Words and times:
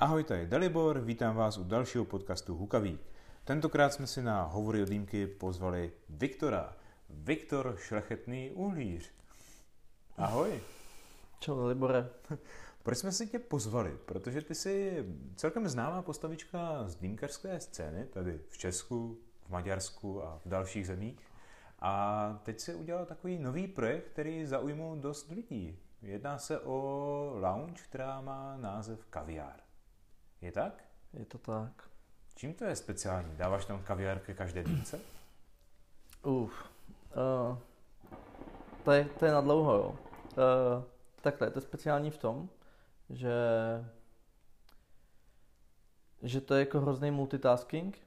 Ahoj, 0.00 0.24
tady 0.24 0.46
Dalibor, 0.46 1.00
vítám 1.00 1.36
vás 1.36 1.58
u 1.58 1.64
dalšího 1.64 2.04
podcastu 2.04 2.54
Hukavík. 2.54 3.00
Tentokrát 3.44 3.92
jsme 3.92 4.06
si 4.06 4.22
na 4.22 4.42
hovory 4.42 4.82
od 4.82 4.88
dýmky 4.88 5.26
pozvali 5.26 5.92
Viktora. 6.08 6.76
Viktor 7.10 7.76
Šlechetný 7.78 8.50
uhlíř. 8.50 9.10
Ahoj. 10.16 10.60
Čau 11.40 11.60
Dalibore. 11.60 12.08
Proč 12.82 12.98
jsme 12.98 13.12
si 13.12 13.26
tě 13.26 13.38
pozvali? 13.38 13.98
Protože 14.06 14.42
ty 14.42 14.54
jsi 14.54 15.04
celkem 15.36 15.68
známá 15.68 16.02
postavička 16.02 16.88
z 16.88 16.96
dýmkarské 16.96 17.60
scény, 17.60 18.06
tady 18.06 18.40
v 18.48 18.58
Česku, 18.58 19.18
v 19.46 19.50
Maďarsku 19.50 20.24
a 20.24 20.40
v 20.44 20.48
dalších 20.48 20.86
zemích. 20.86 21.26
A 21.78 22.40
teď 22.42 22.60
si 22.60 22.74
udělal 22.74 23.06
takový 23.06 23.38
nový 23.38 23.68
projekt, 23.68 24.08
který 24.12 24.46
zaujmul 24.46 24.96
dost 24.96 25.30
lidí. 25.30 25.78
Jedná 26.02 26.38
se 26.38 26.60
o 26.60 26.76
lounge, 27.40 27.82
která 27.82 28.20
má 28.20 28.56
název 28.56 29.04
Kaviár. 29.10 29.69
Je 30.42 30.52
tak? 30.52 30.84
Je 31.12 31.24
to 31.24 31.38
tak. 31.38 31.90
Čím 32.34 32.54
to 32.54 32.64
je 32.64 32.76
speciální? 32.76 33.36
Dáváš 33.36 33.64
tam 33.64 33.82
kaviár 33.82 34.18
ke 34.18 34.34
každé 34.34 34.64
dýmce? 34.64 35.00
Uf. 36.22 36.70
Uh, 37.50 37.58
to, 38.84 38.92
je, 38.92 39.04
to 39.04 39.24
je 39.24 39.32
na 39.32 39.40
dlouho, 39.40 39.74
jo. 39.74 39.88
Uh, 39.88 40.84
takhle, 41.20 41.50
to 41.50 41.58
je 41.58 41.62
speciální 41.62 42.10
v 42.10 42.18
tom, 42.18 42.48
že 43.10 43.34
že 46.22 46.40
to 46.40 46.54
je 46.54 46.60
jako 46.60 46.80
hrozný 46.80 47.10
multitasking. 47.10 47.98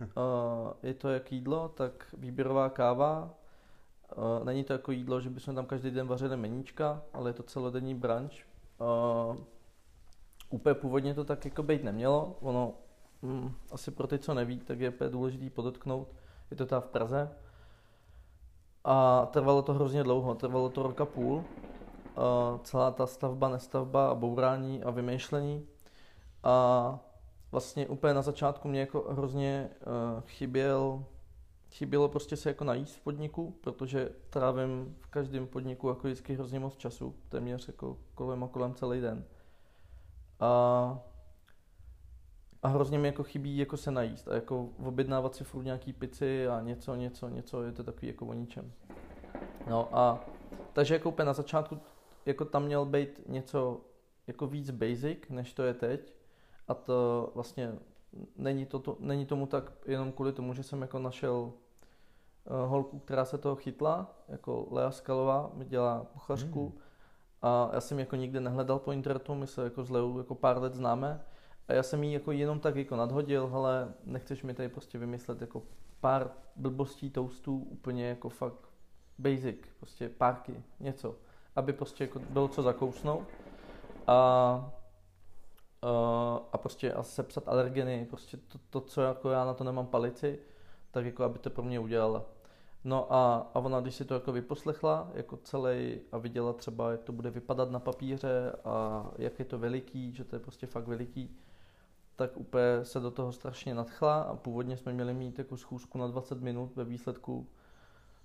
Uh, 0.00 0.72
je 0.82 0.94
to 0.94 1.08
jak 1.08 1.32
jídlo, 1.32 1.68
tak 1.68 2.14
výběrová 2.18 2.68
káva. 2.68 3.34
Uh, 4.16 4.44
není 4.44 4.64
to 4.64 4.72
jako 4.72 4.92
jídlo, 4.92 5.20
že 5.20 5.30
bychom 5.30 5.54
tam 5.54 5.66
každý 5.66 5.90
den 5.90 6.06
vařili 6.06 6.36
meníčka, 6.36 7.02
ale 7.12 7.30
je 7.30 7.34
to 7.34 7.42
celodenní 7.42 7.94
brunch. 7.94 8.32
Uh, 8.78 9.36
úplně 10.50 10.74
původně 10.74 11.14
to 11.14 11.24
tak 11.24 11.44
jako 11.44 11.62
být 11.62 11.84
nemělo. 11.84 12.36
Ono, 12.40 12.74
mm, 13.22 13.54
asi 13.70 13.90
pro 13.90 14.06
ty, 14.06 14.18
co 14.18 14.34
neví, 14.34 14.58
tak 14.58 14.80
je 14.80 14.90
úplně 14.90 15.10
důležitý 15.10 15.50
podotknout. 15.50 16.08
Je 16.50 16.56
to 16.56 16.66
ta 16.66 16.80
v 16.80 16.88
Praze. 16.88 17.30
A 18.84 19.26
trvalo 19.26 19.62
to 19.62 19.74
hrozně 19.74 20.02
dlouho, 20.02 20.34
trvalo 20.34 20.68
to 20.68 20.82
roka 20.82 21.04
půl. 21.04 21.34
Uh, 21.36 22.60
celá 22.62 22.90
ta 22.90 23.06
stavba, 23.06 23.48
nestavba 23.48 24.10
a 24.10 24.14
bourání 24.14 24.82
a 24.82 24.90
vymýšlení. 24.90 25.66
A 26.42 26.98
vlastně 27.52 27.86
úplně 27.86 28.14
na 28.14 28.22
začátku 28.22 28.68
mě 28.68 28.80
jako 28.80 29.06
hrozně 29.08 29.70
uh, 29.70 30.20
chyběl, 30.26 31.04
chybělo 31.70 32.08
prostě 32.08 32.36
se 32.36 32.50
jako 32.50 32.64
najíst 32.64 32.96
v 32.96 33.00
podniku, 33.00 33.54
protože 33.60 34.10
trávím 34.30 34.96
v 35.00 35.06
každém 35.06 35.46
podniku 35.46 35.88
jako 35.88 36.06
vždycky 36.06 36.34
hrozně 36.34 36.60
moc 36.60 36.76
času, 36.76 37.14
téměř 37.28 37.68
jako 37.68 37.96
kolem 38.14 38.44
a 38.44 38.48
kolem 38.48 38.74
celý 38.74 39.00
den. 39.00 39.24
A, 40.40 40.98
a 42.62 42.68
hrozně 42.68 42.98
mi 42.98 43.08
jako 43.08 43.22
chybí 43.22 43.58
jako 43.58 43.76
se 43.76 43.90
najíst 43.90 44.28
a 44.28 44.34
jako 44.34 44.68
objednávat 44.84 45.34
si 45.34 45.44
furt 45.44 45.64
nějaký 45.64 45.92
pici 45.92 46.48
a 46.48 46.60
něco, 46.60 46.94
něco, 46.94 47.28
něco, 47.28 47.62
je 47.62 47.72
to 47.72 47.84
takový 47.84 48.08
jako 48.08 48.26
o 48.26 48.32
ničem. 48.32 48.72
No 49.66 49.98
a 49.98 50.24
takže 50.72 50.94
jako 50.94 51.08
úplně 51.08 51.26
na 51.26 51.32
začátku 51.32 51.78
jako 52.26 52.44
tam 52.44 52.64
měl 52.64 52.84
být 52.84 53.20
něco 53.28 53.80
jako 54.26 54.46
víc 54.46 54.70
basic, 54.70 55.18
než 55.30 55.52
to 55.52 55.62
je 55.62 55.74
teď. 55.74 56.14
A 56.68 56.74
to 56.74 57.30
vlastně 57.34 57.72
není, 58.36 58.66
to, 58.66 58.78
to, 58.78 58.96
není 59.00 59.26
tomu 59.26 59.46
tak 59.46 59.72
jenom 59.86 60.12
kvůli 60.12 60.32
tomu, 60.32 60.54
že 60.54 60.62
jsem 60.62 60.82
jako 60.82 60.98
našel 60.98 61.34
uh, 61.34 61.52
holku, 62.68 62.98
která 62.98 63.24
se 63.24 63.38
toho 63.38 63.56
chytla, 63.56 64.14
jako 64.28 64.68
Lea 64.70 64.90
Skalová, 64.90 65.50
mi 65.54 65.64
dělá 65.64 66.06
kuchařku. 66.12 66.72
Mm. 66.74 66.85
A 67.46 67.70
já 67.72 67.80
jsem 67.80 67.98
jako 67.98 68.16
nikdy 68.16 68.40
nehledal 68.40 68.78
po 68.78 68.92
internetu, 68.92 69.34
my 69.34 69.46
se 69.46 69.64
jako 69.64 69.84
s 69.84 69.90
Leou 69.90 70.18
jako 70.18 70.34
pár 70.34 70.62
let 70.62 70.74
známe. 70.74 71.20
A 71.68 71.72
já 71.72 71.82
jsem 71.82 72.04
jí 72.04 72.12
jako 72.12 72.32
jenom 72.32 72.60
tak 72.60 72.76
jako 72.76 72.96
nadhodil, 72.96 73.50
ale 73.52 73.94
nechceš 74.04 74.42
mi 74.42 74.54
tady 74.54 74.68
prostě 74.68 74.98
vymyslet 74.98 75.40
jako 75.40 75.62
pár 76.00 76.30
blbostí 76.56 77.10
toastů, 77.10 77.58
úplně 77.58 78.08
jako 78.08 78.28
fakt 78.28 78.68
basic, 79.18 79.56
prostě 79.78 80.08
párky, 80.08 80.62
něco, 80.80 81.14
aby 81.56 81.72
prostě 81.72 82.04
jako 82.04 82.18
bylo 82.18 82.48
co 82.48 82.62
zakousnout. 82.62 83.28
A, 84.06 84.14
a, 85.82 85.90
a 86.52 86.58
prostě 86.58 86.92
a 86.92 87.02
sepsat 87.02 87.48
alergeny, 87.48 88.06
prostě 88.10 88.36
to, 88.36 88.58
to, 88.70 88.80
co 88.80 89.02
jako 89.02 89.30
já 89.30 89.44
na 89.44 89.54
to 89.54 89.64
nemám 89.64 89.86
palici, 89.86 90.38
tak 90.90 91.04
jako 91.04 91.24
aby 91.24 91.38
to 91.38 91.50
pro 91.50 91.62
mě 91.62 91.80
udělala. 91.80 92.24
No 92.86 93.12
a, 93.12 93.50
a 93.54 93.58
ona, 93.58 93.80
když 93.80 93.94
si 93.94 94.04
to 94.04 94.14
jako 94.14 94.32
vyposlechla, 94.32 95.10
jako 95.14 95.36
celý 95.36 96.00
a 96.12 96.18
viděla 96.18 96.52
třeba, 96.52 96.90
jak 96.90 97.04
to 97.04 97.12
bude 97.12 97.30
vypadat 97.30 97.70
na 97.70 97.78
papíře 97.78 98.52
a 98.64 99.06
jak 99.18 99.38
je 99.38 99.44
to 99.44 99.58
veliký, 99.58 100.12
že 100.12 100.24
to 100.24 100.36
je 100.36 100.40
prostě 100.40 100.66
fakt 100.66 100.86
veliký, 100.86 101.36
tak 102.16 102.36
úplně 102.36 102.62
se 102.82 103.00
do 103.00 103.10
toho 103.10 103.32
strašně 103.32 103.74
nadchla 103.74 104.22
a 104.22 104.36
původně 104.36 104.76
jsme 104.76 104.92
měli 104.92 105.14
mít 105.14 105.38
jako 105.38 105.56
schůzku 105.56 105.98
na 105.98 106.06
20 106.06 106.40
minut, 106.40 106.76
ve 106.76 106.84
výsledku 106.84 107.46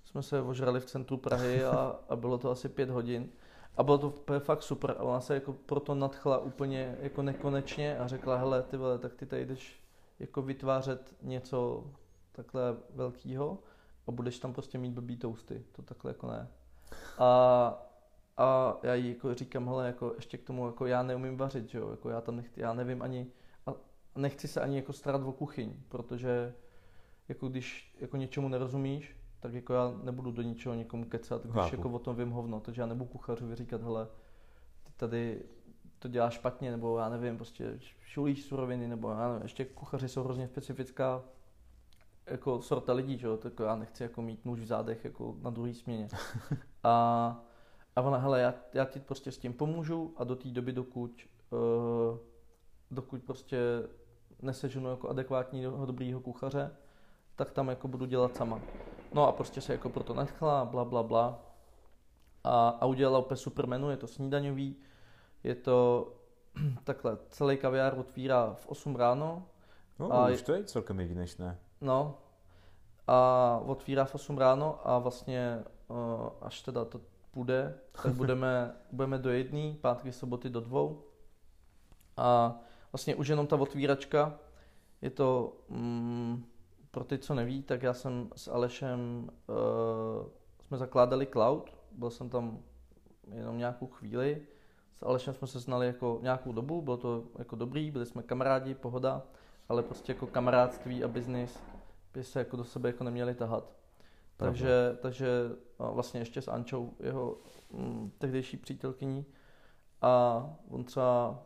jsme 0.04 0.22
se 0.22 0.42
ožrali 0.42 0.80
v 0.80 0.86
centru 0.86 1.16
Prahy 1.16 1.64
a, 1.64 2.00
a 2.08 2.16
bylo 2.16 2.38
to 2.38 2.50
asi 2.50 2.68
pět 2.68 2.90
hodin. 2.90 3.28
A 3.76 3.82
bylo 3.82 3.98
to 3.98 4.14
fakt 4.38 4.62
super 4.62 4.94
a 4.98 5.02
ona 5.02 5.20
se 5.20 5.34
jako 5.34 5.52
proto 5.52 5.94
nadchla 5.94 6.38
úplně 6.38 6.96
jako 7.00 7.22
nekonečně 7.22 7.98
a 7.98 8.06
řekla, 8.06 8.36
hele 8.36 8.62
ty 8.62 8.76
vole, 8.76 8.98
tak 8.98 9.14
ty 9.14 9.26
tady 9.26 9.46
jdeš 9.46 9.82
jako 10.18 10.42
vytvářet 10.42 11.14
něco 11.22 11.84
takhle 12.32 12.76
velkého 12.94 13.58
a 14.06 14.10
budeš 14.12 14.38
tam 14.38 14.52
prostě 14.52 14.78
mít 14.78 14.92
blbý 14.92 15.16
toasty, 15.16 15.64
to 15.72 15.82
takhle 15.82 16.10
jako 16.10 16.26
ne. 16.26 16.48
A, 17.18 17.28
a 18.36 18.76
já 18.82 18.94
jí 18.94 19.08
jako 19.08 19.34
říkám, 19.34 19.66
hele, 19.66 19.86
jako 19.86 20.12
ještě 20.16 20.38
k 20.38 20.42
tomu, 20.42 20.66
jako 20.66 20.86
já 20.86 21.02
neumím 21.02 21.36
vařit, 21.36 21.68
že 21.68 21.78
jo, 21.78 21.90
jako 21.90 22.10
já 22.10 22.20
tam 22.20 22.36
nechci, 22.36 22.60
já 22.60 22.72
nevím 22.72 23.02
ani, 23.02 23.26
a 23.66 23.70
nechci 24.16 24.48
se 24.48 24.60
ani 24.60 24.76
jako 24.76 24.92
starat 24.92 25.22
o 25.22 25.32
kuchyň, 25.32 25.74
protože 25.88 26.54
jako 27.28 27.48
když 27.48 27.96
jako 28.00 28.16
něčemu 28.16 28.48
nerozumíš, 28.48 29.16
tak 29.40 29.54
jako 29.54 29.74
já 29.74 29.94
nebudu 30.02 30.30
do 30.30 30.42
ničeho 30.42 30.74
někomu 30.74 31.04
kecat, 31.04 31.42
když 31.42 31.54
Chápu. 31.54 31.76
jako 31.76 31.90
o 31.90 31.98
tom 31.98 32.16
vím 32.16 32.30
hovno, 32.30 32.60
takže 32.60 32.80
já 32.80 32.86
nebudu 32.86 33.10
kuchařovi 33.10 33.54
říkat, 33.56 33.82
hele, 33.82 34.08
ty 34.84 34.92
tady 34.96 35.42
to 35.98 36.08
děláš 36.08 36.34
špatně, 36.34 36.70
nebo 36.70 36.98
já 36.98 37.08
nevím, 37.08 37.36
prostě 37.36 37.78
šulíš 38.00 38.44
suroviny, 38.44 38.88
nebo 38.88 39.10
já 39.10 39.28
nevím, 39.28 39.42
ještě 39.42 39.64
kuchaři 39.64 40.08
jsou 40.08 40.22
hrozně 40.22 40.48
specifická 40.48 41.22
jako 42.26 42.62
sorta 42.62 42.92
lidí, 42.92 43.18
že 43.18 43.26
jo, 43.26 43.36
tak 43.36 43.52
já 43.60 43.76
nechci 43.76 44.02
jako 44.02 44.22
mít 44.22 44.44
nůž 44.44 44.60
v 44.60 44.66
zádech 44.66 45.04
jako 45.04 45.36
na 45.42 45.50
druhý 45.50 45.74
směně. 45.74 46.08
A, 46.84 47.40
a 47.96 48.00
ona, 48.00 48.18
hele, 48.18 48.40
já, 48.40 48.54
já 48.74 48.84
ti 48.84 49.00
prostě 49.00 49.32
s 49.32 49.38
tím 49.38 49.52
pomůžu 49.52 50.14
a 50.16 50.24
do 50.24 50.36
té 50.36 50.48
doby, 50.48 50.72
dokud, 50.72 51.26
uh, 51.50 52.18
dokud 52.90 53.22
prostě 53.22 53.58
neseženu 54.42 54.90
jako 54.90 55.08
adekvátního 55.08 55.86
dobrýho 55.86 56.20
kuchaře, 56.20 56.70
tak 57.36 57.50
tam 57.50 57.68
jako 57.68 57.88
budu 57.88 58.06
dělat 58.06 58.36
sama. 58.36 58.60
No 59.12 59.28
a 59.28 59.32
prostě 59.32 59.60
se 59.60 59.72
jako 59.72 59.90
proto 59.90 60.14
nadchla, 60.14 60.64
bla, 60.64 60.84
bla, 60.84 61.02
bla. 61.02 61.42
A, 62.44 62.68
a 62.68 62.86
udělala 62.86 63.18
úplně 63.18 63.36
super 63.36 63.66
menu, 63.66 63.90
je 63.90 63.96
to 63.96 64.06
snídaňový, 64.06 64.76
je 65.44 65.54
to 65.54 66.08
takhle, 66.84 67.18
celý 67.28 67.56
kaviár 67.56 67.98
otvírá 67.98 68.54
v 68.54 68.66
8 68.66 68.96
ráno. 68.96 69.46
No, 69.98 70.12
a 70.12 70.28
už 70.28 70.42
to 70.42 70.52
je 70.52 70.64
celkem 70.64 71.00
jedinečné. 71.00 71.58
No, 71.82 72.18
a 73.06 73.60
otvírá 73.66 74.04
v 74.04 74.14
8 74.14 74.38
ráno 74.38 74.78
a 74.84 74.98
vlastně 74.98 75.62
uh, 75.88 75.96
až 76.40 76.62
teda 76.62 76.84
to 76.84 77.00
půjde, 77.30 77.78
tak 78.02 78.14
budeme, 78.14 78.74
budeme 78.92 79.18
do 79.18 79.30
jedné, 79.30 79.74
pátky, 79.80 80.12
soboty 80.12 80.50
do 80.50 80.60
dvou. 80.60 81.02
A 82.16 82.60
vlastně 82.92 83.14
už 83.14 83.28
jenom 83.28 83.46
ta 83.46 83.56
otvíračka, 83.56 84.38
je 85.02 85.10
to, 85.10 85.56
mm, 85.68 86.44
pro 86.90 87.04
ty, 87.04 87.18
co 87.18 87.34
neví, 87.34 87.62
tak 87.62 87.82
já 87.82 87.94
jsem 87.94 88.30
s 88.36 88.48
Alešem, 88.48 89.30
uh, 89.46 90.26
jsme 90.66 90.76
zakládali 90.76 91.26
Cloud, 91.26 91.70
byl 91.92 92.10
jsem 92.10 92.28
tam 92.28 92.58
jenom 93.34 93.58
nějakou 93.58 93.86
chvíli, 93.86 94.42
s 94.98 95.02
Alešem 95.02 95.34
jsme 95.34 95.46
se 95.46 95.60
znali 95.60 95.86
jako 95.86 96.18
nějakou 96.22 96.52
dobu, 96.52 96.82
bylo 96.82 96.96
to 96.96 97.24
jako 97.38 97.56
dobrý, 97.56 97.90
byli 97.90 98.06
jsme 98.06 98.22
kamarádi, 98.22 98.74
pohoda, 98.74 99.22
ale 99.68 99.82
prostě 99.82 100.12
jako 100.12 100.26
kamarádství 100.26 101.04
a 101.04 101.08
biznis 101.08 101.60
by 102.14 102.24
se 102.24 102.38
jako 102.38 102.56
do 102.56 102.64
sebe 102.64 102.88
jako 102.88 103.04
neměli 103.04 103.34
tahat. 103.34 103.72
Takže, 104.36 104.98
takže 105.02 105.26
vlastně 105.78 106.20
ještě 106.20 106.42
s 106.42 106.48
Ančou, 106.48 106.92
jeho 107.00 107.36
mm, 107.70 108.10
tehdejší 108.18 108.56
přítelkyní, 108.56 109.26
a 110.02 110.46
on 110.70 110.84
třeba 110.84 111.42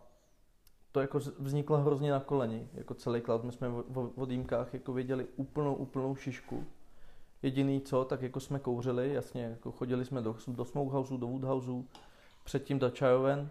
to 0.93 1.01
jako 1.01 1.19
vzniklo 1.39 1.79
hrozně 1.79 2.11
na 2.11 2.21
koleni, 2.21 2.69
jako 2.75 2.95
celý 2.95 3.21
cloud. 3.21 3.45
My 3.45 3.53
jsme 3.53 3.69
v 3.69 4.13
odjímkách 4.17 4.75
jako 4.75 4.93
viděli 4.93 5.27
úplnou, 5.37 5.75
úplnou 5.75 6.15
šišku. 6.15 6.65
Jediný 7.43 7.81
co, 7.81 8.05
tak 8.05 8.23
jako 8.23 8.41
jsme 8.41 8.59
kouřili, 8.59 9.15
jasně, 9.15 9.43
jako 9.43 9.73
chodili 9.73 10.05
jsme 10.05 10.23
do, 10.23 10.37
do 10.49 10.65
Smokehouse, 10.65 11.15
do 11.19 11.27
Woodhouse, 11.27 11.71
předtím 12.45 12.79
do 12.79 12.93
Chajoven. 12.99 13.51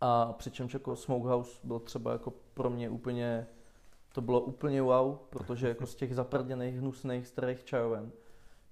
A 0.00 0.32
přičemž 0.32 0.74
jako 0.74 0.96
Smokehouse 0.96 1.60
byl 1.64 1.78
třeba 1.78 2.12
jako 2.12 2.32
pro 2.54 2.70
mě 2.70 2.90
úplně 2.90 3.46
to 4.12 4.20
bylo 4.20 4.40
úplně 4.40 4.82
wow, 4.82 5.16
protože 5.30 5.68
jako 5.68 5.86
z 5.86 5.94
těch 5.94 6.14
zaprděných, 6.14 6.78
hnusných, 6.78 7.26
starých 7.26 7.64
čajoven, 7.64 8.12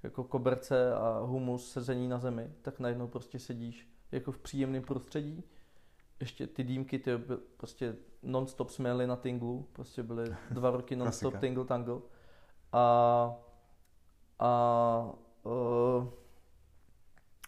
jako 0.03 0.25
koberce 0.25 0.95
a 0.95 1.19
humus 1.19 1.73
sezení 1.73 2.09
na 2.09 2.19
zemi, 2.19 2.51
tak 2.63 2.81
najednou 2.81 3.07
prostě 3.09 3.39
sedíš 3.39 3.89
jako 4.13 4.33
v 4.33 4.39
příjemném 4.39 4.83
prostředí, 4.83 5.45
ještě 6.21 6.47
ty 6.47 6.65
dýmky, 6.65 6.99
ty 6.99 7.11
prostě 7.57 7.97
non-stop 8.23 8.71
jsme 8.71 8.89
jeli 8.89 9.07
na 9.07 9.17
Tinglu, 9.17 9.69
prostě 9.73 10.03
byly 10.03 10.35
dva 10.51 10.71
roky 10.71 10.97
non-stop. 10.97 11.37
Tingle 11.37 11.65
Tangle. 11.65 12.01
A, 12.73 13.35
a, 14.39 15.13
uh, 15.43 16.07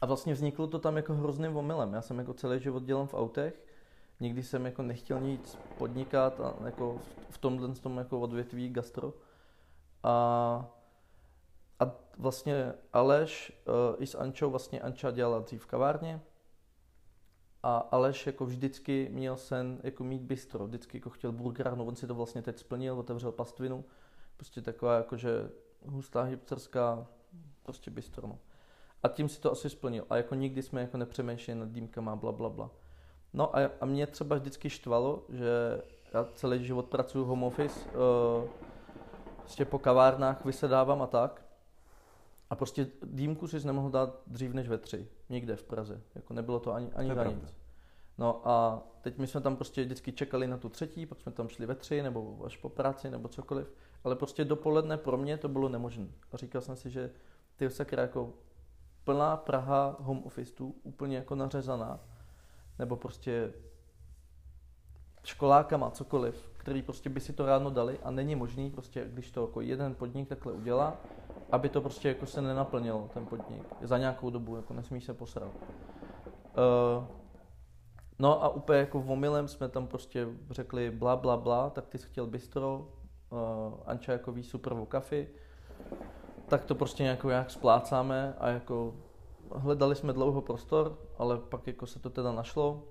a 0.00 0.06
vlastně 0.06 0.35
vzniklo 0.35 0.67
to 0.67 0.79
tam 0.79 0.97
jako 0.97 1.15
hrozným 1.15 1.56
omylem. 1.56 1.93
Já 1.93 2.03
jsem 2.03 2.19
jako 2.19 2.35
celý 2.35 2.61
život 2.61 2.83
dělám 2.85 3.06
v 3.06 3.15
autech, 3.15 3.65
nikdy 4.23 4.43
jsem 4.43 4.67
jako 4.67 4.83
nechtěl 4.83 5.21
nic 5.21 5.59
podnikat 5.79 6.41
a 6.41 6.55
jako 6.65 7.01
v, 7.31 7.39
tomhle 7.39 7.75
tom 7.75 7.99
jako 7.99 8.21
odvětví 8.21 8.69
gastro. 8.69 9.15
A, 10.03 10.67
a 11.81 11.91
vlastně 12.19 12.73
Aleš 12.93 13.53
uh, 13.69 14.03
i 14.03 14.07
s 14.07 14.15
Ančou, 14.15 14.51
vlastně 14.51 14.81
Anča 14.81 15.11
dělala 15.11 15.39
dřív 15.39 15.63
v 15.63 15.67
kavárně, 15.67 16.21
a 17.63 17.77
Aleš 17.79 18.27
jako 18.27 18.47
vždycky 18.47 19.09
měl 19.13 19.37
sen 19.37 19.81
jako 19.83 20.05
mít 20.05 20.23
bistro, 20.23 20.67
vždycky 20.67 20.97
jako 20.97 21.11
chtěl 21.11 21.33
burgerárnu, 21.33 21.85
on 21.85 21.97
si 21.97 22.07
to 22.07 22.15
vlastně 22.15 22.43
teď 22.43 22.59
splnil, 22.59 22.99
otevřel 22.99 23.33
pastvinu, 23.33 23.85
prostě 24.37 24.63
taková 24.63 24.97
jakože 24.97 25.51
hustá 25.87 26.23
hipsterská 26.23 27.07
prostě 27.63 27.91
bistro. 27.91 28.27
No. 28.27 28.39
A 29.03 29.09
tím 29.09 29.29
si 29.29 29.41
to 29.41 29.53
asi 29.53 29.71
splnil. 29.71 30.07
A 30.11 30.17
jako 30.17 30.35
nikdy 30.35 30.63
jsme 30.63 30.81
jako 30.81 30.97
nepřemýšleli 30.97 31.61
nad 31.61 31.69
dýmkama, 31.69 32.17
bla, 32.17 32.33
bla, 32.33 32.49
bla. 32.49 32.71
No 33.34 33.56
a, 33.56 33.70
a 33.81 33.87
mě 33.87 34.06
třeba 34.06 34.37
vždycky 34.37 34.70
štvalo, 34.70 35.23
že 35.29 35.82
já 36.12 36.25
celý 36.34 36.64
život 36.64 36.87
pracuji 36.87 37.25
home 37.25 37.44
office, 37.44 37.81
uh, 37.90 38.49
prostě 39.37 39.64
po 39.64 39.79
kavárnách 39.79 40.44
vysedávám 40.44 41.02
a 41.02 41.06
tak. 41.06 41.44
A 42.50 42.55
prostě 42.55 42.87
dýmku 43.02 43.49
si 43.49 43.67
nemohl 43.67 43.90
dát 43.90 44.20
dřív 44.26 44.52
než 44.52 44.69
ve 44.69 44.79
tři, 44.79 45.08
nikde 45.29 45.56
v 45.56 45.62
Praze. 45.62 46.00
Jako 46.14 46.34
nebylo 46.34 46.61
to 46.61 46.73
ani, 46.73 46.93
ani 46.93 47.14
To 47.14 47.25
nic. 47.25 47.55
No 48.19 48.49
a 48.49 48.82
teď 49.00 49.19
my 49.19 49.26
jsme 49.26 49.40
tam 49.40 49.56
prostě 49.56 49.84
vždycky 49.84 50.12
čekali 50.12 50.46
na 50.46 50.56
tu 50.56 50.69
třetí, 50.69 51.06
pak 51.06 51.20
jsme 51.20 51.32
tam 51.32 51.49
šli 51.49 51.67
ve 51.67 51.75
tři, 51.75 52.02
nebo 52.02 52.43
až 52.44 52.56
po 52.56 52.69
práci, 52.69 53.11
nebo 53.11 53.29
cokoliv. 53.29 53.73
Ale 54.05 54.17
prostě 54.17 54.44
dopoledne 54.44 54.96
pro 54.96 55.17
mě 55.17 55.38
to 55.38 55.49
bylo 55.49 55.69
nemožné. 55.69 56.08
A 56.32 56.37
říkal 56.37 56.61
jsem 56.61 56.76
si, 56.76 56.90
že 56.90 57.11
ty 57.56 57.70
sakra 57.70 58.02
jako 58.02 58.32
plná 59.05 59.37
Praha 59.37 59.96
home 60.00 60.23
office 60.25 60.55
úplně 60.82 61.17
jako 61.17 61.34
nařezaná. 61.34 62.00
Nebo 62.79 62.97
prostě 62.97 63.53
školákama, 65.25 65.91
cokoliv, 65.91 66.51
který 66.53 66.83
prostě 66.83 67.11
by 67.11 67.21
si 67.21 67.33
to 67.33 67.47
ráno 67.47 67.71
dali 67.71 67.99
a 68.03 68.11
není 68.11 68.35
možný 68.35 68.71
prostě, 68.71 69.05
když 69.13 69.31
to 69.31 69.41
jako 69.41 69.61
jeden 69.61 69.95
podnik 69.95 70.29
takhle 70.29 70.53
udělá, 70.53 70.97
aby 71.53 71.69
to 71.69 71.81
prostě 71.81 72.09
jako 72.09 72.27
se 72.27 72.43
nenaplnilo, 72.43 73.11
ten 73.15 73.27
podnik, 73.27 73.63
za 73.81 73.99
nějakou 73.99 74.31
dobu, 74.31 74.57
jako 74.57 74.75
nesmí 74.75 75.01
se 75.01 75.15
posrat. 75.15 75.53
Uh, 75.53 77.05
no 78.19 78.45
a 78.45 78.49
úplně 78.49 78.79
jako 78.79 79.01
v 79.01 79.11
omylem 79.11 79.49
jsme 79.49 79.69
tam 79.69 79.87
prostě 79.87 80.29
řekli 80.51 80.91
bla 80.91 81.17
bla 81.17 81.37
bla, 81.37 81.71
tak 81.71 81.87
ty 81.87 81.99
jsi 81.99 82.07
chtěl 82.07 82.27
bistro, 82.27 82.89
uh, 83.31 83.39
Anča 83.87 84.13
jako 84.13 84.33
ví 84.33 84.43
superovou 84.43 84.85
kafi, 84.85 85.29
tak 86.49 86.65
to 86.65 86.75
prostě 86.75 87.03
nějak 87.03 87.51
splácáme 87.51 88.35
a 88.39 88.49
jako 88.49 88.95
hledali 89.57 89.95
jsme 89.95 90.13
dlouho 90.13 90.41
prostor, 90.41 90.99
ale 91.19 91.39
pak 91.39 91.67
jako 91.67 91.87
se 91.87 91.99
to 91.99 92.11
teda 92.11 92.33
našlo. 92.33 92.89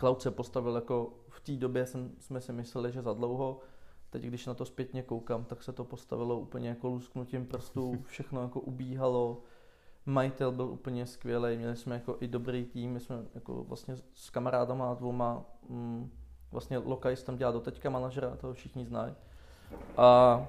Cloud 0.00 0.22
se 0.22 0.30
postavil 0.30 0.74
jako 0.74 1.12
v 1.28 1.40
té 1.40 1.52
době 1.52 1.86
jsem, 1.86 2.10
jsme 2.18 2.40
si 2.40 2.52
mysleli, 2.52 2.92
že 2.92 3.02
za 3.02 3.12
dlouho. 3.12 3.58
Teď, 4.10 4.22
když 4.22 4.46
na 4.46 4.54
to 4.54 4.64
zpětně 4.64 5.02
koukám, 5.02 5.44
tak 5.44 5.62
se 5.62 5.72
to 5.72 5.84
postavilo 5.84 6.38
úplně 6.38 6.68
jako 6.68 6.88
lusknutím 6.88 7.46
prstů, 7.46 8.02
všechno 8.06 8.42
jako 8.42 8.60
ubíhalo. 8.60 9.42
Majitel 10.06 10.52
byl 10.52 10.66
úplně 10.66 11.06
skvělý, 11.06 11.56
měli 11.56 11.76
jsme 11.76 11.94
jako 11.94 12.16
i 12.20 12.28
dobrý 12.28 12.64
tým, 12.64 12.92
my 12.92 13.00
jsme 13.00 13.24
jako 13.34 13.64
vlastně 13.64 13.96
s 14.14 14.30
kamarádama 14.30 14.94
dvoma, 14.94 15.44
mm, 15.68 16.10
vlastně 16.52 16.78
Lokajs 16.78 17.22
tam 17.22 17.36
dělá 17.36 17.52
do 17.52 17.60
teďka 17.60 17.90
manažera, 17.90 18.36
toho 18.36 18.52
všichni 18.52 18.86
znají. 18.86 19.14
A 19.96 20.40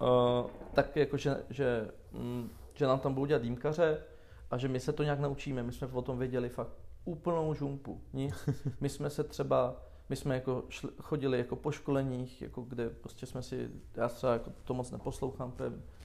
uh, 0.00 0.50
tak 0.74 0.96
jako, 0.96 1.16
že, 1.16 1.44
že, 1.50 1.90
mm, 2.12 2.50
že 2.74 2.86
nám 2.86 2.98
tam 2.98 3.14
budou 3.14 3.26
dělat 3.26 3.42
dýmkaře 3.42 4.02
a 4.50 4.58
že 4.58 4.68
my 4.68 4.80
se 4.80 4.92
to 4.92 5.02
nějak 5.02 5.20
naučíme. 5.20 5.62
My 5.62 5.72
jsme 5.72 5.86
o 5.92 6.02
tom 6.02 6.18
věděli 6.18 6.48
fakt 6.48 6.72
úplnou 7.04 7.54
žumpu. 7.54 8.00
Nic. 8.12 8.48
My 8.80 8.88
jsme 8.88 9.10
se 9.10 9.24
třeba, 9.24 9.76
my 10.08 10.16
jsme 10.16 10.34
jako 10.34 10.64
šli, 10.68 10.90
chodili 11.02 11.38
jako 11.38 11.56
po 11.56 11.70
školeních, 11.70 12.42
jako 12.42 12.62
kde 12.62 12.90
prostě 12.90 13.26
jsme 13.26 13.42
si, 13.42 13.70
já 13.94 14.08
třeba 14.08 14.32
jako 14.32 14.52
to 14.64 14.74
moc 14.74 14.90
neposlouchám, 14.90 15.52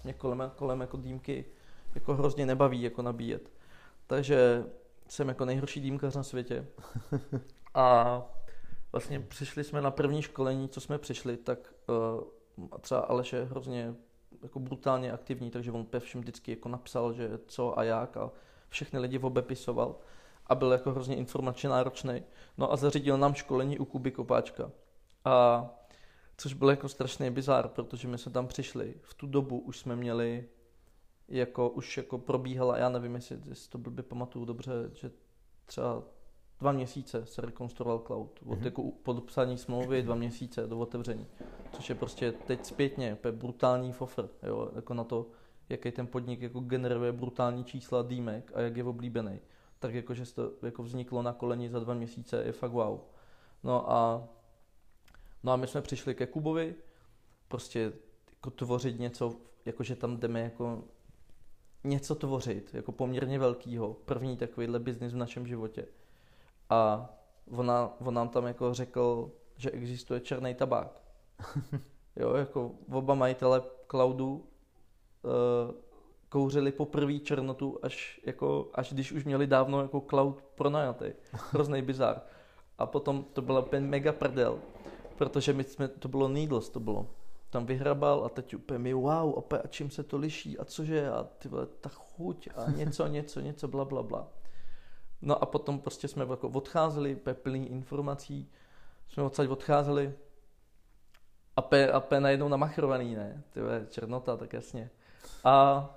mě 0.03 0.13
kolem, 0.13 0.51
kolem 0.55 0.81
jako 0.81 0.97
dýmky 0.97 1.45
jako 1.95 2.15
hrozně 2.15 2.45
nebaví 2.45 2.81
jako 2.81 3.01
nabíjet. 3.01 3.51
Takže 4.07 4.65
jsem 5.07 5.27
jako 5.27 5.45
nejhorší 5.45 5.79
dýmkař 5.79 6.15
na 6.15 6.23
světě. 6.23 6.67
A 7.73 8.21
vlastně 8.91 9.19
přišli 9.19 9.63
jsme 9.63 9.81
na 9.81 9.91
první 9.91 10.21
školení, 10.21 10.69
co 10.69 10.81
jsme 10.81 10.97
přišli, 10.97 11.37
tak 11.37 11.73
uh, 11.87 12.77
třeba 12.81 13.01
Aleš 13.01 13.33
je 13.33 13.43
hrozně 13.43 13.95
jako 14.43 14.59
brutálně 14.59 15.11
aktivní, 15.11 15.51
takže 15.51 15.71
on 15.71 15.85
pe 15.85 15.99
všem 15.99 16.21
vždycky 16.21 16.51
jako 16.51 16.69
napsal, 16.69 17.13
že 17.13 17.39
co 17.47 17.79
a 17.79 17.83
jak 17.83 18.17
a 18.17 18.31
všechny 18.69 18.99
lidi 18.99 19.19
obepisoval 19.19 19.95
a 20.47 20.55
byl 20.55 20.71
jako 20.71 20.91
hrozně 20.91 21.15
informačně 21.15 21.69
náročný. 21.69 22.23
No 22.57 22.71
a 22.71 22.75
zařídil 22.75 23.17
nám 23.17 23.33
školení 23.33 23.79
u 23.79 23.85
Kuby 23.85 24.11
Kopáčka. 24.11 24.71
A 25.25 25.65
což 26.37 26.53
byl 26.53 26.69
jako 26.69 26.89
strašný 26.89 27.29
bizár, 27.31 27.67
protože 27.67 28.07
my 28.07 28.17
jsme 28.17 28.31
tam 28.31 28.47
přišli. 28.47 28.93
V 29.01 29.13
tu 29.13 29.27
dobu 29.27 29.59
už 29.59 29.79
jsme 29.79 29.95
měli 29.95 30.49
jako 31.27 31.69
už 31.69 31.97
jako 31.97 32.17
probíhala, 32.17 32.77
já 32.77 32.89
nevím, 32.89 33.15
jestli, 33.15 33.39
jestli 33.45 33.69
to 33.69 33.77
blbě 33.77 34.03
pamatuju 34.03 34.45
dobře, 34.45 34.71
že 34.93 35.11
třeba 35.65 36.03
dva 36.59 36.71
měsíce 36.71 37.25
se 37.25 37.41
rekonstruoval 37.41 37.99
cloud. 37.99 38.39
Od 38.45 38.55
Mhm. 38.57 38.65
jako 38.65 38.83
podpsání 39.03 39.57
smlouvy 39.57 40.01
dva 40.01 40.15
měsíce 40.15 40.67
do 40.67 40.79
otevření. 40.79 41.27
Což 41.71 41.89
je 41.89 41.95
prostě 41.95 42.31
teď 42.31 42.65
zpětně 42.65 43.17
brutální 43.31 43.91
fofr, 43.91 44.29
jo, 44.43 44.71
jako 44.75 44.93
na 44.93 45.03
to, 45.03 45.27
jaký 45.69 45.91
ten 45.91 46.07
podnik 46.07 46.41
jako 46.41 46.59
generuje 46.59 47.11
brutální 47.11 47.63
čísla 47.63 48.01
dýmek 48.01 48.51
a 48.55 48.61
jak 48.61 48.77
je 48.77 48.83
oblíbený. 48.83 49.39
Tak 49.79 49.93
jako, 49.93 50.13
že 50.13 50.33
to 50.33 50.51
jako 50.61 50.83
vzniklo 50.83 51.21
na 51.21 51.33
koleni 51.33 51.69
za 51.69 51.79
dva 51.79 51.93
měsíce 51.93 52.43
je 52.45 52.51
fakt 52.51 52.71
wow. 52.71 52.99
No 53.63 53.91
a, 53.91 54.27
no 55.43 55.51
a 55.51 55.55
my 55.55 55.67
jsme 55.67 55.81
přišli 55.81 56.15
ke 56.15 56.27
Kubovi, 56.27 56.75
prostě 57.47 57.93
jako 58.31 58.49
tvořit 58.49 58.99
něco, 58.99 59.35
jakože 59.65 59.95
tam 59.95 60.17
jdeme 60.17 60.41
jako 60.41 60.83
něco 61.83 62.15
tvořit, 62.15 62.73
jako 62.73 62.91
poměrně 62.91 63.39
velkýho, 63.39 63.93
první 63.93 64.37
takovýhle 64.37 64.79
biznis 64.79 65.13
v 65.13 65.17
našem 65.17 65.47
životě. 65.47 65.85
A 66.69 67.09
ona, 67.51 67.93
on 67.99 68.13
nám 68.13 68.29
tam 68.29 68.45
jako 68.45 68.73
řekl, 68.73 69.31
že 69.57 69.71
existuje 69.71 70.19
černý 70.19 70.55
tabák. 70.55 71.01
Jo, 72.15 72.33
jako 72.33 72.71
oba 72.91 73.15
majitele 73.15 73.61
cloudu 73.87 74.45
uh, 75.23 75.75
kouřili 76.29 76.71
poprvé 76.71 77.19
černotu, 77.19 77.79
až, 77.81 78.21
jako, 78.25 78.69
až 78.73 78.93
když 78.93 79.11
už 79.11 79.23
měli 79.23 79.47
dávno 79.47 79.81
jako 79.81 80.01
cloud 80.09 80.41
pronajatý. 80.55 81.05
Hrozný 81.51 81.81
bizar. 81.81 82.21
A 82.77 82.85
potom 82.85 83.25
to 83.33 83.41
byla 83.41 83.59
úplně 83.59 83.87
mega 83.87 84.13
prdel, 84.13 84.59
protože 85.17 85.53
my 85.53 85.63
jsme, 85.63 85.87
to 85.87 86.07
bylo 86.07 86.27
Needles, 86.27 86.69
to 86.69 86.79
bylo. 86.79 87.07
Tam 87.49 87.65
vyhrabal 87.65 88.25
a 88.25 88.29
teď 88.29 88.55
úplně 88.55 88.79
mi 88.79 88.93
wow, 88.93 89.33
opět, 89.33 89.61
a 89.65 89.67
čím 89.67 89.91
se 89.91 90.03
to 90.03 90.17
liší 90.17 90.57
a 90.57 90.65
cože 90.65 91.09
a 91.09 91.23
ty 91.23 91.49
vole, 91.49 91.65
ta 91.65 91.89
chuť 91.89 92.49
a 92.55 92.71
něco, 92.71 93.07
něco, 93.17 93.39
něco, 93.39 93.67
bla, 93.67 93.85
bla, 93.85 94.03
bla. 94.03 94.27
No 95.21 95.43
a 95.43 95.45
potom 95.45 95.79
prostě 95.79 96.07
jsme 96.07 96.25
jako 96.29 96.49
odcházeli, 96.49 97.15
plný 97.33 97.69
informací, 97.69 98.51
jsme 99.09 99.23
odsaď 99.23 99.49
odcházeli 99.49 100.13
a 101.59 101.61
pe, 101.61 101.91
a 101.91 101.99
pe 101.99 102.19
najednou 102.19 102.47
namachrovaný, 102.47 103.15
ne, 103.15 103.43
ty 103.49 103.61
černota, 103.89 104.37
tak 104.37 104.53
jasně. 104.53 104.89
A, 105.43 105.89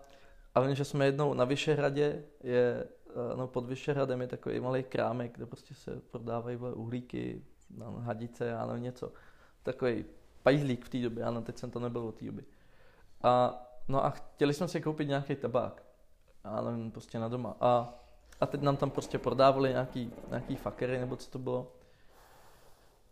a 0.54 0.60
vím, 0.60 0.74
že 0.74 0.84
jsme 0.84 1.04
jednou 1.04 1.34
na 1.34 1.44
Vyšehradě, 1.44 2.24
je, 2.42 2.86
eh, 3.10 3.36
no 3.36 3.46
pod 3.46 3.66
Vyšehradem 3.66 4.20
je 4.20 4.26
takový 4.26 4.60
malý 4.60 4.82
krámek, 4.82 5.32
kde 5.34 5.46
prostě 5.46 5.74
se 5.74 6.00
prodávají 6.10 6.56
uhlíky, 6.56 7.44
no, 7.70 7.92
hadice, 7.92 8.46
já 8.46 8.66
nevím 8.66 8.82
něco. 8.82 9.12
Takový 9.62 10.04
pajzlík 10.42 10.84
v 10.84 10.88
té 10.88 10.98
době, 10.98 11.24
ano, 11.24 11.42
teď 11.42 11.58
jsem 11.58 11.70
to 11.70 11.80
nebyl 11.80 12.00
od 12.06 12.14
té 12.14 12.24
doby. 12.24 12.44
A, 13.22 13.62
no 13.88 14.04
a 14.04 14.10
chtěli 14.10 14.54
jsme 14.54 14.68
si 14.68 14.80
koupit 14.80 15.08
nějaký 15.08 15.36
tabák, 15.36 15.82
já 16.44 16.60
nevím, 16.60 16.90
prostě 16.90 17.18
na 17.18 17.28
doma. 17.28 17.56
A, 17.60 17.94
a 18.40 18.46
teď 18.46 18.60
nám 18.62 18.76
tam 18.76 18.90
prostě 18.90 19.18
prodávali 19.18 19.68
nějaký, 19.68 20.12
nějaký 20.28 20.56
fakery, 20.56 20.98
nebo 20.98 21.16
co 21.16 21.30
to 21.30 21.38
bylo. 21.38 21.72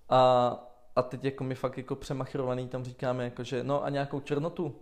A, 0.09 0.70
a 0.97 1.03
teď 1.03 1.25
jako 1.25 1.45
my 1.45 1.55
fakt 1.55 1.79
jako 1.79 1.97
přemachrovaný 1.97 2.69
tam 2.69 2.85
říkáme 2.85 3.25
jako, 3.25 3.45
že 3.45 3.65
no 3.65 3.85
a 3.85 3.91
nějakou 3.91 4.21
černotu. 4.21 4.75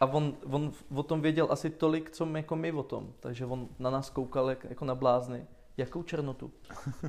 A 0.00 0.06
on, 0.06 0.36
on 0.50 0.72
o 0.94 1.02
tom 1.02 1.20
věděl 1.20 1.46
asi 1.50 1.70
tolik, 1.70 2.10
co 2.10 2.26
my, 2.26 2.38
jako 2.38 2.56
my 2.56 2.72
o 2.72 2.82
tom. 2.82 3.12
Takže 3.20 3.46
on 3.46 3.68
na 3.78 3.90
nás 3.90 4.10
koukal 4.10 4.50
jak, 4.50 4.64
jako 4.64 4.84
na 4.84 4.94
blázny. 4.94 5.46
Jakou 5.76 6.02
černotu? 6.02 6.52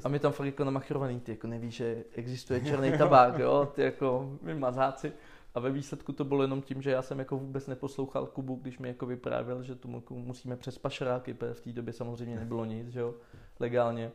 A 0.03 0.09
my 0.09 0.19
tam 0.19 0.31
fakt 0.31 0.45
jako 0.45 0.63
namachrovaný, 0.63 1.19
ty 1.19 1.31
jako 1.31 1.47
nevíš, 1.47 1.75
že 1.75 2.03
existuje 2.13 2.61
černý 2.61 2.91
tabák, 2.97 3.39
jo, 3.39 3.71
ty 3.75 3.81
jako 3.81 4.37
my 4.41 4.55
mazáci. 4.55 5.13
A 5.55 5.59
ve 5.59 5.71
výsledku 5.71 6.13
to 6.13 6.25
bylo 6.25 6.41
jenom 6.41 6.61
tím, 6.61 6.81
že 6.81 6.91
já 6.91 7.01
jsem 7.01 7.19
jako 7.19 7.37
vůbec 7.37 7.67
neposlouchal 7.67 8.25
Kubu, 8.25 8.55
když 8.55 8.79
mi 8.79 8.87
jako 8.87 9.05
vyprávěl, 9.05 9.63
že 9.63 9.75
tu 9.75 9.87
mu- 9.87 10.03
musíme 10.09 10.55
přes 10.57 10.77
pašeráky, 10.77 11.33
protože 11.33 11.53
v 11.53 11.61
té 11.61 11.71
době 11.71 11.93
samozřejmě 11.93 12.39
nebylo 12.39 12.65
nic, 12.65 12.87
že 12.87 12.99
jo, 12.99 13.15
legálně. 13.59 14.11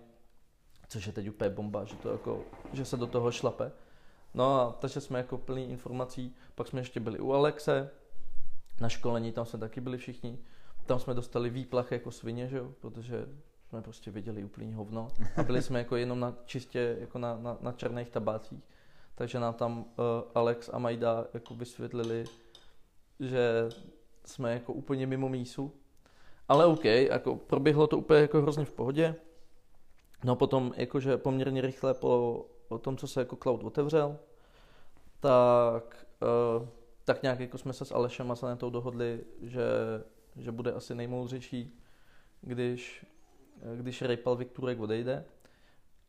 což 0.89 1.07
je 1.07 1.13
teď 1.13 1.29
úplně 1.29 1.51
bomba, 1.51 1.85
že, 1.85 1.97
to 1.97 2.13
jako, 2.13 2.45
že 2.73 2.85
se 2.85 2.97
do 2.97 3.07
toho 3.07 3.33
šlape. 3.33 3.73
No 4.37 4.61
a 4.61 4.73
takže 4.73 5.00
jsme 5.00 5.19
jako 5.19 5.38
plný 5.38 5.71
informací, 5.71 6.35
pak 6.55 6.69
jsme 6.69 6.81
ještě 6.81 7.00
byli 7.00 7.19
u 7.19 7.33
Alexe, 7.33 7.90
na 8.81 8.88
školení, 8.88 9.33
tam 9.33 9.47
jsme 9.47 9.59
taky 9.59 9.81
byli 9.81 9.99
všichni, 9.99 10.38
tam 10.87 10.99
jsme 10.99 11.14
dostali 11.14 11.50
výplach 11.50 11.93
jako 11.93 12.11
svině, 12.11 12.49
že 12.49 12.57
jo, 12.57 12.73
protože 12.81 13.28
jsme 13.69 13.83
prostě 13.83 14.11
viděli 14.11 14.45
úplný 14.45 14.73
hovno 14.73 15.09
a 15.37 15.43
byli 15.43 15.62
jsme 15.62 15.78
jako 15.78 15.97
jenom 15.97 16.21
na 16.21 16.35
čistě 16.45 16.97
jako 17.00 17.19
na, 17.19 17.38
na, 17.38 17.57
na 17.61 17.73
černých 17.73 18.11
tabácích. 18.11 18.64
Takže 19.14 19.40
nám 19.40 19.55
tam 19.55 19.78
uh, 19.78 19.85
Alex 20.35 20.71
a 20.73 20.78
Majda 20.78 21.26
jako 21.35 21.55
vysvětlili, 21.55 22.25
že 23.21 23.69
jsme 24.25 24.52
jako 24.52 24.73
úplně 24.73 25.07
mimo 25.07 25.28
mísu. 25.28 25.73
Ale 26.49 26.66
OK, 26.66 26.85
jako 26.85 27.37
proběhlo 27.37 27.87
to 27.87 27.99
úplně 27.99 28.21
jako 28.21 28.43
hrozně 28.43 28.64
v 28.64 28.73
pohodě. 28.73 29.14
No 30.25 30.37
potom 30.37 30.73
jakože 30.76 31.16
poměrně 31.16 31.61
rychle 31.61 31.95
po, 31.95 32.45
po 32.69 32.79
tom, 32.79 32.97
co 32.97 33.07
se 33.07 33.21
jako 33.21 33.37
cloud 33.37 33.65
otevřel, 33.65 34.19
tak, 35.21 36.07
uh, 36.59 36.69
tak 37.05 37.23
nějak 37.23 37.41
jako 37.41 37.59
jsme 37.59 37.73
se 37.73 37.85
s 37.85 37.93
Alešem 37.93 38.31
a 38.31 38.37
Sanetou 38.37 38.71
dohodli, 38.71 39.25
že, 39.43 39.65
že 40.37 40.53
bude 40.53 40.73
asi 40.73 40.95
nejmoudřejší, 40.95 41.81
když, 42.41 43.07
když 43.77 44.03
Rejpal 44.03 44.37
Vikturek 44.37 44.81
odejde. 44.81 45.25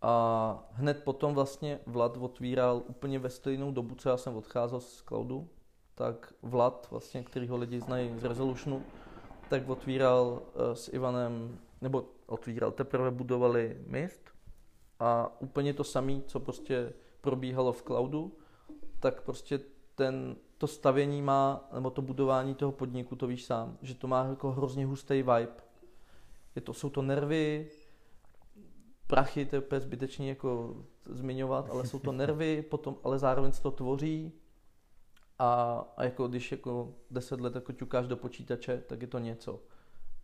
A 0.02 0.70
hned 0.72 1.04
potom 1.04 1.34
vlastně 1.34 1.80
Vlad 1.86 2.18
otvíral 2.18 2.84
úplně 2.88 3.20
ve 3.20 3.30
stejnou 3.30 3.72
dobu, 3.72 3.96
co 3.96 4.10
já 4.10 4.18
jsem 4.18 4.36
odcházel 4.36 4.80
z 4.80 5.02
cloudu, 5.02 5.50
tak 5.96 6.34
Vlad, 6.42 6.88
vlastně, 6.92 7.24
který 7.24 7.48
ho 7.48 7.58
lidi 7.58 7.80
znají 7.80 8.20
z 8.20 8.24
Resolutionu, 8.24 8.84
tak 9.50 9.70
otvíral 9.70 10.26
uh, 10.28 10.74
s 10.74 10.94
Ivanem, 10.94 11.60
nebo 11.82 12.06
otvíral, 12.26 12.72
teprve 12.72 13.12
budovali 13.12 13.78
Mist 13.88 14.37
a 15.00 15.42
úplně 15.42 15.74
to 15.74 15.84
samé, 15.84 16.22
co 16.27 16.39
prostě 16.39 16.94
probíhalo 17.22 17.74
v 17.74 17.84
cloudu, 17.84 18.38
tak 19.00 19.22
prostě 19.22 19.60
ten, 19.96 20.36
to 20.58 20.68
stavění 20.68 21.22
má, 21.22 21.70
nebo 21.74 21.89
to 21.89 22.01
budování 22.01 22.56
toho 22.56 22.72
podniku, 22.72 23.16
to 23.16 23.27
víš 23.27 23.46
sám, 23.46 23.77
že 23.82 23.96
to 23.96 24.08
má 24.08 24.25
jako 24.25 24.51
hrozně 24.51 24.86
hustý 24.86 25.13
vibe. 25.13 25.48
Je 26.56 26.62
to, 26.62 26.74
jsou 26.74 26.89
to 26.89 27.01
nervy, 27.01 27.70
prachy, 29.08 29.46
to 29.46 29.56
je 29.56 29.62
úplně 29.62 29.82
zbytečný 29.82 30.27
jako 30.27 30.75
zmiňovat, 31.06 31.70
ale 31.70 31.88
jsou 31.88 32.00
to 32.00 32.12
nervy, 32.12 32.62
potom, 32.70 32.98
ale 33.04 33.20
zároveň 33.20 33.51
se 33.51 33.62
to 33.62 33.72
tvoří 33.72 34.32
a, 35.39 35.84
a 35.98 36.04
jako 36.04 36.27
když 36.27 36.51
jako 36.51 36.94
deset 37.12 37.42
let 37.42 37.56
jako 37.56 37.72
ťukáš 37.72 38.08
do 38.08 38.18
počítače, 38.18 38.77
tak 38.88 39.01
je 39.01 39.08
to 39.08 39.20
něco. 39.20 39.60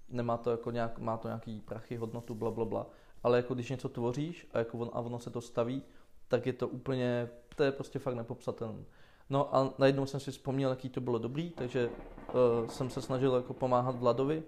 Nemá 0.09 0.37
to 0.37 0.51
jako 0.51 0.71
nějak, 0.71 0.99
má 0.99 1.17
to 1.17 1.27
nějaký 1.27 1.61
prachy, 1.61 1.95
hodnotu, 1.95 2.35
bla, 2.35 2.51
bla, 2.51 2.65
bla. 2.65 2.87
Ale 3.23 3.37
jako 3.37 3.53
když 3.53 3.69
něco 3.69 3.89
tvoříš 3.89 4.47
a, 4.53 4.59
jako 4.59 4.77
on, 4.77 4.89
a 4.93 4.99
ono 4.99 5.19
se 5.19 5.29
to 5.29 5.41
staví, 5.41 5.83
tak 6.27 6.45
je 6.45 6.53
to 6.53 6.67
úplně, 6.67 7.29
to 7.55 7.63
je 7.63 7.71
prostě 7.71 7.99
fakt 7.99 8.15
nepopsatelné. 8.15 8.83
No 9.29 9.55
a 9.55 9.73
najednou 9.77 10.05
jsem 10.05 10.19
si 10.19 10.31
vzpomněl, 10.31 10.69
jaký 10.69 10.89
to 10.89 11.01
bylo 11.01 11.17
dobrý, 11.17 11.49
takže 11.49 11.89
uh, 11.89 12.69
jsem 12.69 12.89
se 12.89 13.01
snažil 13.01 13.35
jako 13.35 13.53
pomáhat 13.53 13.99
Vladovi 13.99 14.43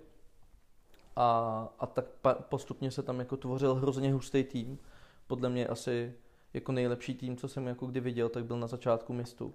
a, 1.15 1.69
a 1.79 1.85
tak 1.85 2.05
pa, 2.21 2.33
postupně 2.33 2.91
se 2.91 3.03
tam 3.03 3.19
jako 3.19 3.37
tvořil 3.37 3.75
hrozně 3.75 4.13
hustý 4.13 4.43
tým. 4.43 4.79
Podle 5.27 5.49
mě 5.49 5.67
asi 5.67 6.13
jako 6.53 6.71
nejlepší 6.71 7.15
tým, 7.15 7.37
co 7.37 7.47
jsem 7.47 7.67
jako 7.67 7.85
kdy 7.85 7.99
viděl, 7.99 8.29
tak 8.29 8.45
byl 8.45 8.59
na 8.59 8.67
začátku 8.67 9.13
mistu. 9.13 9.53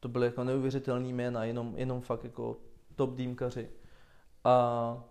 To 0.00 0.08
byly 0.08 0.26
jako 0.26 0.44
neuvěřitelný 0.44 1.12
jména, 1.12 1.44
jenom, 1.44 1.74
jenom 1.76 2.00
fakt 2.00 2.24
jako 2.24 2.56
top 2.96 3.14
dýmkaři. 3.14 3.70
A, 4.44 5.04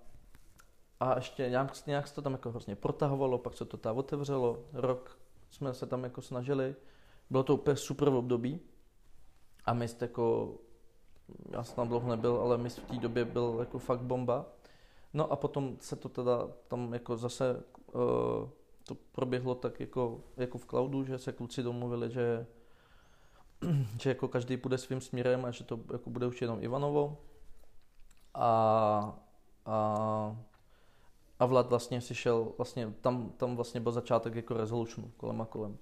a 1.01 1.15
ještě 1.15 1.50
nějak, 1.50 1.86
nějak 1.88 2.08
se 2.08 2.15
to 2.15 2.22
tam 2.22 2.31
jako 2.31 2.50
hrozně 2.50 2.75
protahovalo, 2.75 3.38
pak 3.38 3.58
se 3.58 3.65
to 3.65 3.77
tam 3.77 3.98
otevřelo, 3.98 4.60
rok 4.74 5.20
jsme 5.50 5.74
se 5.74 5.86
tam 5.86 6.03
jako 6.03 6.22
snažili. 6.22 6.75
Bylo 7.29 7.43
to 7.43 7.53
úplně 7.53 7.75
super 7.75 8.10
v 8.10 8.15
období. 8.15 8.60
A 9.65 9.74
mist 9.74 10.01
jako, 10.01 10.55
já 11.51 11.63
jsem 11.63 11.75
tam 11.75 11.88
dlouho 11.88 12.10
nebyl, 12.10 12.36
ale 12.36 12.58
mist 12.58 12.77
v 12.77 12.86
té 12.86 12.96
době 12.96 13.25
byl 13.25 13.58
jako 13.60 13.79
fakt 13.79 14.01
bomba. 14.01 14.46
No 15.13 15.31
a 15.31 15.36
potom 15.36 15.77
se 15.79 15.96
to 15.96 16.10
teda 16.10 16.48
tam 16.67 16.93
jako 16.93 17.17
zase 17.17 17.63
uh, 17.93 18.50
to 18.84 18.96
proběhlo 19.12 19.55
tak 19.55 19.79
jako, 19.79 20.24
jako 20.38 20.58
v 20.58 20.65
cloudu, 20.65 21.03
že 21.03 21.17
se 21.17 21.31
kluci 21.31 21.63
domluvili, 21.63 22.12
že, 22.12 22.48
že 24.00 24.10
jako 24.10 24.27
každý 24.27 24.58
půjde 24.58 24.77
svým 24.77 25.01
směrem 25.01 25.46
a 25.46 25.51
že 25.51 25.63
to 25.63 25.79
jako 25.93 26.10
bude 26.10 26.27
už 26.27 26.41
jenom 26.41 26.63
Ivanovo. 26.63 27.17
A, 28.34 29.20
a, 29.65 30.38
a 31.41 31.45
Vlad 31.45 31.69
vlastně 31.69 32.01
si 32.01 32.15
šel, 32.15 32.51
vlastně 32.57 32.93
tam, 33.01 33.29
tam 33.38 33.55
vlastně 33.55 33.81
byl 33.81 33.91
začátek 33.91 34.36
jako 34.36 34.53
resolution 34.53 35.12
kolem 35.17 35.41
a 35.41 35.45
kolem. 35.45 35.77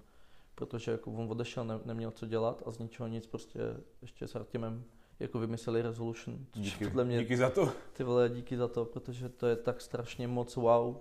Protože 0.55 0.91
jako 0.91 1.11
on 1.11 1.31
odešel, 1.31 1.65
ne, 1.65 1.79
neměl 1.85 2.11
co 2.11 2.25
dělat 2.25 2.63
a 2.65 2.71
z 2.71 2.79
ničeho 2.79 3.07
nic 3.07 3.27
prostě 3.27 3.59
ještě 4.01 4.27
s 4.27 4.35
Artemem 4.35 4.83
jako 5.19 5.39
vymysleli 5.39 5.81
Resolution. 5.81 6.45
Díky, 6.53 6.85
podle 6.85 7.05
mě, 7.05 7.19
díky 7.19 7.37
za 7.37 7.49
to. 7.49 7.71
Ty 7.93 8.03
vole, 8.03 8.29
díky 8.29 8.57
za 8.57 8.67
to, 8.67 8.85
protože 8.85 9.29
to 9.29 9.47
je 9.47 9.55
tak 9.55 9.81
strašně 9.81 10.27
moc 10.27 10.55
wow, 10.55 10.95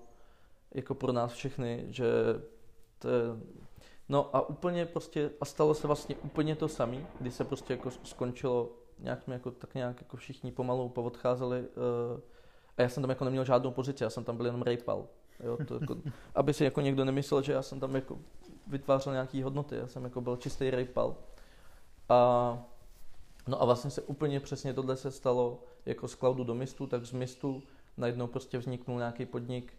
jako 0.75 0.95
pro 0.95 1.13
nás 1.13 1.33
všechny, 1.33 1.85
že 1.89 2.07
to 2.99 3.09
je, 3.09 3.23
No 4.09 4.37
a 4.37 4.49
úplně 4.49 4.87
prostě, 4.87 5.31
a 5.41 5.45
stalo 5.45 5.75
se 5.75 5.87
vlastně 5.87 6.17
úplně 6.17 6.57
to 6.57 6.69
samé, 6.69 7.07
kdy 7.21 7.31
se 7.31 7.45
prostě 7.45 7.73
jako 7.73 7.91
skončilo, 7.91 8.73
nějak 8.99 9.23
jsme 9.23 9.35
jako, 9.35 9.51
tak 9.51 9.75
nějak 9.75 10.01
jako 10.01 10.17
všichni 10.17 10.53
pomalu 10.53 10.89
poodcházeli 10.89 11.61
uh, 11.61 12.21
a 12.79 12.83
já 12.83 12.89
jsem 12.89 13.03
tam 13.03 13.11
jako 13.11 13.25
neměl 13.25 13.45
žádnou 13.45 13.71
pozici, 13.71 14.05
já 14.05 14.11
jsem 14.11 14.25
tam 14.25 14.37
byl 14.37 14.47
jenom 14.47 14.63
rejpal. 14.63 15.07
Jo, 15.45 15.59
to 15.67 15.79
jako, 15.81 15.97
aby 16.35 16.55
si 16.55 16.65
jako 16.65 16.81
někdo 16.81 17.05
nemyslel, 17.05 17.43
že 17.43 17.53
já 17.53 17.63
jsem 17.63 17.81
tam 17.81 17.95
jako 17.95 18.19
vytvářel 18.67 19.13
nějaký 19.13 19.43
hodnoty, 19.43 19.77
já 19.77 19.87
jsem 19.87 20.05
jako 20.05 20.21
byl 20.21 20.37
čistý 20.37 20.71
rejpal. 20.71 21.17
A 22.09 22.59
No 23.49 23.63
a 23.63 23.65
vlastně 23.65 23.91
se 23.91 24.03
úplně 24.03 24.41
přesně 24.41 24.75
tohle 24.75 24.97
se 24.97 25.11
stalo 25.11 25.63
jako 25.87 26.09
z 26.09 26.15
cloudu 26.15 26.45
do 26.45 26.55
mistu, 26.55 26.87
tak 26.87 27.07
z 27.07 27.13
mistu 27.13 27.63
najednou 27.97 28.27
prostě 28.27 28.59
vzniknul 28.59 28.99
nějaký 28.99 29.27
podnik 29.27 29.73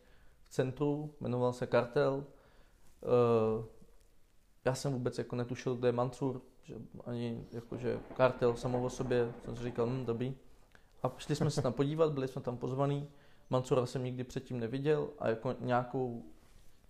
v 0.45 0.49
centru, 0.49 1.13
jmenoval 1.19 1.53
se 1.53 1.67
Kartel. 1.67 2.13
Uh, 2.13 3.65
já 4.65 4.75
jsem 4.75 4.93
vůbec 4.93 5.17
jako 5.17 5.35
netušil, 5.35 5.75
kde 5.75 5.87
je 5.87 5.91
Mansur, 5.91 6.41
že 6.63 6.75
ani 7.05 7.45
jako, 7.51 7.77
že 7.77 7.99
Kartel 8.17 8.55
samo 8.55 8.83
o 8.83 8.89
sobě, 8.89 9.33
jsem 9.45 9.55
si 9.55 9.63
říkal, 9.63 9.85
hm, 9.85 10.05
dobrý. 10.05 10.35
A 11.03 11.11
šli 11.17 11.35
jsme 11.35 11.51
se 11.51 11.61
tam 11.61 11.73
podívat, 11.73 12.11
byli 12.11 12.27
jsme 12.27 12.41
tam 12.41 12.57
pozvaní. 12.57 13.09
Mansura 13.49 13.85
jsem 13.85 14.03
nikdy 14.03 14.23
předtím 14.23 14.59
neviděl 14.59 15.09
a 15.19 15.29
jako 15.29 15.55
nějakou, 15.59 16.23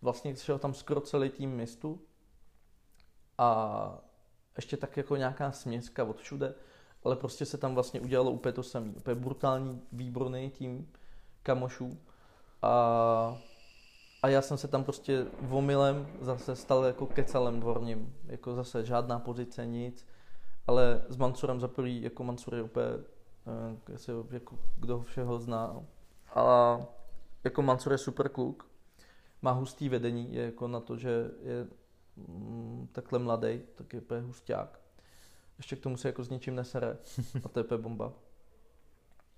vlastně 0.01 0.35
šel 0.35 0.59
tam 0.59 0.73
skoro 0.73 1.01
celý 1.01 1.29
tým 1.29 1.49
mistu 1.49 2.01
a 3.37 4.01
ještě 4.55 4.77
tak 4.77 4.97
jako 4.97 5.15
nějaká 5.15 5.51
směska 5.51 6.03
od 6.03 6.17
všude 6.19 6.55
ale 7.03 7.15
prostě 7.15 7.45
se 7.45 7.57
tam 7.57 7.73
vlastně 7.73 8.01
udělalo 8.01 8.31
úplně 8.31 8.53
to 8.53 8.63
samé. 8.63 8.91
Úplně 8.97 9.15
brutální, 9.15 9.81
výborný 9.91 10.49
tým 10.49 10.91
kamošů. 11.43 11.97
A, 12.61 13.37
a 14.21 14.27
já 14.27 14.41
jsem 14.41 14.57
se 14.57 14.67
tam 14.67 14.83
prostě 14.83 15.25
vomilem 15.41 16.07
zase 16.21 16.55
stal 16.55 16.83
jako 16.83 17.05
kecalem 17.05 17.59
dvorním. 17.59 18.15
Jako 18.25 18.55
zase 18.55 18.85
žádná 18.85 19.19
pozice, 19.19 19.65
nic. 19.65 20.05
Ale 20.67 21.03
s 21.09 21.17
Mansurem 21.17 21.59
za 21.59 21.67
prvý, 21.67 22.01
jako 22.01 22.23
Mansur 22.23 22.55
je 22.55 22.61
úplně, 22.61 22.85
nevím, 23.49 24.27
jako 24.31 24.59
kdo 24.77 25.01
všeho 25.01 25.39
zná. 25.39 25.85
A 26.35 26.77
jako 27.43 27.61
Mansur 27.61 27.91
je 27.91 27.97
super 27.97 28.29
kluk. 28.29 28.69
Má 29.41 29.51
hustý 29.51 29.89
vedení, 29.89 30.33
je 30.33 30.45
jako 30.45 30.67
na 30.67 30.79
to, 30.79 30.97
že 30.97 31.31
je 31.41 31.67
mm, 32.15 32.89
takhle 32.91 33.19
mladý, 33.19 33.61
tak 33.75 33.93
je 33.93 34.01
úplně 34.01 34.21
husták 34.21 34.79
ještě 35.59 35.75
k 35.75 35.79
tomu 35.79 35.97
se 35.97 36.07
jako 36.07 36.23
s 36.23 36.29
ničím 36.29 36.55
nesere 36.55 36.97
a 37.43 37.49
to 37.49 37.59
je 37.59 37.77
bomba. 37.77 38.13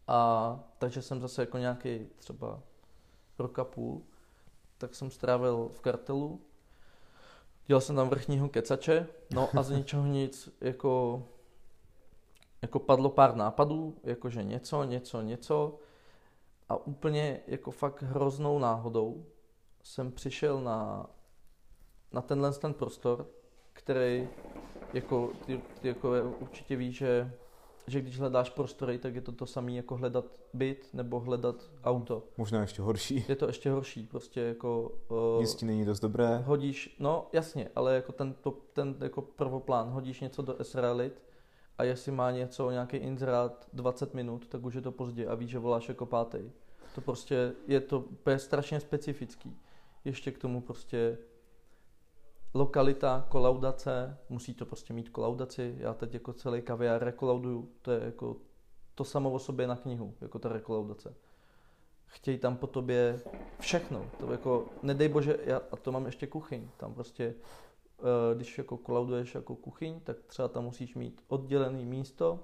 A 0.08 0.60
takže 0.78 1.02
jsem 1.02 1.22
zase 1.22 1.42
jako 1.42 1.58
nějaký 1.58 2.08
třeba 2.16 2.60
rok 3.40 3.60
a 3.60 3.64
půl, 3.64 4.02
tak 4.78 4.96
jsem 4.96 5.12
strávil 5.12 5.70
v 5.74 5.82
kartelu, 5.82 6.42
dělal 7.68 7.82
jsem 7.82 7.96
tam 7.96 8.10
vrchního 8.10 8.50
kecače, 8.50 9.08
no 9.34 9.50
a 9.58 9.64
z 9.64 9.70
ničeho 9.70 10.06
nic, 10.06 10.50
jako, 10.62 11.24
jako 12.62 12.80
padlo 12.80 13.10
pár 13.10 13.36
nápadů, 13.36 13.98
jakože 14.04 14.44
něco, 14.44 14.84
něco, 14.84 15.22
něco 15.22 15.80
a 16.70 16.76
úplně 16.76 17.40
jako 17.48 17.72
fakt 17.72 18.02
hroznou 18.02 18.60
náhodou 18.60 19.26
jsem 19.84 20.12
přišel 20.12 20.62
na, 20.62 21.10
na 22.12 22.22
tenhle 22.22 22.54
ten 22.54 22.74
prostor, 22.74 23.28
který 23.74 24.30
jako, 24.94 25.32
ty, 25.46 25.62
ty 25.82 25.88
jako 25.88 26.12
určitě 26.40 26.76
víš, 26.76 26.98
že, 26.98 27.34
že 27.88 28.02
když 28.02 28.20
hledáš 28.20 28.50
prostory, 28.50 28.98
tak 28.98 29.16
je 29.16 29.22
to 29.22 29.32
to 29.32 29.46
samé 29.46 29.72
jako 29.72 29.96
hledat 29.96 30.26
byt 30.54 30.90
nebo 30.94 31.20
hledat 31.20 31.56
auto. 31.84 32.24
Možná 32.38 32.62
ještě 32.62 32.82
horší. 32.82 33.26
Je 33.30 33.36
to 33.36 33.48
ještě 33.48 33.72
horší, 33.72 34.06
prostě 34.06 34.42
jako... 34.42 34.92
Uh, 35.10 35.42
Jistě 35.42 35.66
není 35.66 35.86
dost 35.86 36.00
dobré. 36.00 36.38
Hodíš, 36.38 36.96
no 37.00 37.28
jasně, 37.34 37.70
ale 37.76 37.96
jako 37.96 38.12
ten, 38.12 38.34
to, 38.34 38.52
ten 38.74 38.96
jako 39.00 39.22
prvoplán, 39.22 39.90
hodíš 39.90 40.20
něco 40.20 40.42
do 40.42 40.56
S-Realit 40.60 41.22
a 41.82 41.84
jestli 41.84 42.12
má 42.12 42.32
něco, 42.32 42.72
nějaký 42.72 42.98
inzerát 42.98 43.68
20 43.74 44.14
minut, 44.14 44.48
tak 44.48 44.64
už 44.64 44.74
je 44.74 44.82
to 44.82 44.92
pozdě 44.92 45.28
a 45.28 45.36
víš, 45.36 45.50
že 45.50 45.60
voláš 45.60 45.90
jako 45.90 46.06
pátej. 46.06 46.52
To 46.96 47.02
prostě 47.02 47.54
je 47.68 47.82
to 47.82 48.06
je 48.30 48.40
strašně 48.40 48.80
specifický. 48.80 49.58
Ještě 50.06 50.32
k 50.32 50.38
tomu 50.38 50.62
prostě 50.62 51.18
lokalita, 52.54 53.26
kolaudace, 53.30 54.18
musí 54.30 54.54
to 54.54 54.66
prostě 54.66 54.94
mít 54.94 55.10
kolaudaci. 55.10 55.76
Já 55.78 55.94
teď 55.94 56.14
jako 56.14 56.34
celý 56.34 56.62
kaviár 56.62 57.04
rekolauduju, 57.04 57.70
to 57.82 57.92
je 57.92 58.04
jako 58.06 58.36
to 58.96 59.04
samo 59.04 59.32
o 59.32 59.40
sobě 59.40 59.68
na 59.68 59.76
knihu, 59.76 60.14
jako 60.22 60.40
ta 60.40 60.50
rekolaudace. 60.50 61.14
Chtějí 62.06 62.38
tam 62.38 62.58
po 62.58 62.68
tobě 62.68 63.22
všechno. 63.60 64.06
To 64.20 64.32
jako, 64.32 64.66
nedej 64.84 65.10
bože, 65.10 65.38
já, 65.44 65.62
a 65.72 65.76
to 65.76 65.92
mám 65.92 66.06
ještě 66.06 66.28
kuchyň. 66.28 66.70
Tam 66.78 66.94
prostě, 66.94 67.36
když 68.36 68.58
jako 68.58 68.78
kolauduješ 68.78 69.36
jako 69.36 69.56
kuchyň, 69.56 70.00
tak 70.00 70.18
třeba 70.28 70.48
tam 70.48 70.64
musíš 70.64 70.96
mít 70.96 71.24
oddělený 71.28 71.86
místo 71.86 72.40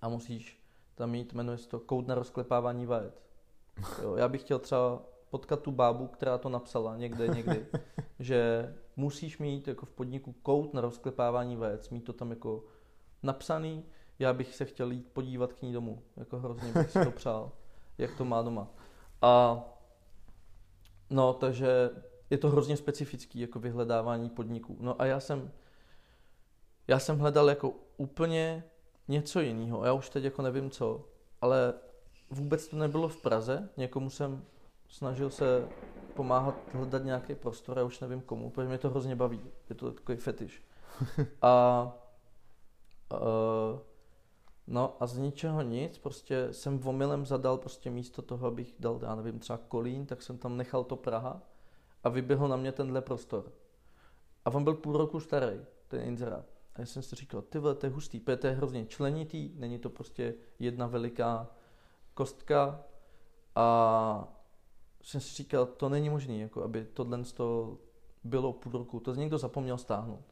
a 0.00 0.08
musíš 0.08 0.62
tam 0.94 1.10
mít, 1.10 1.32
jmenuje 1.32 1.58
se 1.58 1.68
to 1.68 1.80
kout 1.80 2.06
na 2.06 2.14
rozklepávání 2.14 2.86
vajec. 2.86 3.26
Jo, 4.02 4.16
já 4.16 4.28
bych 4.28 4.40
chtěl 4.40 4.58
třeba 4.58 5.02
potkat 5.30 5.62
tu 5.62 5.72
bábu, 5.72 6.06
která 6.06 6.38
to 6.38 6.48
napsala 6.48 6.96
někde, 6.96 7.28
někdy, 7.28 7.66
že 8.18 8.74
musíš 8.96 9.38
mít 9.38 9.68
jako 9.68 9.86
v 9.86 9.90
podniku 9.90 10.32
kout 10.32 10.74
na 10.74 10.80
rozklepávání 10.80 11.56
vajec, 11.56 11.90
mít 11.90 12.04
to 12.04 12.12
tam 12.12 12.30
jako 12.30 12.64
napsaný, 13.22 13.84
já 14.18 14.32
bych 14.32 14.54
se 14.54 14.64
chtěl 14.64 14.90
jít 14.90 15.08
podívat 15.12 15.52
k 15.52 15.62
ní 15.62 15.72
domů, 15.72 16.02
jako 16.16 16.38
hrozně 16.38 16.72
bych 16.72 16.90
si 16.90 17.04
to 17.04 17.10
přál, 17.10 17.52
jak 17.98 18.16
to 18.16 18.24
má 18.24 18.42
doma. 18.42 18.68
A 19.22 19.64
no, 21.10 21.32
takže 21.32 21.90
je 22.30 22.38
to 22.38 22.50
hrozně 22.50 22.76
specifický, 22.76 23.40
jako 23.40 23.58
vyhledávání 23.58 24.30
podniků. 24.30 24.76
No 24.80 25.02
a 25.02 25.06
já 25.06 25.20
jsem, 25.20 25.50
já 26.88 26.98
jsem 26.98 27.18
hledal 27.18 27.48
jako 27.48 27.74
úplně 27.96 28.64
něco 29.08 29.40
jiného, 29.40 29.84
já 29.84 29.92
už 29.92 30.08
teď 30.08 30.24
jako 30.24 30.42
nevím 30.42 30.70
co, 30.70 31.08
ale 31.40 31.74
vůbec 32.30 32.68
to 32.68 32.76
nebylo 32.76 33.08
v 33.08 33.22
Praze, 33.22 33.68
někomu 33.76 34.10
jsem 34.10 34.44
snažil 34.88 35.30
se 35.30 35.68
pomáhat 36.14 36.54
hledat 36.72 37.04
nějaký 37.04 37.34
prostor, 37.34 37.78
já 37.78 37.84
už 37.84 38.00
nevím 38.00 38.20
komu, 38.20 38.50
protože 38.50 38.68
mě 38.68 38.78
to 38.78 38.90
hrozně 38.90 39.16
baví, 39.16 39.40
je 39.68 39.74
to 39.74 39.92
takový 39.92 40.18
fetiš. 40.18 40.62
A 41.42 41.92
uh, 43.12 43.78
no 44.66 44.96
a 45.00 45.06
z 45.06 45.18
ničeho 45.18 45.62
nic, 45.62 45.98
prostě 45.98 46.52
jsem 46.52 46.80
omylem 46.84 47.26
zadal 47.26 47.58
prostě 47.58 47.90
místo 47.90 48.22
toho, 48.22 48.46
abych 48.46 48.74
dal, 48.78 48.98
já 49.02 49.14
nevím, 49.14 49.38
třeba 49.38 49.58
Kolín, 49.68 50.06
tak 50.06 50.22
jsem 50.22 50.38
tam 50.38 50.56
nechal 50.56 50.84
to 50.84 50.96
Praha 50.96 51.42
a 52.06 52.08
vyběhl 52.08 52.48
na 52.48 52.56
mě 52.56 52.72
tenhle 52.72 53.02
prostor. 53.02 53.52
A 54.44 54.50
on 54.50 54.64
byl 54.64 54.74
půl 54.74 54.96
roku 54.96 55.20
starý, 55.20 55.60
ten 55.88 56.00
inzerát. 56.00 56.44
A 56.74 56.80
já 56.80 56.86
jsem 56.86 57.02
si 57.02 57.16
říkal, 57.16 57.42
ty 57.42 57.58
vole, 57.58 57.74
to 57.74 57.86
je 57.86 57.92
hustý, 57.92 58.20
to 58.20 58.46
je 58.46 58.52
hrozně 58.52 58.86
členitý, 58.86 59.50
není 59.54 59.78
to 59.78 59.90
prostě 59.90 60.34
jedna 60.58 60.86
veliká 60.86 61.50
kostka 62.14 62.80
a 63.54 64.28
jsem 65.02 65.20
si 65.20 65.34
říkal, 65.34 65.66
to 65.66 65.88
není 65.88 66.10
možné, 66.10 66.34
jako 66.34 66.62
aby 66.62 66.84
tohle 66.84 67.24
to 67.24 67.78
bylo 68.24 68.52
půl 68.52 68.72
roku, 68.72 69.00
to 69.00 69.14
z 69.14 69.16
někdo 69.16 69.38
zapomněl 69.38 69.78
stáhnout. 69.78 70.24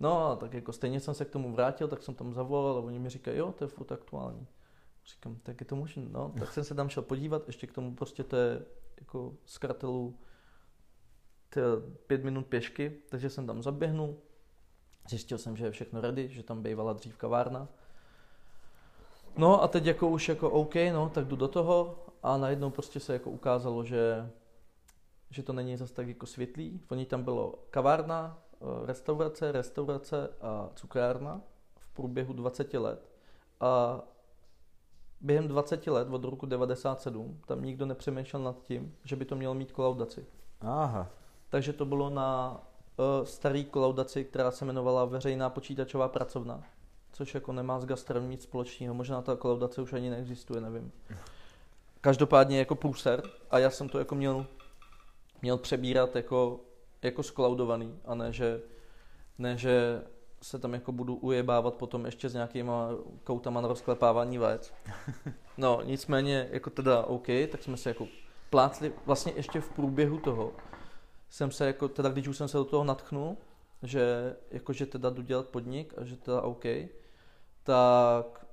No 0.00 0.26
a 0.26 0.36
tak 0.36 0.54
jako 0.54 0.72
stejně 0.72 1.00
jsem 1.00 1.14
se 1.14 1.24
k 1.24 1.30
tomu 1.30 1.52
vrátil, 1.52 1.88
tak 1.88 2.02
jsem 2.02 2.14
tam 2.14 2.34
zavolal 2.34 2.76
a 2.76 2.80
oni 2.80 2.98
mi 2.98 3.10
říkají, 3.10 3.38
jo, 3.38 3.52
to 3.52 3.64
je 3.64 3.68
furt 3.68 3.92
aktuální. 3.92 4.46
Říkám, 5.06 5.36
tak 5.42 5.60
je 5.60 5.66
to 5.66 5.76
možné, 5.76 6.06
no. 6.08 6.32
Tak 6.38 6.52
jsem 6.52 6.64
se 6.64 6.74
tam 6.74 6.88
šel 6.88 7.02
podívat, 7.02 7.46
ještě 7.46 7.66
k 7.66 7.72
tomu 7.72 7.94
prostě 7.94 8.24
to 8.24 8.36
je 8.36 8.64
jako 9.00 9.34
z 9.44 9.58
kartelu 9.58 10.18
pět 12.06 12.24
minut 12.24 12.46
pěšky, 12.46 12.92
takže 13.08 13.30
jsem 13.30 13.46
tam 13.46 13.62
zaběhnul, 13.62 14.16
zjistil 15.08 15.38
jsem, 15.38 15.56
že 15.56 15.64
je 15.64 15.70
všechno 15.70 16.00
ready, 16.00 16.28
že 16.28 16.42
tam 16.42 16.62
bývala 16.62 16.92
dřív 16.92 17.16
kavárna. 17.16 17.68
No 19.36 19.62
a 19.62 19.68
teď 19.68 19.86
jako 19.86 20.08
už 20.08 20.28
jako 20.28 20.50
OK, 20.50 20.74
no, 20.92 21.10
tak 21.14 21.24
jdu 21.24 21.36
do 21.36 21.48
toho 21.48 21.98
a 22.22 22.36
najednou 22.36 22.70
prostě 22.70 23.00
se 23.00 23.12
jako 23.12 23.30
ukázalo, 23.30 23.84
že, 23.84 24.30
že 25.30 25.42
to 25.42 25.52
není 25.52 25.76
zase 25.76 25.94
tak 25.94 26.08
jako 26.08 26.26
světlý. 26.26 26.80
Oni 26.90 27.06
tam 27.06 27.22
bylo 27.22 27.54
kavárna, 27.70 28.38
eh, 28.54 28.86
restaurace, 28.86 29.52
restaurace 29.52 30.30
a 30.40 30.70
cukrárna 30.74 31.40
v 31.76 31.94
průběhu 31.94 32.32
20 32.32 32.78
let. 32.78 33.10
A 33.60 34.00
během 35.20 35.48
20 35.48 35.90
let, 35.90 36.08
od 36.10 36.24
roku 36.24 36.46
97, 36.46 37.40
tam 37.46 37.62
nikdo 37.62 37.86
nepřemýšlel 37.86 38.42
nad 38.42 38.62
tím, 38.62 38.94
že 39.04 39.16
by 39.16 39.24
to 39.24 39.36
mělo 39.36 39.54
mít 39.54 39.72
kolaudaci. 39.72 40.26
Aha. 40.60 41.10
Takže 41.52 41.72
to 41.72 41.84
bylo 41.84 42.10
na 42.10 42.60
uh, 42.96 43.26
starý 43.26 43.64
kolaudaci, 43.64 44.24
která 44.24 44.50
se 44.50 44.64
jmenovala 44.64 45.04
Veřejná 45.04 45.50
počítačová 45.50 46.08
pracovna, 46.08 46.62
což 47.12 47.34
jako 47.34 47.52
nemá 47.52 47.80
s 47.80 47.84
gastrem 47.84 48.30
nic 48.30 48.42
společného. 48.42 48.94
Možná 48.94 49.22
ta 49.22 49.36
kolaudace 49.36 49.82
už 49.82 49.92
ani 49.92 50.10
neexistuje, 50.10 50.60
nevím. 50.60 50.92
Každopádně 52.00 52.58
jako 52.58 52.74
průser 52.74 53.22
a 53.50 53.58
já 53.58 53.70
jsem 53.70 53.88
to 53.88 53.98
jako 53.98 54.14
měl, 54.14 54.46
měl 55.42 55.58
přebírat 55.58 56.16
jako, 56.16 56.60
jako 57.02 57.22
sklaudovaný 57.22 58.00
a 58.04 58.14
ne 58.14 58.32
že, 58.32 58.60
ne, 59.38 59.56
že 59.56 60.02
se 60.42 60.58
tam 60.58 60.74
jako 60.74 60.92
budu 60.92 61.14
ujebávat 61.14 61.74
potom 61.74 62.06
ještě 62.06 62.28
s 62.28 62.34
nějakýma 62.34 62.88
koutama 63.24 63.60
na 63.60 63.68
rozklepávání 63.68 64.38
vajec. 64.38 64.74
No, 65.56 65.80
nicméně, 65.84 66.48
jako 66.50 66.70
teda 66.70 67.02
OK, 67.02 67.26
tak 67.50 67.62
jsme 67.62 67.76
se 67.76 67.90
jako 67.90 68.08
plácli, 68.50 68.92
vlastně 69.06 69.32
ještě 69.36 69.60
v 69.60 69.68
průběhu 69.68 70.18
toho 70.18 70.52
jsem 71.32 71.50
se 71.50 71.66
jako, 71.66 71.88
teda 71.88 72.08
když 72.08 72.28
už 72.28 72.36
jsem 72.36 72.48
se 72.48 72.56
do 72.56 72.64
toho 72.64 72.84
natchnul, 72.84 73.36
že 73.82 74.36
jakože 74.50 74.86
teda 74.86 75.10
jdu 75.10 75.22
dělat 75.22 75.48
podnik 75.48 75.94
a 75.98 76.04
že 76.04 76.16
teda 76.16 76.40
OK, 76.40 76.64
tak 77.62 78.46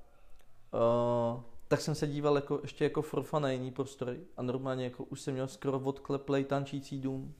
uh, 0.72 1.42
tak 1.68 1.80
jsem 1.80 1.94
se 1.94 2.06
díval 2.06 2.36
jako, 2.36 2.58
ještě 2.62 2.84
jako 2.84 3.02
forfa 3.02 3.38
na 3.38 3.50
jiný 3.50 3.70
prostory 3.70 4.20
a 4.36 4.42
normálně 4.42 4.84
jako 4.84 5.04
už 5.04 5.20
jsem 5.20 5.34
měl 5.34 5.48
skoro 5.48 5.80
odkleplej 5.80 6.44
tančící 6.44 7.00
dům. 7.00 7.34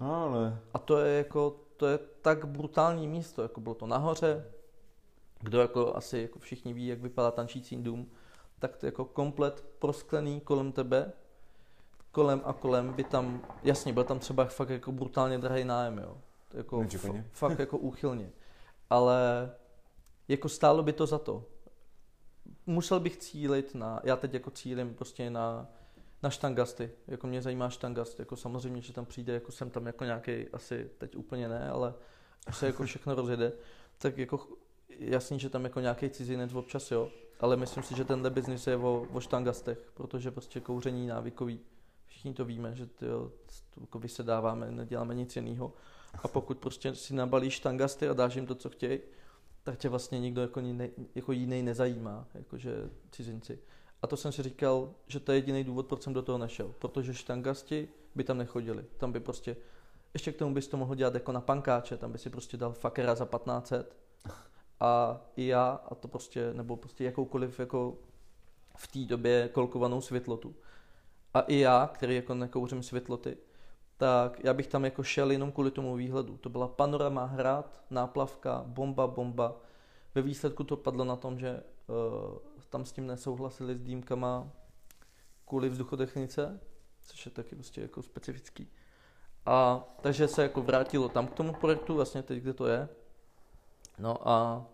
No, 0.00 0.22
ale... 0.22 0.60
A 0.74 0.78
to 0.78 0.98
je 0.98 1.18
jako, 1.18 1.60
to 1.76 1.86
je 1.86 1.98
tak 2.22 2.44
brutální 2.44 3.06
místo, 3.08 3.42
jako 3.42 3.60
bylo 3.60 3.74
to 3.74 3.86
nahoře, 3.86 4.44
kdo 5.40 5.60
jako 5.60 5.96
asi 5.96 6.18
jako 6.18 6.38
všichni 6.38 6.72
ví, 6.72 6.86
jak 6.86 7.00
vypadá 7.00 7.30
tančící 7.30 7.76
dům, 7.76 8.10
tak 8.58 8.76
to 8.76 8.86
jako 8.86 9.04
komplet 9.04 9.64
prosklený 9.78 10.40
kolem 10.40 10.72
tebe, 10.72 11.12
kolem 12.18 12.42
a 12.44 12.52
kolem 12.52 12.92
by 12.92 13.04
tam, 13.04 13.42
jasně, 13.62 13.92
byl 13.92 14.04
tam 14.04 14.18
třeba 14.18 14.44
fakt 14.44 14.70
jako 14.70 14.92
brutálně 14.92 15.38
drahý 15.38 15.64
nájem, 15.64 15.98
jo. 15.98 16.16
Jako, 16.54 16.82
f- 16.82 17.24
fakt 17.32 17.58
jako 17.58 17.78
úchylně. 17.78 18.30
Ale 18.90 19.50
jako 20.28 20.48
stálo 20.48 20.82
by 20.82 20.92
to 20.92 21.06
za 21.06 21.18
to. 21.18 21.44
Musel 22.66 23.00
bych 23.00 23.16
cílit 23.16 23.74
na, 23.74 24.00
já 24.04 24.16
teď 24.16 24.34
jako 24.34 24.50
cílim 24.50 24.94
prostě 24.94 25.30
na, 25.30 25.66
na 26.22 26.30
štangasty, 26.30 26.90
jako 27.06 27.26
mě 27.26 27.42
zajímá 27.42 27.70
štangast, 27.70 28.18
jako 28.18 28.36
samozřejmě, 28.36 28.82
že 28.82 28.92
tam 28.92 29.06
přijde, 29.06 29.32
jako 29.32 29.52
jsem 29.52 29.70
tam 29.70 29.86
jako 29.86 30.04
nějaký, 30.04 30.48
asi 30.52 30.90
teď 30.98 31.16
úplně 31.16 31.48
ne, 31.48 31.70
ale 31.70 31.94
až 32.46 32.56
se 32.58 32.66
jako 32.66 32.82
všechno 32.82 33.14
rozjede, 33.14 33.52
tak 33.98 34.18
jako 34.18 34.46
jasný, 34.88 35.38
že 35.38 35.50
tam 35.50 35.64
jako 35.64 35.80
nějaký 35.80 36.10
cizinec 36.10 36.54
občas 36.54 36.90
jo, 36.90 37.08
ale 37.40 37.56
myslím 37.56 37.82
si, 37.82 37.96
že 37.96 38.04
tenhle 38.04 38.30
biznis 38.30 38.66
je 38.66 38.76
o, 38.76 39.06
o 39.12 39.20
štangastech, 39.20 39.90
protože 39.94 40.30
prostě 40.30 40.60
kouření 40.60 41.06
návykový, 41.06 41.60
všichni 42.08 42.34
to 42.34 42.44
víme, 42.44 42.74
že 42.74 42.86
tyjo, 42.86 43.32
jako 43.80 43.98
vysedáváme, 43.98 44.70
neděláme 44.70 45.14
nic 45.14 45.36
jiného. 45.36 45.72
A 46.22 46.28
pokud 46.28 46.58
prostě 46.58 46.94
si 46.94 47.14
nabalíš 47.14 47.54
štangasty 47.54 48.08
a 48.08 48.12
dáš 48.12 48.34
jim 48.34 48.46
to, 48.46 48.54
co 48.54 48.70
chtějí, 48.70 49.00
tak 49.62 49.78
tě 49.78 49.88
vlastně 49.88 50.20
nikdo 50.20 50.40
jako, 50.40 50.60
jiný, 50.60 50.90
jako 51.14 51.32
jiný 51.32 51.62
nezajímá, 51.62 52.26
jakože 52.34 52.90
cizinci. 53.10 53.58
A 54.02 54.06
to 54.06 54.16
jsem 54.16 54.32
si 54.32 54.42
říkal, 54.42 54.94
že 55.06 55.20
to 55.20 55.32
je 55.32 55.38
jediný 55.38 55.64
důvod, 55.64 55.86
proč 55.86 56.02
jsem 56.02 56.12
do 56.12 56.22
toho 56.22 56.38
nešel. 56.38 56.74
Protože 56.78 57.14
štangasti 57.14 57.88
by 58.14 58.24
tam 58.24 58.38
nechodili. 58.38 58.84
Tam 58.96 59.12
by 59.12 59.20
prostě, 59.20 59.56
ještě 60.14 60.32
k 60.32 60.36
tomu 60.36 60.54
bys 60.54 60.68
to 60.68 60.76
mohl 60.76 60.94
dělat 60.94 61.14
jako 61.14 61.32
na 61.32 61.40
pankáče, 61.40 61.96
tam 61.96 62.12
by 62.12 62.18
si 62.18 62.30
prostě 62.30 62.56
dal 62.56 62.72
fakera 62.72 63.14
za 63.14 63.24
1500 63.24 63.96
a 64.80 65.20
i 65.36 65.46
já, 65.46 65.80
a 65.90 65.94
to 65.94 66.08
prostě, 66.08 66.54
nebo 66.54 66.76
prostě 66.76 67.04
jakoukoliv 67.04 67.60
jako 67.60 67.98
v 68.76 68.86
té 68.86 68.98
době 68.98 69.48
kolkovanou 69.52 70.00
světlotu. 70.00 70.54
A 71.38 71.40
i 71.40 71.58
já, 71.58 71.90
který 71.92 72.16
jako 72.16 72.34
nekouřím 72.34 72.82
světloty, 72.82 73.36
tak 73.96 74.44
já 74.44 74.54
bych 74.54 74.66
tam 74.66 74.84
jako 74.84 75.02
šel 75.02 75.30
jenom 75.30 75.52
kvůli 75.52 75.70
tomu 75.70 75.96
výhledu. 75.96 76.36
To 76.36 76.48
byla 76.48 76.68
panorama 76.68 77.24
hrad, 77.24 77.82
náplavka, 77.90 78.64
bomba, 78.66 79.06
bomba. 79.06 79.56
Ve 80.14 80.22
výsledku 80.22 80.64
to 80.64 80.76
padlo 80.76 81.04
na 81.04 81.16
tom, 81.16 81.38
že 81.38 81.62
uh, 81.86 82.38
tam 82.68 82.84
s 82.84 82.92
tím 82.92 83.06
nesouhlasili 83.06 83.76
s 83.76 83.80
dýmkama 83.80 84.50
kvůli 85.44 85.68
vzduchodechnice, 85.68 86.60
což 87.02 87.26
je 87.26 87.32
taky 87.32 87.54
prostě 87.54 87.80
jako 87.80 88.02
specifický. 88.02 88.68
A 89.46 89.84
takže 90.00 90.28
se 90.28 90.42
jako 90.42 90.62
vrátilo 90.62 91.08
tam 91.08 91.26
k 91.26 91.34
tomu 91.34 91.52
projektu, 91.52 91.94
vlastně 91.94 92.22
teď, 92.22 92.42
kde 92.42 92.52
to 92.52 92.66
je. 92.66 92.88
No 93.98 94.28
a, 94.28 94.66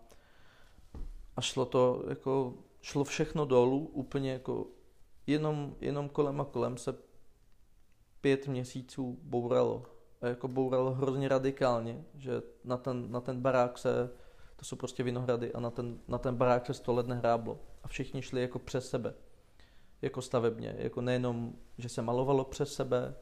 a 1.37 1.41
šlo 1.41 1.65
to 1.65 2.03
jako, 2.09 2.53
šlo 2.81 3.03
všechno 3.03 3.45
dolů, 3.45 3.89
úplně 3.93 4.31
jako 4.31 4.67
jenom, 5.27 5.75
jenom 5.81 6.09
kolem 6.09 6.41
a 6.41 6.45
kolem 6.45 6.77
se 6.77 6.95
pět 8.21 8.47
měsíců 8.47 9.19
bouralo. 9.21 9.83
A 10.21 10.27
jako 10.27 10.47
bouralo 10.47 10.91
hrozně 10.91 11.27
radikálně, 11.27 12.03
že 12.15 12.41
na 12.63 12.77
ten, 12.77 13.11
na 13.11 13.21
ten 13.21 13.41
barák 13.41 13.77
se, 13.77 14.09
to 14.55 14.65
jsou 14.65 14.75
prostě 14.75 15.03
vinohrady, 15.03 15.53
a 15.53 15.59
na 15.59 15.69
ten, 15.69 15.99
na 16.07 16.17
ten 16.17 16.35
barák 16.35 16.65
se 16.65 16.73
sto 16.73 16.93
let 16.93 17.07
nehráblo. 17.07 17.59
A 17.83 17.87
všichni 17.87 18.21
šli 18.21 18.41
jako 18.41 18.59
přes 18.59 18.89
sebe, 18.89 19.13
jako 20.01 20.21
stavebně, 20.21 20.75
jako 20.77 21.01
nejenom, 21.01 21.53
že 21.77 21.89
se 21.89 22.01
malovalo 22.01 22.43
přes 22.45 22.73
sebe, 22.73 23.15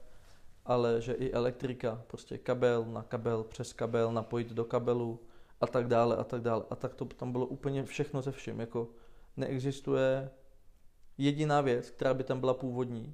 ale 0.65 1.01
že 1.01 1.13
i 1.13 1.31
elektrika, 1.31 2.03
prostě 2.07 2.37
kabel 2.37 2.85
na 2.85 3.03
kabel, 3.03 3.43
přes 3.43 3.73
kabel, 3.73 4.11
napojit 4.11 4.49
do 4.49 4.65
kabelu 4.65 5.19
a 5.61 5.67
tak 5.67 5.87
dále 5.87 6.15
a 6.15 6.23
tak 6.23 6.41
dále. 6.41 6.63
A 6.69 6.75
tak 6.75 6.93
to 6.93 7.05
tam 7.05 7.31
bylo 7.31 7.45
úplně 7.45 7.83
všechno 7.83 8.21
ze 8.21 8.31
vším. 8.31 8.59
Jako 8.59 8.87
neexistuje 9.37 10.29
jediná 11.17 11.61
věc, 11.61 11.89
která 11.89 12.13
by 12.13 12.23
tam 12.23 12.39
byla 12.39 12.53
původní. 12.53 13.13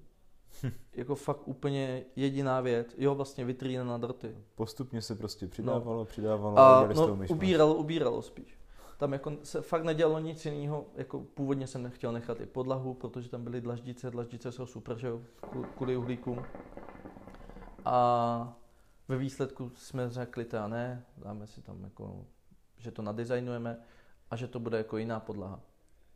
jako 0.93 1.15
fakt 1.15 1.47
úplně 1.47 2.05
jediná 2.15 2.61
věc. 2.61 2.95
Jo, 2.97 3.15
vlastně 3.15 3.45
vitrína 3.45 3.83
na 3.83 3.97
drty. 3.97 4.35
Postupně 4.55 5.01
se 5.01 5.15
prostě 5.15 5.47
přidávalo, 5.47 5.97
no. 5.97 6.05
přidávalo 6.05 6.59
a 6.59 6.89
no, 6.95 7.17
ubíralo, 7.29 7.75
ubíralo 7.75 8.21
spíš. 8.21 8.59
Tam 8.97 9.13
jako 9.13 9.31
se 9.43 9.61
fakt 9.61 9.83
nedělalo 9.83 10.19
nic 10.19 10.45
jiného, 10.45 10.85
jako 10.95 11.19
původně 11.19 11.67
jsem 11.67 11.83
nechtěl 11.83 12.11
nechat 12.11 12.41
i 12.41 12.45
podlahu, 12.45 12.93
protože 12.93 13.29
tam 13.29 13.43
byly 13.43 13.61
dlaždice, 13.61 14.11
dlaždice 14.11 14.51
jsou 14.51 14.65
super, 14.65 14.97
že 14.97 15.07
jo, 15.07 15.21
kvůli 15.77 15.97
uhlíkům. 15.97 16.45
A 17.85 18.57
ve 19.07 19.17
výsledku 19.17 19.71
jsme 19.75 20.09
řekli, 20.09 20.45
to 20.45 20.67
ne, 20.67 21.05
dáme 21.17 21.47
si 21.47 21.61
tam 21.61 21.83
jako, 21.83 22.25
že 22.77 22.91
to 22.91 23.01
nadizajnujeme 23.01 23.77
a 24.31 24.35
že 24.35 24.47
to 24.47 24.59
bude 24.59 24.77
jako 24.77 24.97
jiná 24.97 25.19
podlaha. 25.19 25.59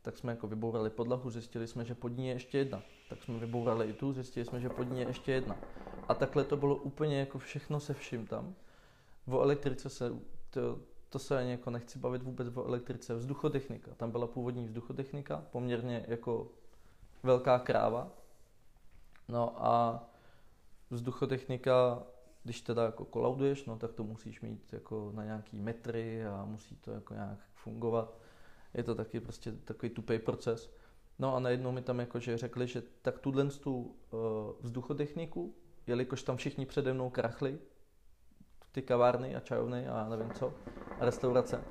Tak 0.04 0.18
jsme 0.18 0.32
jako 0.32 0.46
vybourali 0.46 0.90
podlahu, 0.90 1.30
zjistili 1.30 1.66
jsme, 1.66 1.84
že 1.84 1.94
pod 1.94 2.08
ní 2.08 2.28
je 2.28 2.34
ještě 2.34 2.58
jedna. 2.58 2.82
Tak 3.08 3.22
jsme 3.22 3.38
vybourali 3.38 3.86
i 3.86 3.92
tu, 3.92 4.12
zjistili 4.12 4.46
jsme, 4.46 4.60
že 4.60 4.68
pod 4.68 4.82
ní 4.82 5.00
je 5.00 5.06
ještě 5.06 5.32
jedna. 5.32 5.56
A 6.08 6.14
takhle 6.14 6.44
to 6.44 6.56
bylo 6.56 6.76
úplně 6.76 7.18
jako 7.18 7.38
všechno 7.38 7.80
se 7.80 7.94
vším 7.94 8.26
tam. 8.26 8.54
O 9.26 9.40
elektrice 9.40 9.88
se, 9.88 10.12
to, 10.50 10.78
to 11.08 11.18
se 11.18 11.38
ani 11.38 11.50
jako 11.50 11.70
nechci 11.70 11.98
bavit 11.98 12.22
vůbec 12.22 12.56
o 12.56 12.64
elektrice. 12.64 13.14
Vzduchotechnika, 13.14 13.94
tam 13.96 14.10
byla 14.10 14.26
původní 14.26 14.64
vzduchotechnika, 14.64 15.44
poměrně 15.50 16.04
jako 16.08 16.48
velká 17.22 17.58
kráva. 17.58 18.10
No 19.28 19.66
a 19.66 20.04
vzduchotechnika, 20.90 22.02
když 22.42 22.60
teda 22.60 22.84
jako 22.84 23.04
kolauduješ, 23.04 23.64
no 23.64 23.78
tak 23.78 23.92
to 23.92 24.04
musíš 24.04 24.40
mít 24.40 24.72
jako 24.72 25.10
na 25.14 25.24
nějaký 25.24 25.56
metry 25.56 26.26
a 26.26 26.44
musí 26.44 26.76
to 26.76 26.90
jako 26.90 27.14
nějak 27.14 27.38
fungovat. 27.54 28.23
Je 28.74 28.82
to 28.82 28.94
taky 28.94 29.20
prostě 29.20 29.52
takový 29.52 29.90
tupý 29.90 30.18
proces. 30.18 30.74
No 31.18 31.36
a 31.36 31.40
najednou 31.40 31.72
mi 31.72 31.82
tam 31.82 32.00
jakože 32.00 32.38
řekli, 32.38 32.66
že 32.66 32.82
tak 33.02 33.18
tuhle 33.18 33.46
tu 33.46 33.76
uh, 33.82 34.20
vzduchotechniku, 34.60 35.54
jelikož 35.86 36.22
tam 36.22 36.36
všichni 36.36 36.66
přede 36.66 36.92
mnou 36.92 37.10
krachli, 37.10 37.58
ty 38.72 38.82
kavárny 38.82 39.36
a 39.36 39.40
čajovny 39.40 39.88
a 39.88 40.08
nevím 40.08 40.30
co, 40.32 40.54
a 41.00 41.04
restaurace, 41.04 41.64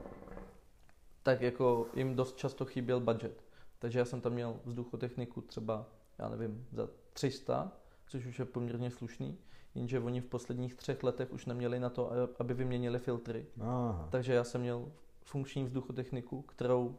tak 1.23 1.41
jako 1.41 1.87
jim 1.93 2.15
dost 2.15 2.37
často 2.37 2.65
chyběl 2.65 2.99
budget. 2.99 3.43
Takže 3.79 3.99
já 3.99 4.05
jsem 4.05 4.21
tam 4.21 4.33
měl 4.33 4.59
vzduchotechniku 4.65 5.41
třeba, 5.41 5.85
já 6.19 6.29
nevím, 6.29 6.67
za 6.71 6.89
300 7.13 7.71
což 8.13 8.25
už 8.25 8.39
je 8.39 8.45
poměrně 8.45 8.91
slušný, 8.91 9.37
jenže 9.75 9.99
oni 9.99 10.21
v 10.21 10.25
posledních 10.25 10.75
třech 10.75 11.03
letech 11.03 11.33
už 11.33 11.45
neměli 11.45 11.79
na 11.79 11.89
to, 11.89 12.11
aby 12.39 12.53
vyměnili 12.53 12.99
filtry. 12.99 13.45
Aha. 13.59 14.07
Takže 14.11 14.33
já 14.33 14.43
jsem 14.43 14.61
měl 14.61 14.91
funkční 15.23 15.63
vzduchotechniku, 15.63 16.41
kterou 16.41 16.97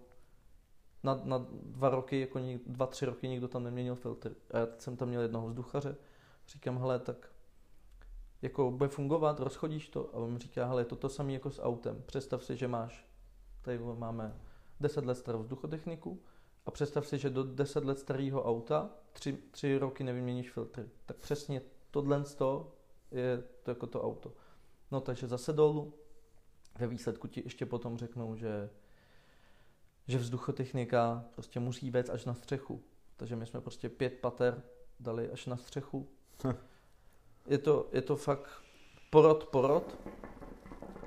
na, 1.02 1.20
na 1.24 1.46
dva 1.50 1.88
roky, 1.88 2.20
jako 2.20 2.40
dva, 2.66 2.86
tři 2.86 3.06
roky 3.06 3.28
nikdo 3.28 3.48
tam 3.48 3.62
neměnil 3.62 3.94
filtr. 3.94 4.34
A 4.50 4.58
já 4.58 4.66
jsem 4.78 4.96
tam 4.96 5.08
měl 5.08 5.22
jednoho 5.22 5.48
vzduchaře, 5.48 5.96
říkám, 6.48 6.78
hele, 6.78 6.98
tak 6.98 7.32
jako 8.42 8.70
bude 8.70 8.88
fungovat, 8.88 9.40
rozchodíš 9.40 9.88
to 9.88 10.08
a 10.08 10.12
on 10.12 10.32
mi 10.32 10.38
říká, 10.38 10.66
hele, 10.66 10.80
je 10.80 10.86
to 10.86 10.96
to 10.96 11.08
samé 11.08 11.32
jako 11.32 11.50
s 11.50 11.62
autem. 11.62 12.02
Představ 12.06 12.44
si, 12.44 12.56
že 12.56 12.68
máš, 12.68 13.08
tady 13.62 13.78
máme 13.78 14.40
10 14.80 15.04
let 15.04 15.14
starou 15.14 15.42
vzduchotechniku, 15.42 16.22
a 16.66 16.70
představ 16.70 17.06
si, 17.06 17.18
že 17.18 17.30
do 17.30 17.42
10 17.44 17.84
let 17.84 17.98
starého 17.98 18.44
auta 18.44 18.90
tři, 19.12 19.38
tři 19.50 19.78
roky 19.78 20.04
nevyměníš 20.04 20.50
filtry. 20.50 20.88
Tak 21.06 21.16
přesně 21.16 21.62
tohle 21.90 22.24
je 23.10 23.42
to 23.62 23.70
jako 23.70 23.86
to 23.86 24.02
auto. 24.02 24.32
No 24.90 25.00
takže 25.00 25.28
zase 25.28 25.52
dolů. 25.52 25.94
Ve 26.78 26.86
výsledku 26.86 27.28
ti 27.28 27.42
ještě 27.44 27.66
potom 27.66 27.98
řeknou, 27.98 28.36
že, 28.36 28.70
že 30.08 30.18
vzduchotechnika 30.18 31.24
prostě 31.34 31.60
musí 31.60 31.90
vést 31.90 32.10
až 32.10 32.24
na 32.24 32.34
střechu. 32.34 32.82
Takže 33.16 33.36
my 33.36 33.46
jsme 33.46 33.60
prostě 33.60 33.88
pět 33.88 34.12
pater 34.20 34.62
dali 35.00 35.30
až 35.30 35.46
na 35.46 35.56
střechu. 35.56 36.08
je, 37.46 37.58
to, 37.58 37.88
je 37.92 38.02
to 38.02 38.16
fakt 38.16 38.62
porod, 39.10 39.44
porod. 39.44 39.98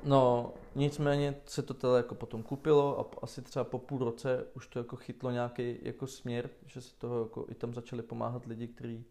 No, 0.04 0.54
nicméně 0.76 1.36
se 1.46 1.62
to 1.62 1.74
teda 1.74 1.98
jako 1.98 2.16
potom 2.16 2.44
kupilo 2.44 3.00
a 3.00 3.24
asi 3.24 3.42
třeba 3.42 3.66
po 3.66 3.80
půl 3.80 4.00
roce 4.00 4.46
už 4.54 4.68
to 4.68 4.80
jako 4.80 4.96
chytlo 4.96 5.32
nějaký 5.32 5.78
jako 5.82 6.08
směr, 6.08 6.50
že 6.66 6.82
se 6.82 6.96
toho 6.96 7.24
jako 7.24 7.46
i 7.50 7.56
tam 7.56 7.74
začali 7.74 8.04
pomáhat 8.04 8.46
lidi, 8.46 8.68
kteří 8.68 9.06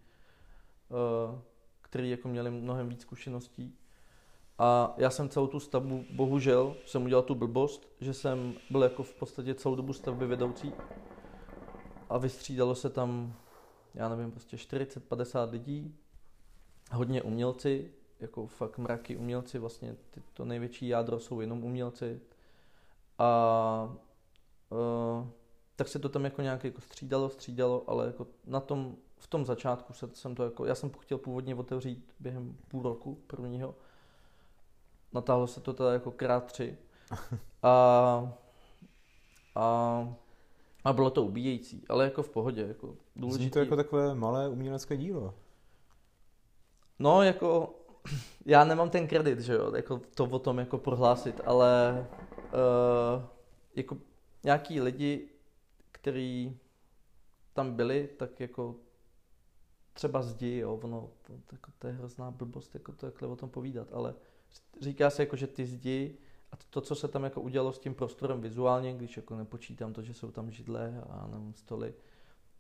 uh, 0.89 1.41
který 1.83 2.11
jako 2.11 2.29
měli 2.29 2.51
mnohem 2.51 2.89
víc 2.89 3.01
zkušeností. 3.01 3.79
A 4.59 4.95
já 4.97 5.11
jsem 5.11 5.29
celou 5.29 5.47
tu 5.47 5.61
stavbu, 5.61 6.05
bohužel, 6.11 6.77
jsem 6.87 7.05
udělal 7.05 7.23
tu 7.23 7.35
blbost, 7.35 7.89
že 8.01 8.15
jsem 8.15 8.55
byl 8.71 8.83
jako 8.83 9.03
v 9.03 9.15
podstatě 9.15 9.55
celou 9.55 9.75
dobu 9.75 9.93
stavby 9.93 10.27
vedoucí 10.27 10.73
a 12.11 12.19
vystřídalo 12.19 12.75
se 12.75 12.91
tam, 12.91 13.35
já 13.95 14.09
nevím, 14.09 14.31
prostě 14.31 14.57
40-50 14.57 15.51
lidí, 15.51 15.95
hodně 16.93 17.23
umělci, 17.23 17.91
jako 18.21 18.47
fakt 18.47 18.79
mraky 18.79 19.17
umělci, 19.17 19.59
vlastně 19.59 19.97
ty, 20.11 20.23
to 20.35 20.45
největší 20.45 20.89
jádro 20.89 21.21
jsou 21.21 21.41
jenom 21.41 21.65
umělci. 21.65 22.21
A 23.19 23.97
uh, 24.71 25.29
tak 25.77 25.89
se 25.89 25.99
to 25.99 26.09
tam 26.09 26.25
jako 26.25 26.43
nějak 26.43 26.65
jako 26.65 26.81
střídalo, 26.81 27.31
střídalo, 27.31 27.85
ale 27.87 28.07
jako 28.07 28.27
na 28.47 28.61
tom, 28.61 28.97
v 29.19 29.27
tom 29.27 29.45
začátku 29.45 29.93
se, 29.93 30.11
jsem 30.13 30.35
to 30.35 30.45
jako, 30.45 30.67
já 30.67 30.75
jsem 30.75 30.91
chtěl 30.91 31.19
původně 31.19 31.55
otevřít 31.55 32.15
během 32.21 32.57
půl 32.69 32.83
roku 32.83 33.15
prvního. 33.27 33.75
Natáhlo 35.13 35.47
se 35.47 35.61
to 35.61 35.73
teda 35.73 35.93
jako 35.93 36.11
krát 36.11 36.45
tři. 36.45 36.79
A, 37.63 38.33
a, 39.55 40.09
a 40.85 40.93
bylo 40.93 41.11
to 41.11 41.25
ubíjející, 41.25 41.85
ale 41.89 42.05
jako 42.05 42.23
v 42.23 42.31
pohodě. 42.31 42.63
Jako 42.63 42.95
důležitý. 43.17 43.45
Zní 43.45 43.51
to 43.51 43.59
jako 43.59 43.77
takové 43.77 44.15
malé 44.15 44.49
umělecké 44.49 44.97
dílo. 44.97 45.35
No, 46.99 47.23
jako 47.23 47.75
já 48.47 48.65
nemám 48.65 48.91
ten 48.91 49.07
kredit, 49.07 49.41
že 49.41 49.53
jo, 49.53 49.75
jako 49.77 50.01
to 50.15 50.25
o 50.25 50.39
tom 50.39 50.59
jako 50.59 50.79
prohlásit, 50.79 51.41
ale 51.45 52.07
uh, 52.39 53.23
jako 53.75 53.97
nějaký 54.45 54.81
lidi, 54.81 55.29
kteří 55.93 56.59
tam 57.53 57.73
byli, 57.73 58.09
tak 58.19 58.41
jako 58.41 58.75
třeba 59.93 60.23
zdi, 60.23 60.57
jo, 60.57 60.81
ono, 60.83 61.11
to, 61.23 61.33
jako, 61.53 61.71
to 61.79 61.87
je 61.87 61.93
hrozná 61.93 62.31
blbost, 62.31 62.75
jako 62.75 62.93
to 62.93 63.07
takhle 63.07 63.29
o 63.29 63.37
tom 63.37 63.51
povídat, 63.51 63.89
ale 63.93 64.15
říká 64.81 65.11
se 65.11 65.23
jako, 65.23 65.37
že 65.37 65.47
ty 65.47 65.67
zdi 65.67 66.19
a 66.53 66.57
to, 66.71 66.81
co 66.81 66.95
se 66.95 67.09
tam 67.09 67.25
jako 67.25 67.41
udělalo 67.41 67.73
s 67.73 67.79
tím 67.79 67.95
prostorem 67.95 68.41
vizuálně, 68.41 68.95
když 68.95 69.17
jako 69.17 69.37
nepočítám 69.37 69.93
to, 69.93 70.03
že 70.03 70.15
jsou 70.15 70.31
tam 70.31 70.51
židle 70.51 71.03
a 71.11 71.27
nevím, 71.27 71.55
stoly, 71.55 71.95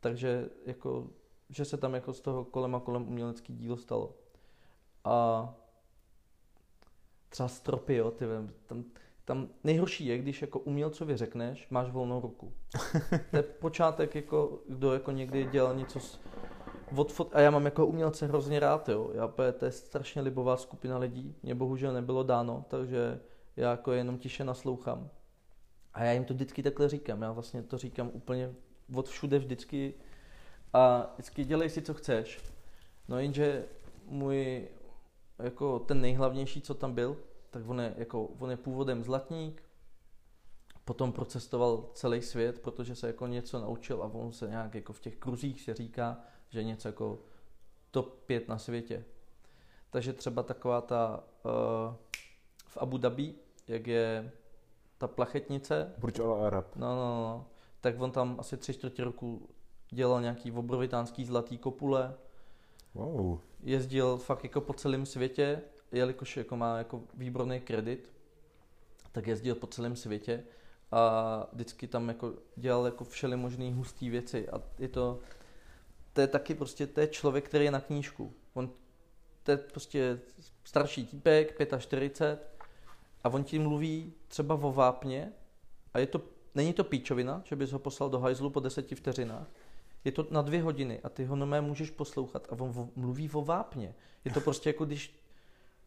takže 0.00 0.50
jako, 0.66 1.10
že 1.48 1.64
se 1.64 1.76
tam 1.76 1.94
jako 1.94 2.12
z 2.12 2.20
toho 2.20 2.44
kolem 2.44 2.74
a 2.74 2.80
kolem 2.80 3.08
umělecký 3.08 3.54
dílo 3.54 3.76
stalo. 3.76 4.14
A 5.04 5.54
třeba 7.28 7.48
stropy, 7.48 7.94
jo, 7.94 8.10
ty 8.10 8.26
vím, 8.26 8.54
tam, 8.66 8.84
tam 9.24 9.48
nejhorší 9.64 10.06
je, 10.06 10.18
když 10.18 10.42
jako 10.42 10.58
umělcovi 10.58 11.16
řekneš, 11.16 11.68
máš 11.70 11.90
volnou 11.90 12.20
ruku. 12.20 12.52
to 13.30 13.36
je 13.36 13.42
počátek, 13.42 14.14
jako, 14.14 14.62
kdo 14.68 14.92
jako 14.92 15.10
někdy 15.10 15.44
dělal 15.44 15.76
něco 15.76 16.00
s, 16.00 16.20
od 16.96 17.12
fot, 17.12 17.30
a 17.32 17.40
já 17.40 17.50
mám 17.50 17.64
jako 17.64 17.86
umělce 17.86 18.26
hrozně 18.26 18.60
rád, 18.60 18.88
jo. 18.88 19.10
Já, 19.14 19.28
to 19.52 19.64
je 19.64 19.72
strašně 19.72 20.22
libová 20.22 20.56
skupina 20.56 20.98
lidí, 20.98 21.34
mě 21.42 21.54
bohužel 21.54 21.92
nebylo 21.92 22.22
dáno, 22.22 22.64
takže 22.68 23.20
já 23.56 23.70
jako 23.70 23.92
jenom 23.92 24.18
tiše 24.18 24.44
naslouchám. 24.44 25.10
A 25.94 26.04
já 26.04 26.12
jim 26.12 26.24
to 26.24 26.34
vždycky 26.34 26.62
takhle 26.62 26.88
říkám, 26.88 27.22
já 27.22 27.32
vlastně 27.32 27.62
to 27.62 27.78
říkám 27.78 28.10
úplně 28.12 28.54
od 28.94 29.08
všude 29.08 29.38
vždycky 29.38 29.94
a 30.72 31.10
vždycky 31.14 31.44
dělej 31.44 31.70
si, 31.70 31.82
co 31.82 31.94
chceš. 31.94 32.40
No 33.08 33.18
jenže 33.18 33.64
můj 34.06 34.68
jako 35.38 35.78
ten 35.78 36.00
nejhlavnější, 36.00 36.60
co 36.60 36.74
tam 36.74 36.94
byl, 36.94 37.16
tak 37.50 37.68
on 37.68 37.80
je, 37.80 37.94
jako, 37.96 38.24
on 38.24 38.50
je 38.50 38.56
původem 38.56 39.04
zlatník, 39.04 39.62
potom 40.84 41.12
procestoval 41.12 41.90
celý 41.94 42.22
svět, 42.22 42.58
protože 42.58 42.94
se 42.94 43.06
jako 43.06 43.26
něco 43.26 43.60
naučil 43.60 44.02
a 44.02 44.06
on 44.06 44.32
se 44.32 44.48
nějak 44.48 44.74
jako 44.74 44.92
v 44.92 45.00
těch 45.00 45.16
kruzích 45.16 45.60
se 45.60 45.74
říká, 45.74 46.18
že 46.50 46.58
je 46.58 46.64
něco 46.64 46.88
jako 46.88 47.18
top 47.90 48.14
5 48.26 48.48
na 48.48 48.58
světě. 48.58 49.04
Takže 49.90 50.12
třeba 50.12 50.42
taková 50.42 50.80
ta 50.80 51.24
uh, 51.44 51.94
v 52.66 52.76
Abu 52.76 52.98
Dhabi, 52.98 53.34
jak 53.68 53.86
je 53.86 54.32
ta 54.98 55.06
plachetnice. 55.06 55.94
Burj 55.98 56.12
Al 56.20 56.44
Arab. 56.44 56.76
No, 56.76 56.96
no, 56.96 57.22
no. 57.22 57.46
Tak 57.80 58.00
on 58.00 58.10
tam 58.10 58.36
asi 58.38 58.56
tři 58.56 58.74
čtvrtě 58.74 59.04
roku 59.04 59.48
dělal 59.90 60.20
nějaký 60.20 60.52
obrovitánský 60.52 61.24
zlatý 61.24 61.58
kopule. 61.58 62.14
Wow 62.94 63.38
jezdil 63.66 64.16
fakt 64.16 64.44
jako 64.44 64.60
po 64.60 64.72
celém 64.72 65.06
světě, 65.06 65.62
jelikož 65.92 66.36
jako 66.36 66.56
má 66.56 66.78
jako 66.78 67.02
výborný 67.14 67.60
kredit, 67.60 68.12
tak 69.12 69.26
jezdil 69.26 69.54
po 69.54 69.66
celém 69.66 69.96
světě 69.96 70.44
a 70.92 71.46
vždycky 71.52 71.86
tam 71.86 72.08
jako 72.08 72.32
dělal 72.56 72.84
jako 72.84 73.04
všeli 73.04 73.36
možný 73.36 73.72
hustý 73.72 74.10
věci 74.10 74.48
a 74.48 74.62
je 74.78 74.88
to, 74.88 75.20
to 76.16 76.20
je 76.20 76.26
taky 76.26 76.54
prostě, 76.54 76.86
to 76.86 77.00
je 77.00 77.06
člověk, 77.06 77.44
který 77.48 77.64
je 77.64 77.70
na 77.70 77.80
knížku. 77.80 78.32
On 78.54 78.70
to 79.42 79.50
je 79.50 79.56
prostě 79.56 80.20
starší 80.64 81.06
týpek, 81.06 81.68
45, 81.78 82.66
a 83.24 83.28
on 83.28 83.44
ti 83.44 83.58
mluví 83.58 84.12
třeba 84.28 84.54
o 84.54 84.72
vápně 84.72 85.32
a 85.94 85.98
je 85.98 86.06
to, 86.06 86.22
není 86.54 86.72
to 86.72 86.84
píčovina, 86.84 87.42
že 87.44 87.56
bys 87.56 87.72
ho 87.72 87.78
poslal 87.78 88.10
do 88.10 88.18
hajzlu 88.18 88.50
po 88.50 88.60
deseti 88.60 88.94
vteřinách, 88.94 89.46
je 90.04 90.12
to 90.12 90.26
na 90.30 90.42
dvě 90.42 90.62
hodiny 90.62 91.00
a 91.04 91.08
ty 91.08 91.24
ho 91.24 91.36
nomé 91.36 91.60
můžeš 91.60 91.90
poslouchat 91.90 92.46
a 92.50 92.52
on 92.52 92.90
mluví 92.96 93.30
o 93.30 93.42
vápně. 93.42 93.94
Je 94.24 94.30
to 94.30 94.40
prostě 94.40 94.68
jako 94.68 94.84
když 94.84 95.20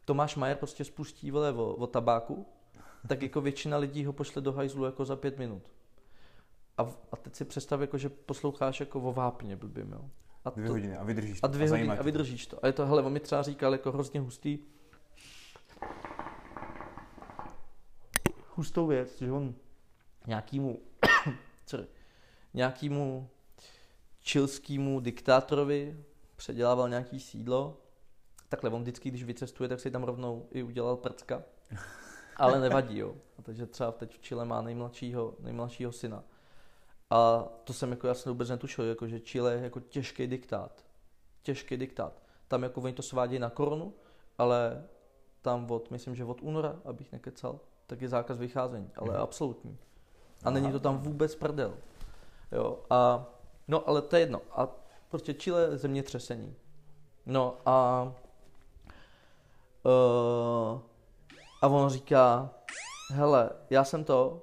Tomáš 0.06 0.36
Majer 0.36 0.58
prostě 0.58 0.84
spustí 0.84 1.32
vole 1.32 1.54
o, 1.54 1.74
o 1.74 1.88
tabáku, 1.88 2.46
tak 3.08 3.22
jako 3.22 3.42
většina 3.42 3.78
lidí 3.78 4.06
ho 4.06 4.14
pošle 4.14 4.42
do 4.42 4.54
hajzlu 4.54 4.86
jako 4.86 5.06
za 5.06 5.16
pět 5.16 5.38
minut. 5.38 5.64
A, 6.80 6.88
a 7.12 7.16
teď 7.16 7.36
si 7.36 7.46
představ, 7.46 7.82
jako, 7.82 7.98
že 7.98 8.10
posloucháš 8.10 8.80
jako 8.80 9.02
o 9.02 9.14
vápně 9.14 9.56
blbým, 9.56 9.92
jo. 9.92 10.10
A 10.46 10.50
dvě 10.50 10.68
to, 10.68 10.74
hodiny 10.74 10.98
a 10.98 11.04
vydržíš 11.04 11.42
to. 11.42 11.46
A 11.46 11.48
dvě 11.48 11.68
a 11.68 11.72
hodiny 11.72 11.98
a 11.98 12.02
vydržíš 12.02 12.48
to. 12.48 12.66
A 12.66 12.68
je 12.68 12.74
to, 12.74 12.88
hele, 12.88 13.04
on 13.04 13.14
mi 13.14 13.20
třeba 13.20 13.42
říkal 13.42 13.72
jako 13.72 13.92
hrozně 13.92 14.20
hustý, 14.20 14.60
hustou 18.56 18.88
věc, 18.88 19.18
že 19.18 19.32
on 19.32 19.56
nějakýmu, 20.28 20.80
sorry, 21.66 21.88
nějakýmu 22.54 23.30
čilskému 24.20 25.00
diktátorovi 25.00 26.04
předělával 26.36 26.90
nějaký 26.90 27.20
sídlo. 27.20 27.82
Takhle 28.50 28.70
on 28.70 28.82
vždycky, 28.82 29.10
když 29.10 29.24
vycestuje, 29.24 29.70
tak 29.70 29.80
si 29.80 29.92
tam 29.92 30.04
rovnou 30.04 30.48
i 30.52 30.64
udělal 30.64 30.96
prcka. 30.96 31.44
Ale 32.38 32.60
nevadí, 32.60 32.98
jo. 32.98 33.16
A 33.38 33.42
takže 33.42 33.66
třeba 33.66 33.92
teď 33.92 34.16
v 34.16 34.22
Chile 34.22 34.46
má 34.46 34.62
nejmladšího, 34.62 35.36
nejmladšího 35.40 35.92
syna. 35.92 36.24
A 37.10 37.48
to 37.64 37.74
jsem 37.74 37.92
jako, 37.92 38.16
jsem 38.16 38.32
vůbec 38.32 38.50
netušil, 38.50 38.86
jako, 38.86 39.08
že 39.08 39.20
Chile 39.20 39.54
je 39.54 39.64
jako 39.64 39.80
těžký 39.80 40.28
diktát. 40.28 40.86
Těžký 41.44 41.78
diktát. 41.78 42.22
Tam 42.48 42.64
jako 42.64 42.82
oni 42.82 42.94
to 42.94 43.02
svádějí 43.02 43.40
na 43.40 43.50
korunu, 43.50 43.94
ale 44.38 44.84
tam 45.42 45.72
od, 45.72 45.92
myslím, 45.92 46.16
že 46.16 46.26
od 46.26 46.42
února, 46.42 46.80
abych 46.86 47.12
nekecal, 47.12 47.60
tak 47.88 48.02
je 48.02 48.10
zákaz 48.10 48.38
vycházení, 48.38 48.90
ale 48.96 49.10
mm. 49.10 49.22
absolutní. 49.22 49.78
A 50.44 50.50
není 50.50 50.72
to 50.72 50.80
tam 50.80 50.98
vůbec 50.98 51.36
prdel. 51.36 51.74
Jo, 52.52 52.80
a, 52.90 53.26
no 53.68 53.90
ale 53.90 54.02
to 54.02 54.16
je 54.16 54.20
jedno. 54.20 54.42
A 54.52 54.68
prostě 55.10 55.34
Chile 55.34 55.78
zemětřesení. 55.78 56.56
No 57.26 57.58
a 57.66 58.04
uh, 59.84 60.82
a 61.62 61.68
on 61.68 61.90
říká, 61.90 62.50
hele, 63.10 63.50
já 63.70 63.84
jsem 63.84 64.04
to, 64.04 64.42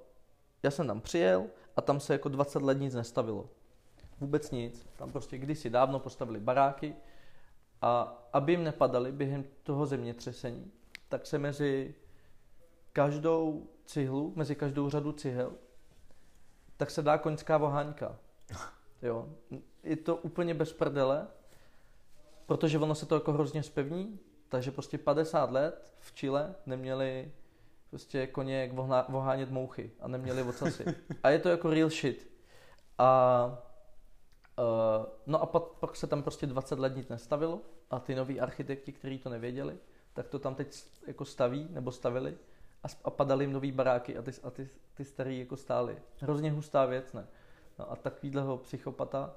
já 0.62 0.70
jsem 0.70 0.86
tam 0.86 1.00
přijel 1.00 1.46
a 1.76 1.80
tam 1.82 2.00
se 2.00 2.12
jako 2.12 2.28
20 2.28 2.62
let 2.62 2.80
nic 2.80 2.94
nestavilo. 2.94 3.48
Vůbec 4.20 4.50
nic. 4.50 4.86
Tam 4.96 5.12
prostě 5.12 5.38
kdysi 5.38 5.70
dávno 5.70 5.98
postavili 5.98 6.40
baráky 6.40 6.96
a 7.82 8.22
aby 8.32 8.52
jim 8.52 8.64
nepadaly 8.64 9.12
během 9.12 9.44
toho 9.62 9.86
zemětřesení, 9.86 10.72
tak 11.08 11.26
se 11.26 11.38
mezi 11.38 11.94
každou 12.92 13.68
cihlu, 13.84 14.32
mezi 14.36 14.54
každou 14.54 14.90
řadu 14.90 15.12
cihel, 15.12 15.52
tak 16.76 16.90
se 16.90 17.02
dá 17.02 17.18
koňská 17.18 17.58
voháňka. 17.58 18.18
Jo. 19.02 19.28
Je 19.82 19.96
to 19.96 20.16
úplně 20.16 20.54
bez 20.54 20.72
prdele, 20.72 21.26
protože 22.46 22.78
ono 22.78 22.94
se 22.94 23.06
to 23.06 23.14
jako 23.14 23.32
hrozně 23.32 23.62
spevní, 23.62 24.18
takže 24.48 24.70
prostě 24.70 24.98
50 24.98 25.50
let 25.50 25.94
v 25.98 26.12
Chile 26.14 26.54
neměli 26.66 27.32
prostě 27.90 28.26
koně 28.26 28.60
jak 28.60 28.72
vohánět 29.08 29.50
mouchy 29.50 29.90
a 30.00 30.08
neměli 30.08 30.42
ocasy. 30.42 30.84
A 31.22 31.30
je 31.30 31.38
to 31.38 31.48
jako 31.48 31.70
real 31.70 31.90
shit. 31.90 32.30
A 32.98 33.46
uh, 34.58 35.06
no 35.26 35.42
a 35.42 35.46
pak, 35.46 35.62
pak 35.62 35.96
se 35.96 36.06
tam 36.06 36.22
prostě 36.22 36.46
20 36.46 36.78
let 36.78 36.96
nic 36.96 37.08
nestavilo 37.08 37.60
a 37.90 38.00
ty 38.00 38.14
noví 38.14 38.40
architekti, 38.40 38.92
kteří 38.92 39.18
to 39.18 39.30
nevěděli, 39.30 39.76
tak 40.12 40.28
to 40.28 40.38
tam 40.38 40.54
teď 40.54 40.84
jako 41.06 41.24
staví 41.24 41.68
nebo 41.70 41.92
stavili 41.92 42.36
a, 42.82 42.86
a 43.04 43.10
padaly 43.10 43.44
jim 43.44 43.52
nový 43.52 43.72
baráky 43.72 44.16
a 44.16 44.22
ty, 44.22 44.30
a 44.42 44.50
ty, 44.50 44.68
ty 44.94 45.04
starý 45.04 45.38
jako 45.38 45.56
stály. 45.56 45.96
Hrozně 46.20 46.50
hustá 46.50 46.86
věc, 46.86 47.12
ne? 47.12 47.26
No 47.78 47.92
a 47.92 47.96
takovýhleho 47.96 48.58
psychopata 48.58 49.36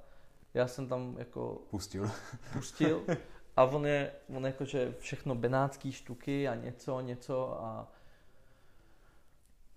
já 0.54 0.68
jsem 0.68 0.88
tam 0.88 1.16
jako... 1.18 1.62
Pustil. 1.70 2.12
Pustil 2.54 3.04
a 3.60 3.64
on 3.64 3.86
je, 3.86 4.12
on 4.36 4.46
je 4.46 4.52
jakože 4.52 4.96
všechno 5.00 5.36
benátský 5.36 5.92
štuky 5.92 6.48
a 6.48 6.56
něco, 6.56 7.02
něco 7.02 7.64
a 7.64 7.92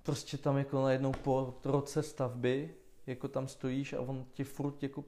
prostě 0.03 0.39
tam 0.39 0.59
jako 0.59 0.83
najednou 0.83 1.13
po 1.13 1.55
roce 1.65 2.03
stavby 2.03 2.75
jako 3.07 3.29
tam 3.29 3.49
stojíš 3.49 3.93
a 3.93 4.01
on 4.01 4.27
ti 4.33 4.45
furt 4.45 4.83
jako 4.83 5.05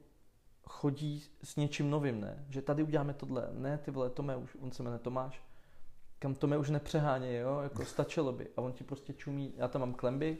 chodí 0.67 1.23
s 1.43 1.55
něčím 1.55 1.89
novým, 1.89 2.21
ne? 2.21 2.45
Že 2.49 2.61
tady 2.61 2.83
uděláme 2.83 3.13
tohle, 3.13 3.47
ne 3.51 3.77
ty 3.77 3.91
vole, 3.91 4.09
Tome, 4.09 4.37
už, 4.37 4.57
on 4.61 4.71
se 4.71 4.83
jmenuje 4.83 4.99
Tomáš, 4.99 5.43
kam 6.19 6.35
to 6.35 6.47
mě 6.47 6.57
už 6.57 6.69
nepřeháně, 6.69 7.37
jo, 7.37 7.59
jako 7.59 7.85
stačilo 7.85 8.31
by. 8.31 8.47
A 8.57 8.61
on 8.61 8.73
ti 8.73 8.83
prostě 8.83 9.13
čumí, 9.13 9.53
já 9.57 9.67
tam 9.67 9.81
mám 9.81 9.93
klemby 9.93 10.37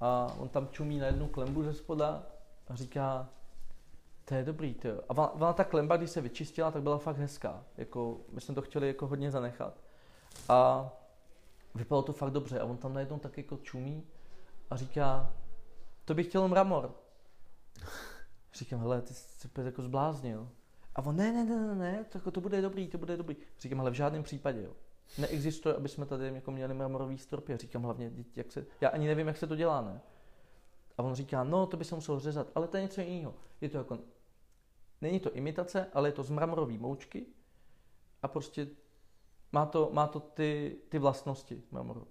a 0.00 0.34
on 0.38 0.48
tam 0.48 0.68
čumí 0.68 0.98
na 0.98 1.06
jednu 1.06 1.28
klembu 1.28 1.62
ze 1.62 1.74
spoda 1.74 2.26
a 2.68 2.74
říká, 2.74 3.28
to 4.24 4.34
je 4.34 4.44
dobrý, 4.44 4.74
to 4.74 4.88
A 4.88 5.10
ona, 5.10 5.32
ona 5.32 5.52
ta 5.52 5.64
klemba, 5.64 5.96
když 5.96 6.10
se 6.10 6.20
vyčistila, 6.20 6.70
tak 6.70 6.82
byla 6.82 6.98
fakt 6.98 7.16
hezká. 7.16 7.64
Jako, 7.76 8.20
my 8.32 8.40
jsme 8.40 8.54
to 8.54 8.62
chtěli 8.62 8.88
jako 8.88 9.06
hodně 9.06 9.30
zanechat. 9.30 9.80
A 10.48 10.90
vypadalo 11.76 12.02
to 12.02 12.12
fakt 12.12 12.30
dobře. 12.30 12.60
A 12.60 12.64
on 12.64 12.76
tam 12.76 12.94
najednou 12.94 13.18
tak 13.18 13.36
jako 13.36 13.56
čumí 13.56 14.06
a 14.70 14.76
říká, 14.76 15.32
to 16.04 16.14
bych 16.14 16.26
chtěl 16.26 16.48
mramor. 16.48 16.94
Říkám, 18.54 18.80
hele, 18.80 19.02
ty 19.02 19.14
jsi 19.14 19.48
jako 19.64 19.82
zbláznil. 19.82 20.48
A 20.94 21.04
on, 21.04 21.16
ne, 21.16 21.32
ne, 21.32 21.44
ne, 21.44 21.66
ne, 21.66 21.74
ne, 21.74 22.04
to, 22.04 22.30
to 22.30 22.40
bude 22.40 22.62
dobrý, 22.62 22.88
to 22.88 22.98
bude 22.98 23.16
dobrý. 23.16 23.36
Říkám, 23.60 23.80
ale 23.80 23.90
v 23.90 23.94
žádném 23.94 24.22
případě, 24.22 24.62
jo 24.62 24.72
neexistuje, 25.18 25.74
aby 25.74 25.88
jsme 25.88 26.06
tady 26.06 26.26
jako 26.34 26.50
měli 26.50 26.74
mramorový 26.74 27.18
stropy. 27.18 27.52
Já 27.52 27.58
říkám 27.58 27.82
hlavně, 27.82 28.12
jak 28.36 28.52
se, 28.52 28.66
já 28.80 28.88
ani 28.88 29.06
nevím, 29.06 29.26
jak 29.26 29.36
se 29.36 29.46
to 29.46 29.56
dělá, 29.56 29.82
ne? 29.82 30.00
A 30.98 31.02
on 31.02 31.14
říká, 31.14 31.44
no, 31.44 31.66
to 31.66 31.76
by 31.76 31.84
se 31.84 31.94
muselo 31.94 32.20
řezat, 32.20 32.50
ale 32.54 32.68
to 32.68 32.76
je 32.76 32.82
něco 32.82 33.00
jiného. 33.00 33.34
Je 33.60 33.68
to 33.68 33.78
jako, 33.78 33.98
není 35.00 35.20
to 35.20 35.32
imitace, 35.32 35.86
ale 35.92 36.08
je 36.08 36.12
to 36.12 36.22
z 36.22 36.30
mramorový 36.30 36.78
moučky 36.78 37.26
a 38.22 38.28
prostě 38.28 38.68
má 39.56 39.66
to, 39.66 39.90
má 39.92 40.06
to 40.06 40.20
ty, 40.20 40.76
ty 40.88 40.98
vlastnosti 40.98 41.62
mramoru. 41.70 42.06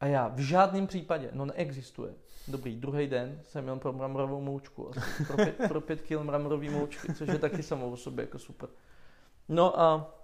A 0.00 0.06
já 0.06 0.28
v 0.28 0.38
žádném 0.38 0.86
případě, 0.86 1.30
no 1.32 1.44
neexistuje. 1.44 2.14
Dobrý, 2.48 2.76
druhý 2.76 3.06
den 3.06 3.40
jsem 3.44 3.64
měl 3.64 3.78
pro 3.78 3.92
mramorovou 3.92 4.40
moučku, 4.40 4.90
pro 5.26 5.36
pět, 5.36 5.56
pro 5.68 5.80
pět 5.80 6.02
kil 6.02 6.24
mramorový 6.24 6.70
moučky, 6.70 7.14
což 7.14 7.28
je 7.28 7.38
taky 7.38 7.62
samo 7.62 7.90
o 7.90 7.96
sobě 7.96 8.22
jako 8.22 8.38
super. 8.38 8.68
No 9.48 9.80
a 9.80 10.18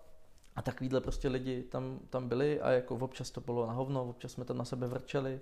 a 0.56 0.62
takovýhle 0.62 1.00
prostě 1.00 1.28
lidi 1.28 1.62
tam, 1.62 2.00
tam 2.10 2.28
byli 2.28 2.60
a 2.60 2.70
jako 2.70 2.94
občas 2.96 3.30
to 3.30 3.40
bylo 3.40 3.66
na 3.66 3.72
hovno, 3.72 4.08
občas 4.08 4.32
jsme 4.32 4.44
tam 4.44 4.58
na 4.58 4.64
sebe 4.64 4.86
vrčeli, 4.86 5.40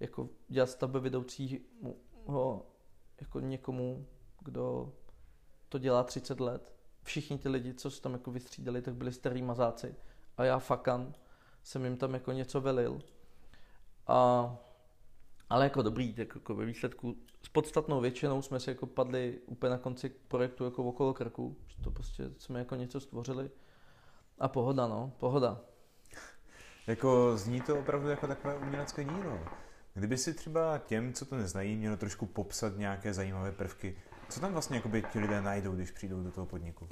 jako 0.00 0.28
dělat 0.48 0.70
stavby 0.70 1.00
vedoucího 1.00 2.66
jako 3.20 3.40
někomu, 3.40 4.06
kdo 4.40 4.92
to 5.68 5.78
dělá 5.78 6.02
30 6.04 6.40
let. 6.40 6.74
Všichni 7.02 7.38
ty 7.38 7.48
lidi, 7.48 7.74
co 7.74 7.90
se 7.90 8.02
tam 8.02 8.12
jako 8.12 8.30
vystřídali, 8.30 8.82
tak 8.82 8.94
byli 8.94 9.12
starý 9.12 9.42
mazáci. 9.42 9.94
A 10.36 10.44
já 10.44 10.58
fakan 10.58 11.14
jsem 11.62 11.84
jim 11.84 11.96
tam 11.96 12.14
jako 12.14 12.32
něco 12.32 12.60
velil. 12.60 13.00
A, 14.06 14.50
ale 15.50 15.64
jako 15.64 15.82
dobrý, 15.82 16.14
tak 16.14 16.34
jako 16.34 16.54
ve 16.54 16.64
výsledku 16.64 17.16
s 17.42 17.48
podstatnou 17.48 18.00
většinou 18.00 18.42
jsme 18.42 18.60
si 18.60 18.70
jako 18.70 18.86
padli 18.86 19.38
úplně 19.46 19.70
na 19.70 19.78
konci 19.78 20.08
projektu 20.28 20.64
jako 20.64 20.84
okolo 20.84 21.14
krku. 21.14 21.56
To 21.84 21.90
prostě 21.90 22.30
jsme 22.38 22.58
jako 22.58 22.74
něco 22.74 23.00
stvořili 23.00 23.50
a 24.38 24.48
pohoda, 24.48 24.86
no, 24.86 25.12
pohoda. 25.18 25.60
Jako 26.86 27.36
zní 27.36 27.60
to 27.60 27.78
opravdu 27.78 28.08
jako 28.08 28.26
takové 28.26 28.58
umělecké 28.58 29.04
dílo. 29.04 29.38
Kdyby 29.94 30.18
si 30.18 30.34
třeba 30.34 30.78
těm, 30.78 31.12
co 31.12 31.24
to 31.24 31.36
neznají, 31.36 31.76
mělo 31.76 31.96
trošku 31.96 32.26
popsat 32.26 32.76
nějaké 32.76 33.14
zajímavé 33.14 33.52
prvky, 33.52 33.98
co 34.32 34.40
tam 34.40 34.52
vlastně 34.52 34.76
jakoby 34.76 35.04
ti 35.12 35.18
lidé 35.18 35.42
najdou, 35.42 35.72
když 35.72 35.90
přijdou 35.90 36.22
do 36.22 36.30
toho 36.30 36.46
podniku? 36.46 36.88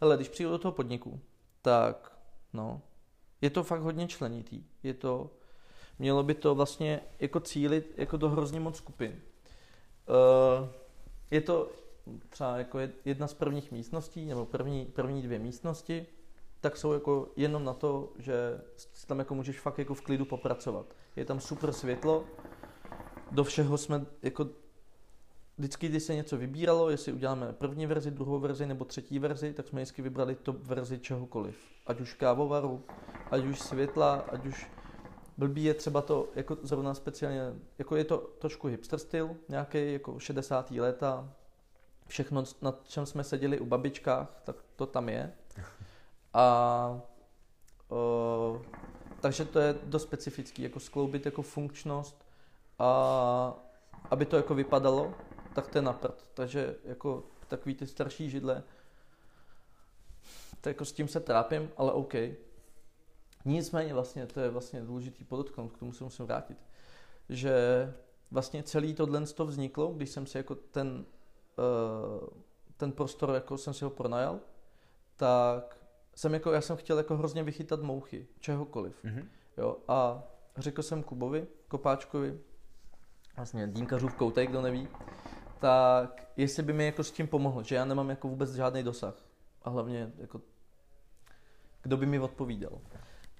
Hele, 0.00 0.16
když 0.16 0.28
přijdou 0.28 0.50
do 0.50 0.58
toho 0.58 0.72
podniku, 0.72 1.20
tak 1.62 2.12
no, 2.52 2.82
je 3.40 3.50
to 3.50 3.64
fakt 3.64 3.80
hodně 3.80 4.08
členitý. 4.08 4.64
Je 4.82 4.94
to, 4.94 5.30
mělo 5.98 6.22
by 6.22 6.34
to 6.34 6.54
vlastně 6.54 7.00
jako 7.18 7.40
cílit 7.40 7.94
jako 7.96 8.16
do 8.16 8.28
hrozně 8.28 8.60
moc 8.60 8.76
skupin. 8.76 9.10
Uh, 9.10 10.68
je 11.30 11.40
to 11.40 11.70
třeba 12.28 12.58
jako 12.58 12.78
jedna 13.04 13.26
z 13.26 13.34
prvních 13.34 13.72
místností, 13.72 14.26
nebo 14.26 14.46
první, 14.46 14.86
první 14.86 15.22
dvě 15.22 15.38
místnosti, 15.38 16.06
tak 16.60 16.76
jsou 16.76 16.92
jako 16.92 17.28
jenom 17.36 17.64
na 17.64 17.74
to, 17.74 18.12
že 18.18 18.60
tam 19.06 19.18
jako 19.18 19.34
můžeš 19.34 19.60
fakt 19.60 19.78
jako 19.78 19.94
v 19.94 20.00
klidu 20.00 20.24
popracovat. 20.24 20.86
Je 21.16 21.24
tam 21.24 21.40
super 21.40 21.72
světlo, 21.72 22.24
do 23.30 23.44
všeho 23.44 23.78
jsme 23.78 24.06
jako 24.22 24.48
vždycky, 25.62 25.88
když 25.88 26.02
se 26.02 26.14
něco 26.14 26.36
vybíralo, 26.36 26.90
jestli 26.90 27.12
uděláme 27.12 27.52
první 27.52 27.86
verzi, 27.86 28.10
druhou 28.10 28.38
verzi 28.38 28.66
nebo 28.66 28.84
třetí 28.84 29.18
verzi, 29.18 29.52
tak 29.52 29.68
jsme 29.68 29.80
vždycky 29.80 30.02
vybrali 30.02 30.34
top 30.34 30.56
verzi 30.56 30.98
čehokoliv. 30.98 31.56
Ať 31.86 32.00
už 32.00 32.14
kávovaru, 32.14 32.82
ať 33.30 33.44
už 33.44 33.60
světla, 33.60 34.14
ať 34.32 34.46
už 34.46 34.70
blbý 35.38 35.64
je 35.64 35.74
třeba 35.74 36.02
to, 36.02 36.28
jako 36.34 36.56
zrovna 36.62 36.94
speciálně, 36.94 37.40
jako 37.78 37.96
je 37.96 38.04
to 38.04 38.18
trošku 38.18 38.66
hipster 38.66 38.98
styl, 38.98 39.36
nějaký 39.48 39.92
jako 39.92 40.18
60. 40.18 40.70
léta, 40.70 41.28
všechno, 42.06 42.44
na 42.62 42.74
čem 42.84 43.06
jsme 43.06 43.24
seděli 43.24 43.60
u 43.60 43.66
babičkách, 43.66 44.40
tak 44.44 44.56
to 44.76 44.86
tam 44.86 45.08
je. 45.08 45.32
A 46.34 47.00
uh, 47.88 48.62
takže 49.20 49.44
to 49.44 49.58
je 49.58 49.74
dost 49.82 50.02
specifický, 50.02 50.62
jako 50.62 50.80
skloubit 50.80 51.26
jako 51.26 51.42
funkčnost 51.42 52.26
a 52.78 53.54
aby 54.10 54.26
to 54.26 54.36
jako 54.36 54.54
vypadalo, 54.54 55.14
tak 55.54 55.68
to 55.68 55.78
je 55.78 55.82
na 55.82 55.92
prd. 55.92 56.26
Takže 56.34 56.76
jako 56.84 57.24
takový 57.48 57.74
ty 57.74 57.86
starší 57.86 58.30
židle, 58.30 58.62
to 60.60 60.68
jako 60.68 60.84
s 60.84 60.92
tím 60.92 61.08
se 61.08 61.20
trápím, 61.20 61.70
ale 61.76 61.92
OK. 61.92 62.14
Nicméně 63.44 63.94
vlastně, 63.94 64.26
to 64.26 64.40
je 64.40 64.50
vlastně 64.50 64.80
důležitý 64.80 65.24
podotknout, 65.24 65.72
k 65.72 65.78
tomu 65.78 65.92
se 65.92 66.04
musím 66.04 66.24
vrátit, 66.24 66.58
že 67.28 67.54
vlastně 68.30 68.62
celý 68.62 68.94
tohle 68.94 69.26
to 69.26 69.46
vzniklo, 69.46 69.92
když 69.92 70.10
jsem 70.10 70.26
si 70.26 70.36
jako 70.36 70.54
ten, 70.54 71.04
uh, 71.58 72.28
ten 72.76 72.92
prostor, 72.92 73.30
jako 73.34 73.58
jsem 73.58 73.74
si 73.74 73.84
ho 73.84 73.90
pronajal, 73.90 74.40
tak 75.16 75.76
jsem 76.14 76.34
jako, 76.34 76.52
já 76.52 76.60
jsem 76.60 76.76
chtěl 76.76 76.98
jako 76.98 77.16
hrozně 77.16 77.42
vychytat 77.42 77.82
mouchy, 77.82 78.26
čehokoliv. 78.40 79.04
Mm-hmm. 79.04 79.26
Jo, 79.58 79.76
a 79.88 80.22
řekl 80.56 80.82
jsem 80.82 81.02
Kubovi, 81.02 81.46
Kopáčkovi, 81.68 82.40
vlastně 83.36 83.68
Dínkařův 83.68 84.14
koutek, 84.14 84.50
kdo 84.50 84.62
neví, 84.62 84.88
tak 85.62 86.28
jestli 86.36 86.62
by 86.62 86.72
mi 86.72 86.86
jako 86.86 87.04
s 87.04 87.10
tím 87.10 87.26
pomohl, 87.26 87.62
že 87.62 87.74
já 87.74 87.84
nemám 87.84 88.10
jako 88.10 88.28
vůbec 88.28 88.54
žádný 88.54 88.82
dosah. 88.82 89.14
A 89.62 89.70
hlavně 89.70 90.12
jako 90.18 90.40
kdo 91.82 91.96
by 91.96 92.06
mi 92.06 92.18
odpovídal. 92.18 92.78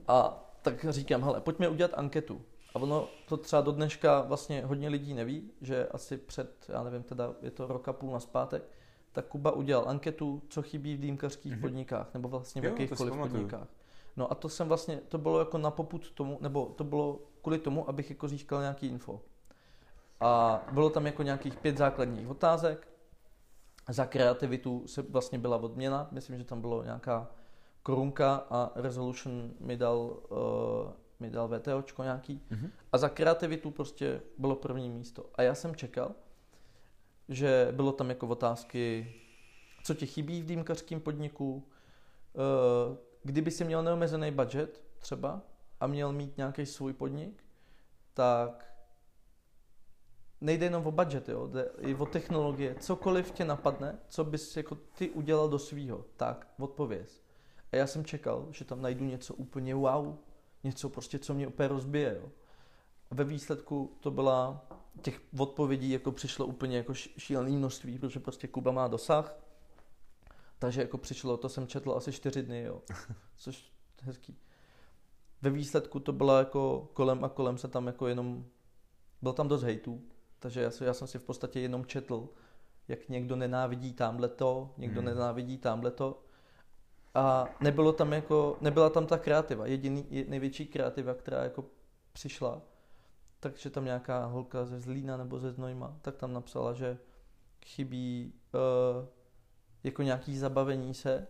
A 0.08 0.44
tak 0.62 0.90
říkám, 0.90 1.22
hele, 1.22 1.40
pojďme 1.40 1.68
udělat 1.68 1.90
anketu. 1.94 2.42
A 2.74 2.78
ono 2.78 3.08
to 3.28 3.36
třeba 3.36 3.62
do 3.62 3.72
dneška 3.72 4.20
vlastně 4.20 4.64
hodně 4.64 4.88
lidí 4.88 5.14
neví, 5.14 5.50
že 5.60 5.86
asi 5.86 6.16
před, 6.16 6.66
já 6.68 6.82
nevím, 6.82 7.02
teda 7.02 7.34
je 7.42 7.50
to 7.50 7.66
roka 7.66 7.92
půl 7.92 8.12
na 8.12 8.20
zpátek, 8.20 8.62
tak 9.12 9.26
Kuba 9.26 9.52
udělal 9.52 9.88
anketu, 9.88 10.42
co 10.48 10.62
chybí 10.62 10.96
v 10.96 11.00
dýmkařských 11.00 11.52
mm-hmm. 11.52 11.60
podnikách, 11.60 12.14
nebo 12.14 12.28
vlastně 12.28 12.62
v 12.62 12.64
jakýchkoliv 12.64 13.14
podnikách. 13.14 13.68
No 14.16 14.32
a 14.32 14.34
to 14.34 14.48
jsem 14.48 14.68
vlastně, 14.68 14.96
to 14.96 15.18
bylo 15.18 15.38
jako 15.38 15.58
na 15.58 15.70
poput 15.70 16.10
tomu, 16.10 16.38
nebo 16.40 16.66
to 16.66 16.84
bylo 16.84 17.20
kvůli 17.42 17.58
tomu, 17.58 17.88
abych 17.88 18.10
jako 18.10 18.28
získal 18.28 18.60
nějaký 18.60 18.86
info. 18.86 19.20
A 20.22 20.62
bylo 20.72 20.90
tam 20.90 21.06
jako 21.06 21.22
nějakých 21.22 21.56
pět 21.56 21.76
základních 21.76 22.28
otázek. 22.28 22.88
Za 23.88 24.06
kreativitu 24.06 24.86
se 24.86 25.02
vlastně 25.02 25.38
byla 25.38 25.56
odměna, 25.56 26.08
myslím, 26.10 26.38
že 26.38 26.44
tam 26.44 26.60
bylo 26.60 26.84
nějaká 26.84 27.30
korunka 27.82 28.34
a 28.50 28.70
Resolution 28.74 29.50
mi 29.60 29.76
dal, 29.76 29.98
uh, 29.98 30.38
mi 31.20 31.30
dal 31.30 31.48
VTOčko 31.48 32.02
nějaký. 32.02 32.42
Mm-hmm. 32.50 32.70
A 32.92 32.98
za 32.98 33.08
kreativitu 33.08 33.70
prostě 33.70 34.20
bylo 34.38 34.56
první 34.56 34.90
místo. 34.90 35.30
A 35.34 35.42
já 35.42 35.54
jsem 35.54 35.74
čekal, 35.74 36.14
že 37.28 37.68
bylo 37.72 37.92
tam 37.92 38.08
jako 38.08 38.26
otázky, 38.26 39.14
co 39.84 39.94
ti 39.94 40.06
chybí 40.06 40.42
v 40.42 40.46
dýmkařském 40.46 41.00
podniku, 41.00 41.54
uh, 41.54 42.96
kdyby 43.22 43.50
si 43.50 43.64
měl 43.64 43.82
neomezený 43.82 44.30
budget 44.30 44.82
třeba 44.98 45.40
a 45.80 45.86
měl 45.86 46.12
mít 46.12 46.36
nějaký 46.36 46.66
svůj 46.66 46.92
podnik, 46.92 47.44
tak 48.14 48.71
nejde 50.42 50.66
jenom 50.66 50.86
o 50.86 50.90
budget, 50.90 51.28
jo, 51.28 51.46
jde 51.46 51.70
i 51.78 51.94
o 51.94 52.06
technologie. 52.06 52.74
Cokoliv 52.74 53.30
tě 53.30 53.44
napadne, 53.44 53.98
co 54.08 54.24
bys 54.24 54.56
jako 54.56 54.74
ty 54.74 55.10
udělal 55.10 55.48
do 55.48 55.58
svýho, 55.58 56.04
tak 56.16 56.48
odpověz. 56.58 57.22
A 57.72 57.76
já 57.76 57.86
jsem 57.86 58.04
čekal, 58.04 58.48
že 58.50 58.64
tam 58.64 58.82
najdu 58.82 59.04
něco 59.04 59.34
úplně 59.34 59.74
wow, 59.74 60.16
něco 60.64 60.88
prostě, 60.88 61.18
co 61.18 61.34
mě 61.34 61.46
úplně 61.46 61.68
rozbije. 61.68 62.18
Jo. 62.22 62.28
Ve 63.10 63.24
výsledku 63.24 63.96
to 64.00 64.10
byla, 64.10 64.66
těch 65.02 65.20
odpovědí 65.38 65.90
jako 65.90 66.12
přišlo 66.12 66.46
úplně 66.46 66.76
jako 66.76 66.94
šílený 66.94 67.56
množství, 67.56 67.98
protože 67.98 68.20
prostě 68.20 68.48
Kuba 68.48 68.72
má 68.72 68.88
dosah. 68.88 69.36
Takže 70.58 70.80
jako 70.80 70.98
přišlo, 70.98 71.36
to 71.36 71.48
jsem 71.48 71.66
četl 71.66 71.92
asi 71.92 72.12
čtyři 72.12 72.42
dny, 72.42 72.62
jo. 72.62 72.82
Což 73.36 73.72
hezký. 74.02 74.38
Ve 75.42 75.50
výsledku 75.50 76.00
to 76.00 76.12
bylo 76.12 76.38
jako 76.38 76.90
kolem 76.92 77.24
a 77.24 77.28
kolem 77.28 77.58
se 77.58 77.68
tam 77.68 77.86
jako 77.86 78.06
jenom, 78.06 78.44
byl 79.22 79.32
tam 79.32 79.48
dost 79.48 79.62
hejtů, 79.62 80.02
takže 80.42 80.62
já, 80.62 80.70
já 80.84 80.94
jsem 80.94 81.08
si 81.08 81.18
v 81.18 81.24
podstatě 81.24 81.60
jenom 81.60 81.86
četl, 81.86 82.28
jak 82.88 83.08
někdo 83.08 83.36
nenávidí 83.36 83.92
tamhle 83.92 84.28
to, 84.28 84.74
někdo 84.76 85.00
hmm. 85.00 85.08
nenávidí 85.08 85.58
tamhle 85.58 85.90
to. 85.90 86.22
A 87.14 87.48
nebylo 87.60 87.92
tam 87.92 88.12
jako, 88.12 88.56
nebyla 88.60 88.90
tam 88.90 89.06
ta 89.06 89.18
kreativa, 89.18 89.66
jediný, 89.66 90.26
největší 90.28 90.66
kreativa, 90.66 91.14
která 91.14 91.44
jako 91.44 91.64
přišla, 92.12 92.62
takže 93.40 93.70
tam 93.70 93.84
nějaká 93.84 94.26
holka 94.26 94.64
ze 94.64 94.80
Zlína 94.80 95.16
nebo 95.16 95.38
ze 95.38 95.52
Znojma, 95.52 95.98
tak 96.02 96.16
tam 96.16 96.32
napsala, 96.32 96.72
že 96.72 96.98
chybí 97.64 98.34
uh, 98.54 99.08
jako 99.84 100.02
nějaký 100.02 100.38
zabavení 100.38 100.94
se 100.94 101.26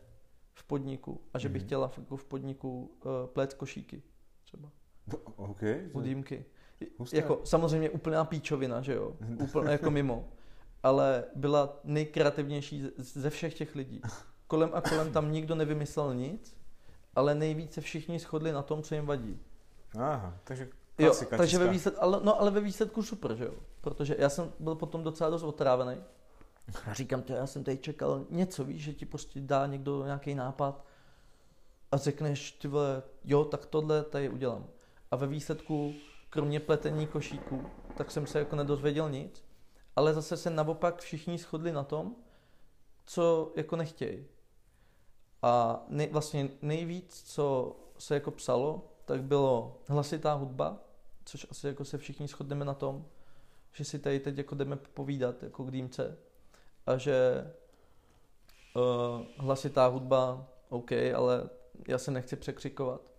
v 0.54 0.64
podniku 0.64 1.20
a 1.34 1.38
že 1.38 1.48
by 1.48 1.58
mm-hmm. 1.58 1.64
chtěla 1.64 1.92
jako 1.96 2.16
v 2.16 2.24
podniku 2.24 2.98
uh, 3.04 3.12
plét 3.26 3.54
košíky 3.54 4.02
třeba. 4.44 4.70
Okay. 5.36 5.90
U 5.92 6.00
dýmky. 6.98 7.16
Jako 7.16 7.40
samozřejmě 7.44 7.90
úplná 7.90 8.24
píčovina, 8.24 8.80
že 8.80 8.94
jo, 8.94 9.12
úplně 9.42 9.70
jako 9.70 9.90
mimo. 9.90 10.28
Ale 10.82 11.24
byla 11.34 11.80
nejkreativnější 11.84 12.90
ze 12.96 13.30
všech 13.30 13.54
těch 13.54 13.74
lidí. 13.74 14.00
Kolem 14.46 14.70
a 14.72 14.80
kolem 14.80 15.12
tam 15.12 15.32
nikdo 15.32 15.54
nevymyslel 15.54 16.14
nic, 16.14 16.56
ale 17.14 17.34
nejvíce 17.34 17.80
všichni 17.80 18.18
shodli 18.18 18.52
na 18.52 18.62
tom, 18.62 18.82
co 18.82 18.94
jim 18.94 19.06
vadí. 19.06 19.40
Aha, 19.98 20.36
takže 20.44 20.68
Jo, 20.98 21.14
takže 21.36 21.58
ve 21.58 21.68
výsledku, 21.68 22.02
ale, 22.02 22.20
no, 22.22 22.40
ale 22.40 22.50
ve 22.50 22.60
výsledku 22.60 23.02
super, 23.02 23.34
že 23.34 23.44
jo? 23.44 23.54
Protože 23.80 24.16
já 24.18 24.28
jsem 24.28 24.52
byl 24.58 24.74
potom 24.74 25.02
docela 25.02 25.30
dost 25.30 25.42
otrávený. 25.42 25.96
A 26.86 26.94
říkám, 26.94 27.22
to 27.22 27.32
já 27.32 27.46
jsem 27.46 27.64
tady 27.64 27.78
čekal 27.78 28.24
něco, 28.30 28.64
víš, 28.64 28.82
že 28.82 28.92
ti 28.92 29.06
prostě 29.06 29.40
dá 29.40 29.66
někdo 29.66 30.04
nějaký 30.04 30.34
nápad 30.34 30.84
a 31.92 31.96
řekneš, 31.96 32.52
ty 32.52 32.68
vole, 32.68 33.02
jo, 33.24 33.44
tak 33.44 33.66
tohle 33.66 34.02
tady 34.04 34.28
udělám. 34.28 34.66
A 35.10 35.16
ve 35.16 35.26
výsledku, 35.26 35.94
kromě 36.32 36.60
pletení 36.60 37.06
košíků, 37.06 37.66
tak 37.96 38.10
jsem 38.10 38.26
se 38.26 38.38
jako 38.38 38.56
nedozvěděl 38.56 39.10
nic, 39.10 39.44
ale 39.96 40.14
zase 40.14 40.36
se 40.36 40.50
naopak 40.50 41.00
všichni 41.00 41.38
shodli 41.38 41.72
na 41.72 41.84
tom, 41.84 42.16
co 43.04 43.52
jako 43.56 43.76
nechtějí. 43.76 44.26
A 45.42 45.84
nej, 45.88 46.08
vlastně 46.12 46.50
nejvíc, 46.62 47.22
co 47.26 47.76
se 47.98 48.14
jako 48.14 48.30
psalo, 48.30 48.88
tak 49.04 49.22
bylo 49.22 49.80
hlasitá 49.88 50.34
hudba, 50.34 50.78
což 51.24 51.46
asi 51.50 51.66
jako 51.66 51.84
se 51.84 51.98
všichni 51.98 52.28
shodneme 52.28 52.64
na 52.64 52.74
tom, 52.74 53.06
že 53.72 53.84
si 53.84 53.98
tady 53.98 54.20
teď 54.20 54.38
jako 54.38 54.54
jdeme 54.54 54.76
povídat 54.76 55.42
jako 55.42 55.64
k 55.64 55.70
dýmce 55.70 56.18
a 56.86 56.96
že 56.96 57.46
uh, 58.76 59.26
hlasitá 59.36 59.86
hudba, 59.86 60.48
OK, 60.68 60.92
ale 60.92 61.50
já 61.88 61.98
se 61.98 62.10
nechci 62.10 62.36
překřikovat. 62.36 63.11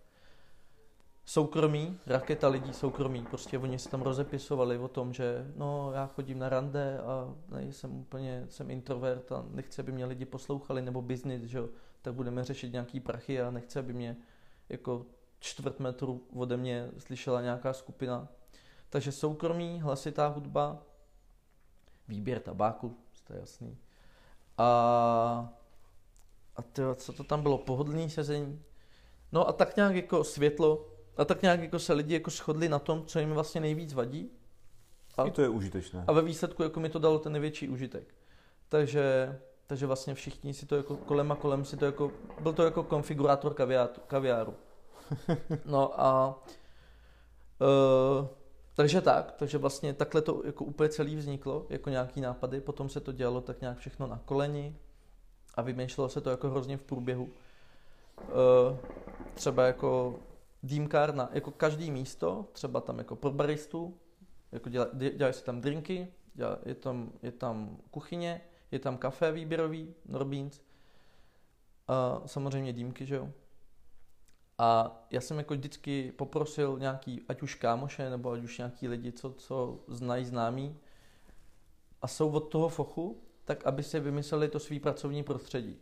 Soukromí, 1.25 1.99
raketa 2.05 2.47
lidí 2.47 2.73
soukromí, 2.73 3.25
prostě 3.29 3.57
oni 3.59 3.79
se 3.79 3.89
tam 3.89 4.01
rozepisovali 4.01 4.77
o 4.77 4.87
tom, 4.87 5.13
že 5.13 5.51
no 5.55 5.91
já 5.93 6.07
chodím 6.07 6.39
na 6.39 6.49
rande 6.49 6.99
a 6.99 7.35
nejsem 7.49 7.95
úplně, 7.95 8.45
jsem 8.49 8.71
introvert 8.71 9.31
a 9.31 9.45
nechci, 9.51 9.81
aby 9.81 9.91
mě 9.91 10.05
lidi 10.05 10.25
poslouchali, 10.25 10.81
nebo 10.81 11.01
business, 11.01 11.43
že 11.43 11.59
tak 12.01 12.13
budeme 12.13 12.43
řešit 12.43 12.71
nějaký 12.73 12.99
prachy 12.99 13.41
a 13.41 13.51
nechci, 13.51 13.79
aby 13.79 13.93
mě 13.93 14.17
jako 14.69 15.05
čtvrt 15.39 15.79
metru 15.79 16.27
ode 16.35 16.57
mě 16.57 16.89
slyšela 16.97 17.41
nějaká 17.41 17.73
skupina. 17.73 18.27
Takže 18.89 19.11
soukromí, 19.11 19.81
hlasitá 19.81 20.27
hudba, 20.27 20.83
výběr 22.07 22.39
tabáku, 22.39 22.97
to 23.27 23.33
je 23.33 23.39
jasný. 23.39 23.77
A, 24.57 25.53
a 26.55 26.61
tyjo, 26.61 26.95
co 26.95 27.13
to 27.13 27.23
tam 27.23 27.41
bylo? 27.41 27.57
Pohodlný 27.57 28.09
sezení. 28.09 28.61
No 29.31 29.47
a 29.47 29.51
tak 29.51 29.75
nějak 29.75 29.95
jako 29.95 30.23
světlo, 30.23 30.92
a 31.17 31.25
tak 31.25 31.41
nějak 31.41 31.61
jako 31.61 31.79
se 31.79 31.93
lidi 31.93 32.13
jako 32.13 32.29
shodli 32.29 32.69
na 32.69 32.79
tom, 32.79 33.05
co 33.05 33.19
jim 33.19 33.33
vlastně 33.33 33.61
nejvíc 33.61 33.93
vadí. 33.93 34.31
A, 35.17 35.23
I 35.23 35.31
to 35.31 35.41
je 35.41 35.49
užitečné. 35.49 36.03
A 36.07 36.11
ve 36.11 36.21
výsledku 36.21 36.63
jako 36.63 36.79
mi 36.79 36.89
to 36.89 36.99
dalo 36.99 37.19
ten 37.19 37.31
největší 37.31 37.69
užitek. 37.69 38.15
Takže, 38.69 39.39
takže 39.67 39.85
vlastně 39.85 40.15
všichni 40.15 40.53
si 40.53 40.65
to 40.65 40.75
jako 40.75 40.97
kolem 40.97 41.31
a 41.31 41.35
kolem 41.35 41.65
si 41.65 41.77
to 41.77 41.85
jako, 41.85 42.11
byl 42.39 42.53
to 42.53 42.63
jako 42.63 42.83
konfigurátor 42.83 43.53
kaviáru. 43.53 43.93
kaviáru. 44.07 44.55
No 45.65 46.01
a 46.01 46.39
uh, 48.19 48.27
takže 48.75 49.01
tak, 49.01 49.31
takže 49.31 49.57
vlastně 49.57 49.93
takhle 49.93 50.21
to 50.21 50.41
jako 50.45 50.65
úplně 50.65 50.89
celý 50.89 51.15
vzniklo, 51.15 51.65
jako 51.69 51.89
nějaký 51.89 52.21
nápady, 52.21 52.61
potom 52.61 52.89
se 52.89 52.99
to 52.99 53.11
dělalo 53.11 53.41
tak 53.41 53.61
nějak 53.61 53.77
všechno 53.77 54.07
na 54.07 54.21
koleni 54.25 54.75
a 55.55 55.61
vymýšlelo 55.61 56.09
se 56.09 56.21
to 56.21 56.29
jako 56.29 56.49
hrozně 56.49 56.77
v 56.77 56.83
průběhu. 56.83 57.23
Uh, 57.23 58.77
třeba 59.33 59.65
jako 59.65 60.19
dýmkárna, 60.63 61.29
jako 61.33 61.51
každý 61.51 61.91
místo, 61.91 62.45
třeba 62.51 62.81
tam 62.81 62.97
jako 62.97 63.15
pro 63.15 63.31
baristu, 63.31 63.97
jako 64.51 64.69
děla, 64.69 64.87
dělají 64.93 65.33
se 65.33 65.43
tam 65.43 65.61
drinky, 65.61 66.07
dělá, 66.33 66.59
je, 66.65 66.75
tam, 66.75 67.11
je 67.23 67.31
tam 67.31 67.77
kuchyně, 67.91 68.41
je 68.71 68.79
tam 68.79 68.97
kafe 68.97 69.31
výběrový, 69.31 69.93
Norbeans, 70.05 70.61
a 71.87 72.21
samozřejmě 72.25 72.73
dýmky, 72.73 73.05
že 73.05 73.15
jo. 73.15 73.29
A 74.57 75.01
já 75.11 75.21
jsem 75.21 75.37
jako 75.37 75.53
vždycky 75.53 76.11
poprosil 76.11 76.79
nějaký, 76.79 77.21
ať 77.27 77.41
už 77.41 77.55
kámoše, 77.55 78.09
nebo 78.09 78.31
ať 78.31 78.43
už 78.43 78.57
nějaký 78.57 78.87
lidi, 78.87 79.11
co, 79.11 79.33
co 79.33 79.83
znají 79.87 80.25
známí 80.25 80.77
a 82.01 82.07
jsou 82.07 82.31
od 82.31 82.39
toho 82.39 82.69
fochu, 82.69 83.23
tak 83.45 83.65
aby 83.65 83.83
si 83.83 83.99
vymysleli 83.99 84.47
to 84.47 84.59
svý 84.59 84.79
pracovní 84.79 85.23
prostředí. 85.23 85.79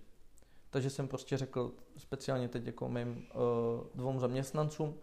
Takže 0.71 0.89
jsem 0.89 1.07
prostě 1.07 1.37
řekl 1.37 1.71
speciálně 1.97 2.47
teď 2.47 2.65
jako 2.65 2.89
mým 2.89 3.27
uh, 3.33 3.41
dvou 3.95 4.19
zaměstnancům, 4.19 4.87
uh, 4.87 4.95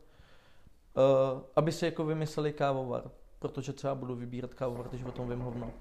aby 1.57 1.73
si 1.73 1.85
jako 1.85 2.05
vymysleli 2.05 2.53
kávovar, 2.53 3.11
protože 3.39 3.73
třeba 3.73 3.95
budu 3.95 4.15
vybírat 4.15 4.55
kávovar, 4.55 4.89
když 4.89 5.05
o 5.05 5.13
tom 5.13 5.29
vím 5.29 5.41
hovno. 5.41 5.73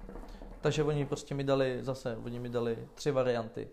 Takže 0.60 0.84
oni 0.84 1.06
prostě 1.06 1.34
mi 1.34 1.44
dali 1.44 1.78
zase, 1.82 2.16
oni 2.24 2.38
mi 2.38 2.48
dali 2.48 2.88
tři 2.94 3.10
varianty. 3.10 3.68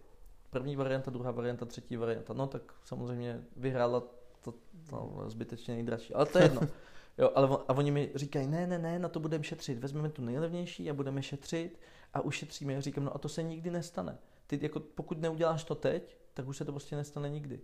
První 0.50 0.76
varianta, 0.76 1.12
druhá 1.12 1.32
varianta, 1.32 1.66
třetí 1.66 1.98
varianta. 1.98 2.34
No 2.34 2.48
tak 2.48 2.62
samozřejmě 2.84 3.44
vyhrála 3.56 4.04
to, 4.42 4.54
to 4.90 5.24
zbytečně 5.28 5.74
nejdražší, 5.74 6.14
ale 6.14 6.26
to 6.26 6.38
je 6.38 6.46
jedno. 6.46 6.62
Jo, 7.18 7.32
ale 7.36 7.58
a 7.68 7.74
oni 7.74 7.92
mi 7.92 8.12
říkají, 8.16 8.48
ne, 8.48 8.68
ne, 8.68 8.80
ne, 8.80 9.00
na 9.00 9.10
to 9.10 9.20
budeme 9.20 9.44
šetřit, 9.44 9.80
vezmeme 9.80 10.10
tu 10.10 10.22
nejlevnější 10.22 10.90
a 10.90 10.94
budeme 10.94 11.24
šetřit 11.24 11.80
a 12.14 12.22
ušetříme. 12.22 12.74
Já 12.74 12.82
říkám, 12.82 13.04
no 13.04 13.16
a 13.16 13.18
to 13.18 13.30
se 13.30 13.44
nikdy 13.44 13.72
nestane. 13.72 14.18
Ty 14.48 14.60
jako, 14.62 14.80
pokud 14.80 15.22
neuděláš 15.22 15.64
to 15.64 15.76
teď, 15.76 16.18
tak 16.34 16.48
už 16.48 16.58
se 16.58 16.66
to 16.66 16.72
prostě 16.72 16.96
nestane 16.96 17.30
nikdy. 17.30 17.62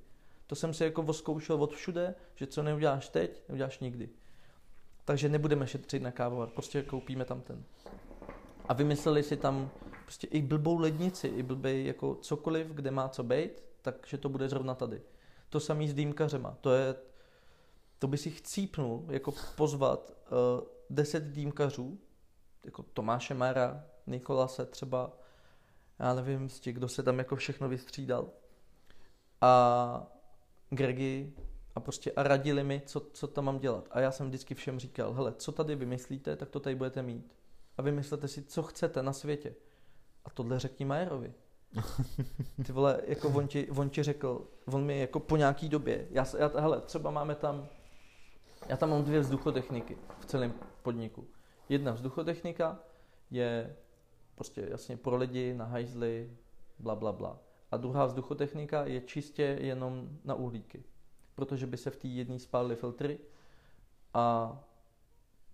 To 0.47 0.55
jsem 0.55 0.73
si 0.73 0.84
jako 0.84 1.03
voskoušel 1.03 1.63
od 1.63 1.73
všude, 1.73 2.15
že 2.36 2.47
co 2.47 2.63
neuděláš 2.63 3.09
teď, 3.09 3.41
neuděláš 3.49 3.79
nikdy. 3.79 4.09
Takže 5.05 5.29
nebudeme 5.29 5.67
šetřit 5.67 6.01
na 6.01 6.11
kávovar, 6.11 6.49
prostě 6.49 6.82
koupíme 6.84 7.25
tam 7.25 7.41
ten. 7.41 7.63
A 8.65 8.73
vymysleli 8.73 9.23
si 9.23 9.38
tam 9.38 9.69
prostě 10.03 10.27
i 10.27 10.41
blbou 10.41 10.77
lednici, 10.77 11.27
i 11.27 11.43
blbej 11.43 11.86
jako 11.86 12.15
cokoliv, 12.15 12.67
kde 12.67 12.91
má 12.91 13.09
co 13.09 13.23
být, 13.23 13.63
takže 13.82 14.17
to 14.17 14.29
bude 14.29 14.49
zrovna 14.49 14.75
tady. 14.75 15.01
To 15.49 15.59
samý 15.59 15.89
s 15.89 15.93
dýmkařema. 15.93 16.57
To 16.61 16.71
je, 16.71 16.95
to 17.99 18.07
by 18.07 18.17
si 18.17 18.32
chcípnul, 18.32 19.05
jako 19.07 19.34
pozvat 19.55 20.11
uh, 20.11 20.67
deset 20.89 21.23
dýmkařů, 21.23 21.99
jako 22.65 22.84
Tomáše 22.84 23.34
Mara, 23.34 23.86
Nikolase 24.07 24.65
třeba, 24.65 25.17
já 26.00 26.14
nevím, 26.14 26.48
těch, 26.48 26.76
kdo 26.76 26.88
se 26.88 27.04
tam 27.04 27.18
jako 27.18 27.36
všechno 27.36 27.70
vystřídal. 27.70 28.30
A 29.42 30.08
Gregy 30.70 31.34
a 31.76 31.80
prostě 31.80 32.12
a 32.12 32.24
radili 32.24 32.64
mi, 32.64 32.82
co, 32.86 33.00
co 33.00 33.28
tam 33.28 33.46
mám 33.46 33.60
dělat. 33.60 33.88
A 33.92 34.00
já 34.00 34.12
jsem 34.12 34.28
vždycky 34.28 34.56
všem 34.56 34.80
říkal, 34.80 35.14
hele, 35.14 35.34
co 35.38 35.52
tady 35.52 35.76
vymyslíte, 35.76 36.36
tak 36.36 36.50
to 36.50 36.60
tady 36.60 36.76
budete 36.76 37.02
mít. 37.02 37.36
A 37.78 37.82
vymyslete 37.82 38.28
si, 38.28 38.44
co 38.44 38.64
chcete 38.64 39.04
na 39.04 39.14
světě. 39.14 39.56
A 40.26 40.30
tohle 40.30 40.60
řekni 40.60 40.86
Majerovi. 40.86 41.34
Ty 42.66 42.72
vole, 42.72 43.02
jako 43.08 43.30
on 43.30 43.48
ti, 43.48 43.70
on 43.70 43.89
ti 43.89 44.04
řekl, 44.04 44.48
on 44.66 44.86
mi 44.86 45.00
jako 45.00 45.20
po 45.20 45.38
nějaký 45.38 45.70
době, 45.70 46.08
já, 46.10 46.26
já, 46.38 46.52
hele, 46.60 46.82
třeba 46.82 47.12
máme 47.12 47.36
tam, 47.36 47.68
já 48.68 48.78
tam 48.78 48.89
mám 48.89 49.04
dvě 49.04 49.20
vzduchotechniky 49.20 49.98
v 50.20 50.26
celém 50.26 50.54
podniku. 50.84 51.28
Jedna 51.70 51.92
vzduchotechnika 51.92 52.80
je 53.32 53.76
prostě 54.42 54.68
jasně 54.70 54.98
pro 54.98 55.16
lidi, 55.16 55.54
na 55.54 55.66
hajzly, 55.66 56.32
bla, 56.80 56.96
bla, 56.96 57.12
bla. 57.12 57.39
A 57.72 57.78
druhá 57.78 58.06
vzduchotechnika 58.06 58.86
je 58.86 59.02
čistě 59.02 59.58
jenom 59.62 60.10
na 60.24 60.36
uhlíky. 60.36 60.84
Protože 61.36 61.68
by 61.68 61.78
se 61.78 61.89
v 61.89 61.96
té 61.96 62.08
jedné 62.08 62.39
spálily 62.39 62.76
filtry 62.76 63.20
a 64.14 64.58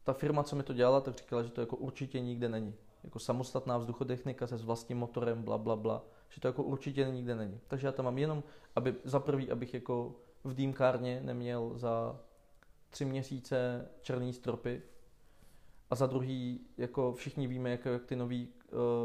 ta 0.03 0.13
firma, 0.13 0.43
co 0.43 0.55
mi 0.55 0.63
to 0.63 0.73
dělala, 0.73 1.01
tak 1.01 1.15
říkala, 1.15 1.43
že 1.43 1.49
to 1.49 1.61
jako 1.61 1.75
určitě 1.75 2.19
nikde 2.19 2.49
není. 2.49 2.73
Jako 3.03 3.19
samostatná 3.19 3.77
vzduchotechnika 3.77 4.47
se 4.47 4.57
s 4.57 4.63
vlastním 4.63 4.97
motorem, 4.97 5.43
bla, 5.43 5.57
bla, 5.57 5.75
bla. 5.75 6.05
Že 6.29 6.41
to 6.41 6.47
jako 6.47 6.63
určitě 6.63 7.05
nikde 7.05 7.35
není. 7.35 7.59
Takže 7.67 7.87
já 7.87 7.91
tam 7.91 8.05
mám 8.05 8.17
jenom, 8.17 8.43
aby 8.75 8.95
za 9.03 9.19
prvý, 9.19 9.51
abych 9.51 9.73
jako 9.73 10.15
v 10.43 10.53
dýmkárně 10.53 11.21
neměl 11.23 11.71
za 11.75 12.19
tři 12.89 13.05
měsíce 13.05 13.87
černý 14.01 14.33
stropy, 14.33 14.81
a 15.89 15.95
za 15.95 16.07
druhý, 16.07 16.59
jako 16.77 17.13
všichni 17.13 17.47
víme, 17.47 17.69
jak, 17.69 17.85
jak 17.85 18.05
ty 18.05 18.15
nový 18.15 18.47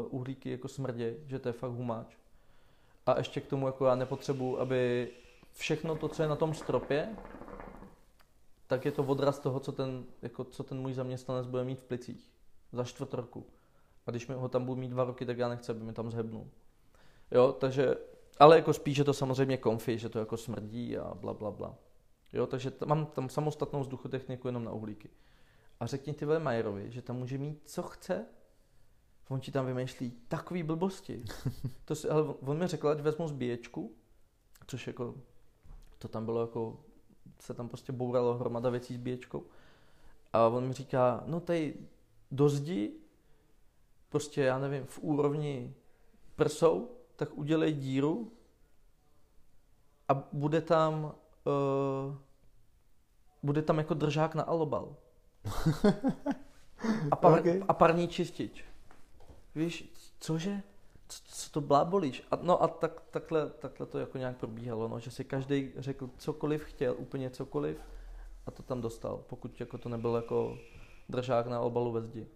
uhlíky 0.09 0.51
jako 0.51 0.67
smrdě, 0.67 1.15
že 1.27 1.39
to 1.39 1.49
je 1.49 1.53
fakt 1.53 1.71
humáč. 1.71 2.17
A 3.05 3.17
ještě 3.17 3.41
k 3.41 3.47
tomu 3.47 3.67
jako 3.67 3.85
já 3.85 3.95
nepotřebuji, 3.95 4.59
aby 4.59 5.09
všechno 5.53 5.95
to, 5.95 6.09
co 6.09 6.21
je 6.21 6.29
na 6.29 6.35
tom 6.35 6.53
stropě, 6.53 7.15
tak 8.67 8.85
je 8.85 8.91
to 8.91 9.03
odraz 9.03 9.39
toho, 9.39 9.59
co 9.59 9.71
ten, 9.71 10.05
jako, 10.21 10.43
co 10.43 10.63
ten 10.63 10.79
můj 10.79 10.93
zaměstnanec 10.93 11.47
bude 11.47 11.63
mít 11.63 11.79
v 11.79 11.83
plicích 11.83 12.31
za 12.71 12.83
čtvrt 12.83 13.13
roku. 13.13 13.45
A 14.07 14.11
když 14.11 14.27
mi 14.27 14.35
ho 14.35 14.49
tam 14.49 14.65
budu 14.65 14.81
mít 14.81 14.87
dva 14.87 15.03
roky, 15.03 15.25
tak 15.25 15.37
já 15.37 15.49
nechci, 15.49 15.71
aby 15.71 15.83
mi 15.83 15.93
tam 15.93 16.11
zhebnul. 16.11 16.47
Jo, 17.31 17.51
takže, 17.51 17.95
ale 18.39 18.55
jako 18.55 18.73
spíš 18.73 18.97
je 18.97 19.03
to 19.03 19.13
samozřejmě 19.13 19.57
konfi, 19.57 19.97
že 19.97 20.09
to 20.09 20.19
jako 20.19 20.37
smrdí 20.37 20.97
a 20.97 21.13
bla, 21.13 21.33
bla, 21.33 21.51
bla. 21.51 21.75
Jo, 22.33 22.47
takže 22.47 22.71
t- 22.71 22.85
mám 22.85 23.05
tam 23.05 23.29
samostatnou 23.29 23.79
vzduchotechniku 23.79 24.47
jenom 24.47 24.63
na 24.63 24.71
uhlíky. 24.71 25.09
A 25.79 25.85
řekni 25.85 26.13
ty 26.13 26.25
Majerovi, 26.25 26.91
že 26.91 27.01
tam 27.01 27.15
může 27.15 27.37
mít, 27.37 27.61
co 27.65 27.83
chce, 27.83 28.25
on 29.29 29.39
ti 29.39 29.51
tam 29.51 29.65
vymýšlí 29.65 30.11
takový 30.27 30.63
blbosti. 30.63 31.23
to 31.85 31.95
si, 31.95 32.09
ale 32.09 32.23
on 32.23 32.57
mi 32.57 32.67
řekl, 32.67 32.87
ať 32.87 32.99
vezmu 32.99 33.27
zbíječku, 33.27 33.95
což 34.67 34.87
jako, 34.87 35.15
to 35.97 36.07
tam 36.07 36.25
bylo 36.25 36.41
jako, 36.41 36.79
se 37.39 37.53
tam 37.53 37.69
prostě 37.69 37.91
bouralo 37.91 38.33
hromada 38.33 38.69
věcí 38.69 38.93
s 38.93 38.97
bíječkou. 38.97 39.43
A 40.33 40.47
on 40.47 40.67
mi 40.67 40.73
říká, 40.73 41.23
no 41.25 41.39
tady 41.39 41.75
do 42.31 42.49
zdi, 42.49 42.93
prostě 44.09 44.41
já 44.41 44.59
nevím, 44.59 44.85
v 44.85 44.99
úrovni 44.99 45.75
prsou, 46.35 46.89
tak 47.15 47.37
udělej 47.37 47.73
díru 47.73 48.31
a 50.09 50.13
bude 50.33 50.61
tam, 50.61 51.03
uh, 51.03 52.15
bude 53.43 53.61
tam 53.61 53.77
jako 53.77 53.93
držák 53.93 54.35
na 54.35 54.43
alobal. 54.43 54.95
a, 57.11 57.15
par, 57.15 57.39
okay. 57.39 57.63
a 57.67 57.73
parní 57.73 58.07
čistič. 58.07 58.72
Víš, 59.55 59.93
cože? 60.19 60.61
Co, 61.07 61.21
co 61.25 61.49
to 61.49 61.61
blábolíš? 61.61 62.23
A, 62.31 62.35
no 62.41 62.63
a 62.63 62.67
tak, 62.67 63.01
takhle, 63.11 63.49
takhle 63.49 63.85
to 63.85 63.99
jako 63.99 64.17
nějak 64.17 64.37
probíhalo, 64.37 64.87
no, 64.87 64.99
že 64.99 65.11
si 65.11 65.23
každý 65.23 65.71
řekl 65.77 66.09
cokoliv 66.17 66.63
chtěl, 66.63 66.95
úplně 66.97 67.29
cokoliv 67.29 67.77
a 68.45 68.51
to 68.51 68.63
tam 68.63 68.81
dostal, 68.81 69.23
pokud 69.29 69.59
jako 69.59 69.77
to 69.77 69.89
nebyl 69.89 70.15
jako 70.15 70.57
držák 71.09 71.47
na 71.47 71.59
obalu 71.59 71.91
ve 71.91 72.01
zdi. 72.01 72.27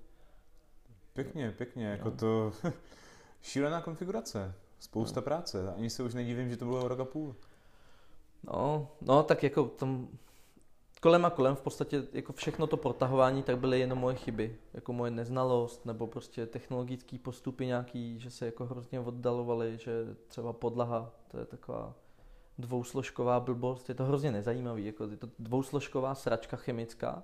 Pěkně, 1.14 1.52
pěkně, 1.52 1.86
jako 1.86 2.10
no. 2.10 2.16
to 2.16 2.52
šílená 3.42 3.82
konfigurace, 3.82 4.54
spousta 4.80 5.20
no. 5.20 5.24
práce, 5.24 5.74
ani 5.74 5.90
se 5.90 6.04
už 6.04 6.14
nedivím, 6.14 6.50
že 6.50 6.58
to 6.58 6.66
bylo 6.66 6.88
rok 6.88 7.00
a 7.00 7.06
půl. 7.06 7.36
No, 8.44 8.92
no 9.02 9.24
tak 9.24 9.44
jako 9.44 9.66
tam 9.66 10.08
kolem 11.02 11.26
a 11.26 11.30
kolem 11.30 11.56
v 11.56 11.62
podstatě 11.62 12.04
jako 12.14 12.34
všechno 12.34 12.68
to 12.68 12.78
protahování 12.78 13.44
tak 13.44 13.58
byly 13.58 13.80
jenom 13.80 14.00
moje 14.00 14.16
chyby, 14.16 14.58
jako 14.74 14.94
moje 14.94 15.12
neznalost 15.12 15.86
nebo 15.86 16.08
prostě 16.08 16.46
technologické 16.46 17.18
postupy 17.18 17.66
nějaký, 17.66 18.20
že 18.20 18.32
se 18.32 18.46
jako 18.46 18.66
hrozně 18.66 19.00
oddalovaly, 19.00 19.78
že 19.78 20.16
třeba 20.28 20.54
podlaha, 20.54 21.12
to 21.28 21.40
je 21.40 21.46
taková 21.46 21.94
dvousložková 22.58 23.40
blbost, 23.40 23.90
je 23.90 23.96
to 23.96 24.06
hrozně 24.06 24.32
nezajímavý, 24.32 24.86
jako 24.86 25.04
je 25.04 25.18
to 25.18 25.30
dvousložková 25.40 26.16
sračka 26.16 26.58
chemická, 26.58 27.24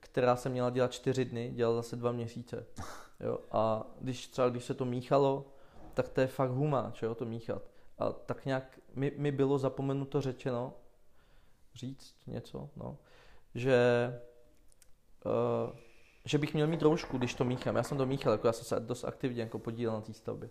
která 0.00 0.36
se 0.36 0.48
měla 0.48 0.70
dělat 0.70 0.92
čtyři 0.92 1.24
dny, 1.24 1.52
dělala 1.54 1.76
zase 1.76 1.96
dva 1.96 2.12
měsíce. 2.12 2.66
Jo? 3.20 3.38
A 3.50 3.86
když 4.00 4.28
třeba 4.28 4.48
když 4.48 4.64
se 4.64 4.74
to 4.74 4.84
míchalo, 4.84 5.46
tak 5.94 6.08
to 6.08 6.20
je 6.20 6.26
fakt 6.26 6.50
humáč, 6.50 7.02
jo, 7.02 7.14
to 7.14 7.24
míchat. 7.24 7.62
A 7.98 8.12
tak 8.12 8.46
nějak 8.46 8.78
mi, 8.94 9.12
mi 9.16 9.32
bylo 9.32 9.58
zapomenuto 9.58 10.20
řečeno, 10.20 10.72
říct 11.78 12.14
něco, 12.26 12.70
no, 12.76 12.96
že, 13.54 13.78
uh, 15.24 15.76
že 16.24 16.38
bych 16.38 16.54
měl 16.54 16.66
mít 16.66 16.82
roušku, 16.82 17.18
když 17.18 17.34
to 17.34 17.44
míchám. 17.44 17.76
Já 17.76 17.82
jsem 17.82 17.98
to 17.98 18.06
míchal, 18.06 18.32
jako 18.32 18.46
já 18.46 18.52
jsem 18.52 18.64
se 18.64 18.80
dost 18.80 19.04
aktivně 19.04 19.42
jako 19.42 19.58
podílel 19.58 19.94
na 19.94 20.00
té 20.00 20.12
stavbě. 20.12 20.50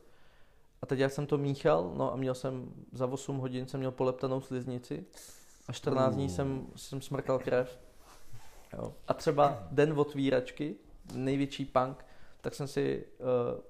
A 0.82 0.86
teď 0.86 1.00
jak 1.00 1.12
jsem 1.12 1.26
to 1.28 1.38
míchal, 1.38 1.94
no 1.98 2.14
a 2.14 2.16
měl 2.16 2.34
jsem 2.34 2.74
za 2.92 3.08
8 3.08 3.38
hodin 3.38 3.68
jsem 3.68 3.80
měl 3.80 3.92
poleptanou 3.92 4.42
sliznici 4.42 5.06
a 5.68 5.74
14 5.74 6.16
dní 6.16 6.30
jsem, 6.30 6.68
jsem 6.76 7.02
smrkal 7.02 7.40
krev. 7.40 7.80
Jo. 8.74 8.94
A 9.08 9.14
třeba 9.14 9.68
den 9.72 10.00
otvíračky, 10.00 10.76
největší 11.14 11.66
punk, 11.66 12.06
tak 12.42 12.56
jsem 12.56 12.68
si 12.68 13.06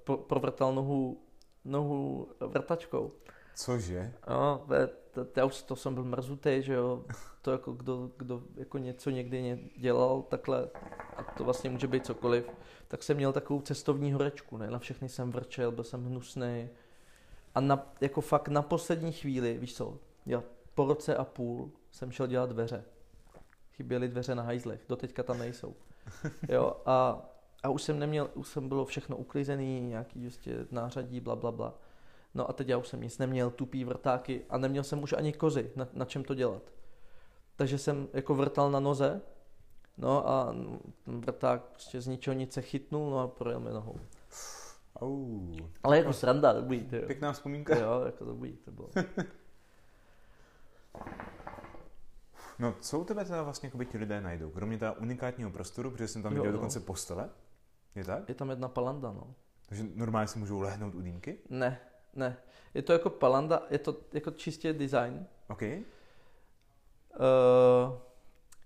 uh, 0.08 0.16
provrtal 0.16 0.76
nohu, 0.76 1.22
nohu 1.66 2.28
vrtačkou. 2.40 3.12
Cože? 3.58 4.14
No, 4.30 4.66
to, 5.12 5.26
to, 5.26 5.50
to 5.66 5.76
jsem 5.76 5.94
byl 5.94 6.04
mrzutý, 6.04 6.62
že 6.62 6.74
jo, 6.74 7.06
to 7.42 7.52
jako 7.52 7.72
kdo, 7.72 8.12
kdo 8.18 8.44
jako 8.56 8.78
něco 8.78 9.10
někdy 9.10 9.70
dělal 9.78 10.22
takhle, 10.22 10.70
a 11.18 11.24
to 11.24 11.44
vlastně 11.44 11.70
může 11.70 11.88
být 11.88 12.06
cokoliv, 12.06 12.50
tak 12.88 13.04
jsem 13.04 13.18
měl 13.18 13.34
takovou 13.34 13.62
cestovní 13.62 14.14
horečku, 14.14 14.58
ne, 14.58 14.72
na 14.72 14.80
všechny 14.80 15.10
jsem 15.10 15.32
vrčel, 15.32 15.72
byl 15.72 15.84
jsem 15.84 16.06
hnusný 16.06 16.70
a 17.56 17.62
na, 17.62 17.94
jako 18.02 18.22
fakt 18.22 18.48
na 18.48 18.62
poslední 18.62 19.12
chvíli, 19.12 19.58
víš 19.58 19.76
co, 19.76 20.00
já 20.26 20.44
po 20.76 20.86
roce 20.86 21.16
a 21.16 21.24
půl 21.24 21.72
jsem 21.92 22.12
šel 22.12 22.28
dělat 22.28 22.50
dveře. 22.50 22.84
Chyběly 23.74 24.08
dveře 24.08 24.36
na 24.36 24.44
hajzlech, 24.44 24.82
doteďka 24.90 25.24
tam 25.24 25.40
nejsou. 25.40 25.76
Jo, 26.50 26.82
a, 26.86 27.26
a 27.64 27.70
už 27.70 27.82
jsem 27.82 28.00
neměl, 28.00 28.30
už 28.34 28.48
jsem 28.48 28.70
bylo 28.70 28.86
všechno 28.86 29.18
uklizený, 29.18 29.82
nějaký 29.82 30.22
prostě 30.22 30.66
nářadí, 30.72 31.20
bla, 31.20 31.36
bla, 31.36 31.52
bla. 31.52 31.80
No 32.38 32.50
a 32.50 32.54
teď 32.54 32.68
já 32.70 32.78
už 32.78 32.88
jsem 32.88 33.02
nic 33.02 33.18
neměl, 33.18 33.50
tupý 33.52 33.86
vrtáky 33.86 34.46
a 34.50 34.58
neměl 34.58 34.84
jsem 34.84 35.04
už 35.04 35.14
ani 35.14 35.34
kozy, 35.34 35.72
na, 35.76 35.88
na 35.94 36.06
čem 36.06 36.24
to 36.24 36.34
dělat. 36.36 36.62
Takže 37.56 37.78
jsem 37.78 38.08
jako 38.14 38.36
vrtal 38.36 38.72
na 38.72 38.80
noze, 38.80 39.22
no 39.98 40.30
a 40.30 40.56
ten 41.06 41.22
vrták 41.22 41.62
prostě 41.62 42.02
z 42.02 42.08
ničeho 42.08 42.34
nic 42.34 42.54
se 42.54 42.62
chytnul, 42.62 43.10
no 43.12 43.20
a 43.20 43.28
projel 43.28 43.60
mi 43.60 43.70
nohou. 43.70 43.96
Au. 45.02 45.56
Ale 45.84 45.98
jako 45.98 46.14
sranda, 46.14 46.54
dobrý, 46.54 46.84
ty 46.84 46.96
jo. 46.96 47.04
Pěkná 47.08 47.32
vzpomínka. 47.34 47.78
Jo, 47.78 48.02
jako 48.06 48.26
dobrý 48.26 48.54
to 48.54 48.72
bylo. 48.72 48.90
No, 52.60 52.76
co 52.82 53.00
u 53.00 53.04
tebe 53.04 53.26
teda 53.26 53.44
vlastně 53.44 53.68
jakoby 53.68 53.86
ti 53.86 53.98
lidé 53.98 54.22
najdou? 54.22 54.50
Kromě 54.50 54.78
teda 54.78 54.92
unikátního 54.92 55.50
prostoru, 55.52 55.92
protože 55.92 56.08
jsem 56.08 56.24
tam 56.24 56.32
Jo, 56.32 56.42
viděl 56.42 56.52
no. 56.52 56.58
dokonce 56.58 56.80
postele. 56.80 57.30
Je 57.96 58.04
tak? 58.06 58.30
Je 58.30 58.36
tam 58.36 58.50
jedna 58.50 58.68
palanda, 58.68 59.12
no. 59.12 59.34
Takže 59.70 59.86
normálně 59.96 60.28
si 60.28 60.40
můžou 60.40 60.60
lehnout 60.60 60.96
u 60.96 61.02
dýmky? 61.02 61.40
Ne, 61.50 61.80
ne. 62.16 62.38
Je 62.74 62.82
to 62.82 62.94
jako 62.94 63.10
palanda, 63.10 63.64
je 63.70 63.80
to 63.80 63.96
jako 64.14 64.32
čistě 64.32 64.74
design. 64.74 65.28
OK. 65.50 65.62
Uh, 65.62 65.68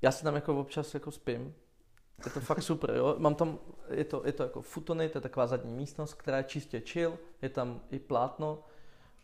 já 0.02 0.12
si 0.12 0.24
tam 0.24 0.36
jako 0.36 0.60
občas 0.60 0.94
jako 0.94 1.12
spím. 1.12 1.56
Je 2.26 2.32
to 2.32 2.40
fakt 2.40 2.62
super, 2.62 2.96
jo. 2.96 3.16
Mám 3.18 3.36
tam, 3.36 3.60
je 3.90 4.06
to, 4.06 4.22
je 4.26 4.32
to 4.32 4.44
jako 4.44 4.62
futony, 4.62 5.10
to 5.10 5.18
je 5.18 5.22
taková 5.22 5.48
zadní 5.48 5.74
místnost, 5.74 6.14
která 6.14 6.38
je 6.38 6.44
čistě 6.44 6.80
chill, 6.80 7.18
je 7.42 7.50
tam 7.50 7.82
i 7.92 8.00
plátno. 8.00 8.64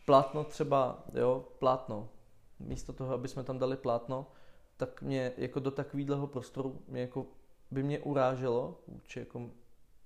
Plátno 0.06 0.44
třeba, 0.44 1.04
jo, 1.14 1.48
plátno. 1.60 2.10
Místo 2.60 2.94
toho, 2.94 3.14
aby 3.14 3.28
jsme 3.28 3.44
tam 3.44 3.60
dali 3.60 3.78
plátno, 3.78 4.28
tak 4.78 5.02
mě 5.02 5.34
jako 5.38 5.60
do 5.60 5.72
takového 5.72 6.28
prostoru 6.28 6.82
mě 6.88 7.02
jako, 7.02 7.26
by 7.72 7.84
mě 7.84 8.00
uráželo 8.00 8.80
vůči 8.88 9.20
jako 9.20 9.50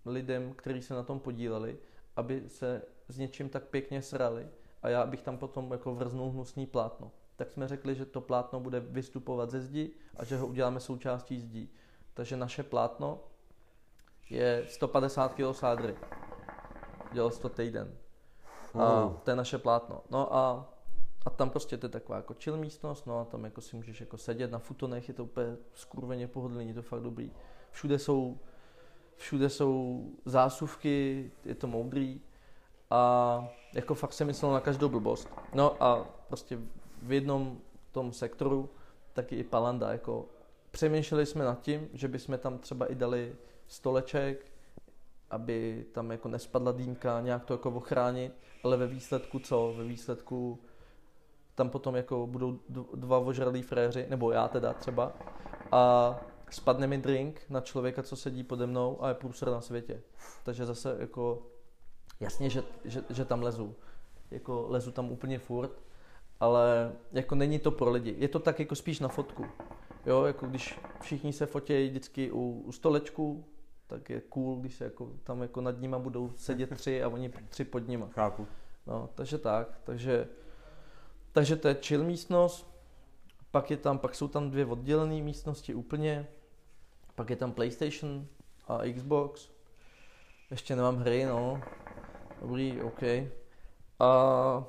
lidem, 0.06 0.54
kteří 0.54 0.82
se 0.82 0.94
na 0.94 1.04
tom 1.04 1.20
podíleli, 1.20 1.78
aby 2.16 2.44
se 2.48 2.82
s 3.12 3.18
něčím 3.18 3.50
tak 3.50 3.64
pěkně 3.64 4.02
srali 4.02 4.48
a 4.82 4.90
já 4.90 5.06
bych 5.06 5.22
tam 5.22 5.38
potom 5.38 5.72
jako 5.72 5.96
vrznul 5.96 6.30
hnusný 6.30 6.66
plátno. 6.66 7.12
Tak 7.36 7.52
jsme 7.52 7.68
řekli, 7.68 7.96
že 7.96 8.06
to 8.06 8.22
plátno 8.22 8.60
bude 8.60 8.80
vystupovat 8.80 9.50
ze 9.50 9.62
zdi 9.62 9.92
a 10.18 10.26
že 10.26 10.38
ho 10.38 10.48
uděláme 10.48 10.80
součástí 10.80 11.40
zdí. 11.40 11.70
Takže 12.14 12.38
naše 12.38 12.64
plátno 12.64 13.20
je 14.30 14.66
150 14.68 15.34
kg 15.34 15.56
sádry. 15.56 15.96
Dělal 17.14 17.32
to 17.32 17.50
týden. 17.50 17.98
A 18.80 19.14
to 19.24 19.30
je 19.30 19.36
naše 19.36 19.58
plátno. 19.58 20.02
No 20.10 20.36
a, 20.36 20.74
a 21.26 21.30
tam 21.30 21.50
prostě 21.50 21.78
to 21.78 21.86
je 21.86 21.90
taková 21.90 22.16
jako 22.16 22.34
chill 22.34 22.58
místnost, 22.58 23.08
no 23.08 23.20
a 23.20 23.26
tam 23.26 23.44
jako 23.44 23.62
si 23.62 23.76
můžeš 23.76 24.02
jako 24.02 24.18
sedět 24.18 24.52
na 24.52 24.60
futonech, 24.60 25.08
je 25.08 25.14
to 25.14 25.24
úplně 25.24 25.58
skurveně 25.74 26.28
pohodlný, 26.28 26.68
je 26.68 26.74
to 26.74 26.82
fakt 26.82 27.02
dobrý. 27.02 27.32
Všude 27.72 28.00
jsou, 28.00 28.40
všude 29.16 29.50
jsou 29.50 30.06
zásuvky, 30.26 31.32
je 31.46 31.56
to 31.56 31.68
moudrý 31.68 32.22
a 32.92 33.48
jako 33.74 33.96
fakt 33.96 34.14
jsem 34.14 34.28
myslel 34.28 34.52
na 34.52 34.60
každou 34.60 34.90
blbost. 34.90 35.30
No 35.54 35.84
a 35.84 36.06
prostě 36.28 36.60
v 37.02 37.12
jednom 37.12 37.58
tom 37.92 38.14
sektoru 38.14 38.70
taky 39.14 39.36
i 39.36 39.44
palanda, 39.44 39.92
jako 39.92 40.26
přemýšleli 40.72 41.26
jsme 41.26 41.46
nad 41.46 41.62
tím, 41.62 41.90
že 41.94 42.08
bychom 42.08 42.38
tam 42.38 42.58
třeba 42.58 42.86
i 42.86 42.96
dali 42.96 43.36
stoleček, 43.68 44.52
aby 45.30 45.86
tam 45.92 46.12
jako 46.12 46.28
nespadla 46.28 46.72
dýmka, 46.72 47.22
nějak 47.22 47.46
to 47.46 47.54
jako 47.54 47.70
ochránit, 47.70 48.34
ale 48.64 48.78
ve 48.78 48.88
výsledku 48.88 49.40
co? 49.40 49.74
Ve 49.78 49.84
výsledku 49.84 50.60
tam 51.56 51.70
potom 51.70 51.96
jako 51.96 52.28
budou 52.28 52.60
dva 52.94 53.18
ožralí 53.20 53.62
fréři, 53.62 54.06
nebo 54.10 54.32
já 54.32 54.48
teda 54.48 54.74
třeba, 54.74 55.14
a 55.72 56.16
spadne 56.50 56.88
mi 56.88 56.98
drink 56.98 57.42
na 57.50 57.62
člověka, 57.62 58.04
co 58.04 58.16
sedí 58.16 58.44
pode 58.44 58.68
mnou 58.68 59.04
a 59.04 59.08
je 59.08 59.14
průser 59.14 59.50
na 59.50 59.62
světě. 59.62 60.02
Takže 60.44 60.66
zase 60.66 60.96
jako, 61.00 61.44
jasně, 62.22 62.50
že, 62.50 62.64
že, 62.86 63.04
že 63.10 63.26
tam 63.26 63.42
lezu. 63.42 63.76
Jako 64.32 64.66
lezu 64.70 64.92
tam 64.92 65.12
úplně 65.12 65.40
furt, 65.40 65.72
ale 66.40 66.92
jako 67.12 67.36
není 67.36 67.60
to 67.60 67.72
pro 67.72 67.92
lidi. 67.92 68.16
Je 68.18 68.28
to 68.28 68.40
tak 68.40 68.60
jako 68.60 68.76
spíš 68.76 69.00
na 69.00 69.08
fotku. 69.08 69.46
Jo, 70.06 70.24
jako 70.24 70.48
když 70.48 70.80
všichni 71.02 71.34
se 71.34 71.46
fotějí 71.46 71.90
vždycky 71.90 72.32
u, 72.32 72.64
u 72.66 72.72
stolečku, 72.72 73.46
tak 73.88 74.10
je 74.10 74.22
cool, 74.22 74.56
když 74.56 74.76
se 74.76 74.84
jako 74.84 75.10
tam 75.24 75.42
jako 75.42 75.62
nad 75.62 75.80
nima 75.82 76.00
budou 76.00 76.32
sedět 76.36 76.78
tři 76.78 77.04
a 77.04 77.10
oni 77.10 77.34
tři 77.50 77.66
pod 77.66 77.88
nima. 77.88 78.08
Chápu. 78.08 78.48
No, 78.88 79.10
takže 79.16 79.38
tak, 79.38 79.80
takže, 79.84 80.28
takže 81.32 81.56
to 81.56 81.68
je 81.68 81.78
chill 81.82 82.04
místnost, 82.04 82.72
pak 83.52 83.72
je 83.72 83.78
tam, 83.78 84.00
pak 84.00 84.16
jsou 84.16 84.28
tam 84.28 84.52
dvě 84.52 84.66
oddělené 84.66 85.22
místnosti 85.22 85.74
úplně, 85.74 86.28
pak 87.16 87.30
je 87.30 87.36
tam 87.36 87.52
PlayStation 87.52 88.28
a 88.68 88.80
Xbox, 88.94 89.50
ještě 90.52 90.76
nemám 90.76 90.98
hry, 90.98 91.26
no, 91.26 91.62
dobrý, 92.42 92.82
OK. 92.82 93.04
A, 94.00 94.64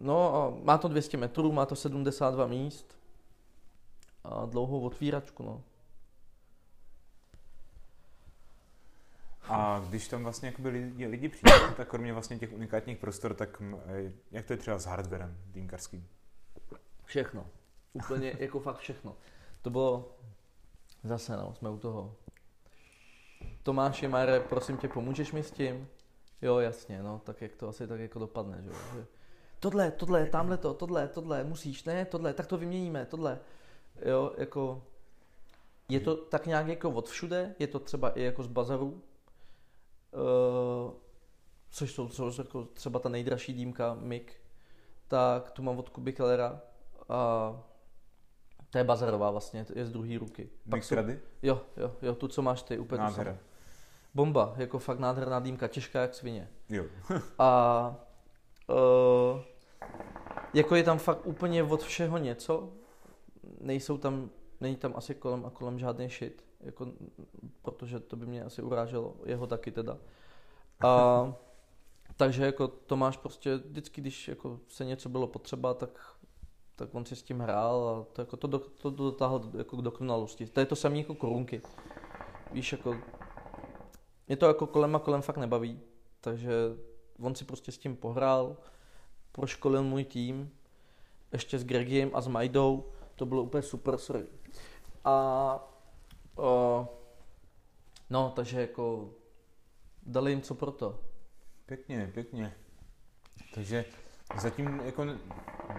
no 0.00 0.34
a 0.34 0.50
má 0.64 0.78
to 0.78 0.88
200 0.88 1.16
metrů, 1.16 1.52
má 1.52 1.66
to 1.66 1.76
72 1.76 2.46
míst 2.46 2.98
a 4.24 4.46
dlouhou 4.46 4.80
otvíračku, 4.80 5.42
no. 5.42 5.62
A 9.48 9.84
když 9.88 10.08
tam 10.08 10.22
vlastně 10.22 10.48
jakoby 10.48 10.68
lidi, 10.68 11.06
lidi 11.06 11.28
přijdou, 11.28 11.74
tak 11.76 11.88
kromě 11.88 12.12
vlastně 12.12 12.38
těch 12.38 12.52
unikátních 12.52 12.98
prostor, 12.98 13.34
tak 13.34 13.62
eh, 13.86 14.12
jak 14.30 14.46
to 14.46 14.52
je 14.52 14.56
třeba 14.56 14.78
s 14.78 14.86
hardwarem 14.86 15.38
dýmkarským? 15.46 16.08
Všechno. 17.04 17.46
Úplně 17.92 18.36
jako 18.38 18.60
fakt 18.60 18.78
všechno. 18.78 19.16
To 19.62 19.70
bylo 19.70 20.16
zase, 21.04 21.36
no, 21.36 21.54
jsme 21.54 21.70
u 21.70 21.78
toho. 21.78 22.16
Tomáši 23.62 24.08
Mare, 24.08 24.40
prosím 24.40 24.76
tě, 24.76 24.88
pomůžeš 24.88 25.32
mi 25.32 25.42
s 25.42 25.50
tím? 25.50 25.88
Jo, 26.42 26.58
jasně, 26.58 27.02
no, 27.02 27.20
tak 27.24 27.42
jak 27.42 27.56
to 27.56 27.68
asi 27.68 27.86
tak 27.86 28.00
jako 28.00 28.18
dopadne, 28.18 28.62
že 28.62 28.70
jo. 28.70 29.04
Tohle, 29.60 29.90
tohle, 29.90 30.26
tamhle 30.26 30.56
to, 30.56 30.74
tohle, 30.74 31.08
tohle, 31.08 31.44
musíš, 31.44 31.84
ne, 31.84 32.04
tohle, 32.04 32.34
tak 32.34 32.46
to 32.46 32.58
vyměníme, 32.58 33.06
tohle. 33.06 33.38
Jo, 34.04 34.32
jako, 34.38 34.82
je 35.88 36.00
to 36.00 36.16
tak 36.16 36.46
nějak 36.46 36.66
jako 36.66 36.90
od 36.90 37.08
všude, 37.08 37.54
je 37.58 37.66
to 37.66 37.78
třeba 37.78 38.10
i 38.10 38.22
jako 38.22 38.42
z 38.42 38.46
bazaru, 38.46 38.86
uh, 38.86 39.00
což 41.70 41.92
jsou 41.92 42.08
což 42.08 42.38
jako 42.38 42.64
třeba 42.64 42.98
ta 42.98 43.08
nejdražší 43.08 43.52
dýmka 43.52 43.94
MIG, 43.94 44.32
tak 45.08 45.50
tu 45.50 45.62
mám 45.62 45.78
od 45.78 45.88
Kuby 45.88 46.12
Kellera 46.12 46.60
a 47.08 47.52
to 48.70 48.78
je 48.78 48.84
bazarová 48.84 49.30
vlastně, 49.30 49.66
je 49.74 49.86
z 49.86 49.92
druhé 49.92 50.18
ruky. 50.18 50.50
Pak 50.70 50.84
jsou, 50.84 50.94
Mixrady? 50.94 51.20
jo, 51.42 51.60
jo, 51.76 51.96
jo, 52.02 52.14
tu, 52.14 52.28
co 52.28 52.42
máš 52.42 52.62
ty, 52.62 52.78
úplně 52.78 53.02
Nádhera. 53.02 53.38
Bomba, 54.16 54.54
jako 54.56 54.78
fakt 54.78 54.98
nádherná 54.98 55.40
dýmka, 55.40 55.68
těžká 55.68 56.00
jak 56.00 56.14
svině. 56.14 56.48
Jo. 56.68 56.84
A 57.38 57.94
uh, 58.68 59.40
jako 60.54 60.74
je 60.74 60.82
tam 60.82 60.98
fakt 60.98 61.26
úplně 61.26 61.62
od 61.62 61.82
všeho 61.82 62.18
něco, 62.18 62.72
nejsou 63.60 63.98
tam, 63.98 64.30
není 64.60 64.76
tam 64.76 64.92
asi 64.96 65.14
kolem 65.14 65.46
a 65.46 65.50
kolem 65.50 65.78
žádný 65.78 66.08
shit, 66.08 66.44
jako, 66.60 66.86
protože 67.62 68.00
to 68.00 68.16
by 68.16 68.26
mě 68.26 68.44
asi 68.44 68.62
uráželo, 68.62 69.16
jeho 69.24 69.46
taky 69.46 69.70
teda. 69.70 69.98
A 70.86 71.32
takže 72.16 72.44
jako 72.44 72.68
to 72.68 72.96
máš 72.96 73.16
prostě 73.16 73.56
vždycky, 73.56 74.00
když 74.00 74.28
jako 74.28 74.60
se 74.68 74.84
něco 74.84 75.08
bylo 75.08 75.26
potřeba, 75.26 75.74
tak, 75.74 76.14
tak 76.76 76.94
on 76.94 77.04
si 77.04 77.16
s 77.16 77.22
tím 77.22 77.40
hrál 77.40 77.88
a 77.88 78.12
to, 78.12 78.22
jako 78.22 78.36
to, 78.36 78.46
do, 78.46 78.58
to 78.58 78.90
dotáhl 78.90 79.38
do- 79.38 79.58
jako 79.58 79.76
k 79.76 79.82
dokonalosti. 79.82 80.46
To 80.46 80.60
je 80.60 80.66
to 80.66 80.76
samé 80.76 80.98
jako 80.98 81.14
korunky. 81.14 81.62
Víš, 82.52 82.72
jako 82.72 82.96
mě 84.26 84.36
to 84.36 84.46
jako 84.46 84.66
kolem 84.66 84.96
a 84.96 84.98
kolem 84.98 85.22
fakt 85.22 85.36
nebaví, 85.36 85.80
takže 86.20 86.52
on 87.20 87.34
si 87.34 87.44
prostě 87.44 87.72
s 87.72 87.78
tím 87.78 87.96
pohrál, 87.96 88.56
proškolil 89.32 89.82
můj 89.82 90.04
tým, 90.04 90.52
ještě 91.32 91.58
s 91.58 91.64
Gregiem 91.64 92.10
a 92.14 92.20
s 92.20 92.28
Majdou, 92.28 92.92
to 93.14 93.26
bylo 93.26 93.42
úplně 93.42 93.62
super, 93.62 93.98
sorry. 93.98 94.26
A 95.04 95.58
o, 96.36 96.88
no, 98.10 98.32
takže 98.36 98.60
jako 98.60 99.14
dali 100.02 100.30
jim 100.32 100.42
co 100.42 100.54
pro 100.54 100.70
to. 100.70 101.00
Pěkně, 101.66 102.10
pěkně. 102.14 102.56
Takže 103.54 103.84
zatím 104.40 104.80
jako 104.84 105.04
ne, 105.04 105.18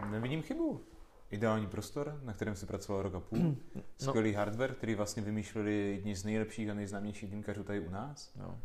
nevidím 0.09 0.41
chybu. 0.41 0.85
Ideální 1.31 1.67
prostor, 1.67 2.19
na 2.23 2.33
kterém 2.33 2.55
se 2.55 2.65
pracoval 2.65 3.01
rok 3.01 3.15
a 3.15 3.19
půl. 3.19 3.55
Skvělý 3.97 4.33
hardware, 4.33 4.75
který 4.75 4.95
vlastně 4.95 5.23
vymýšleli 5.23 5.73
jedni 5.73 6.15
z 6.15 6.23
nejlepších 6.23 6.69
a 6.69 6.73
nejznámějších 6.73 7.29
dýmkařů 7.29 7.63
tady 7.63 7.79
u 7.79 7.89
nás. 7.89 8.31
No. 8.35 8.59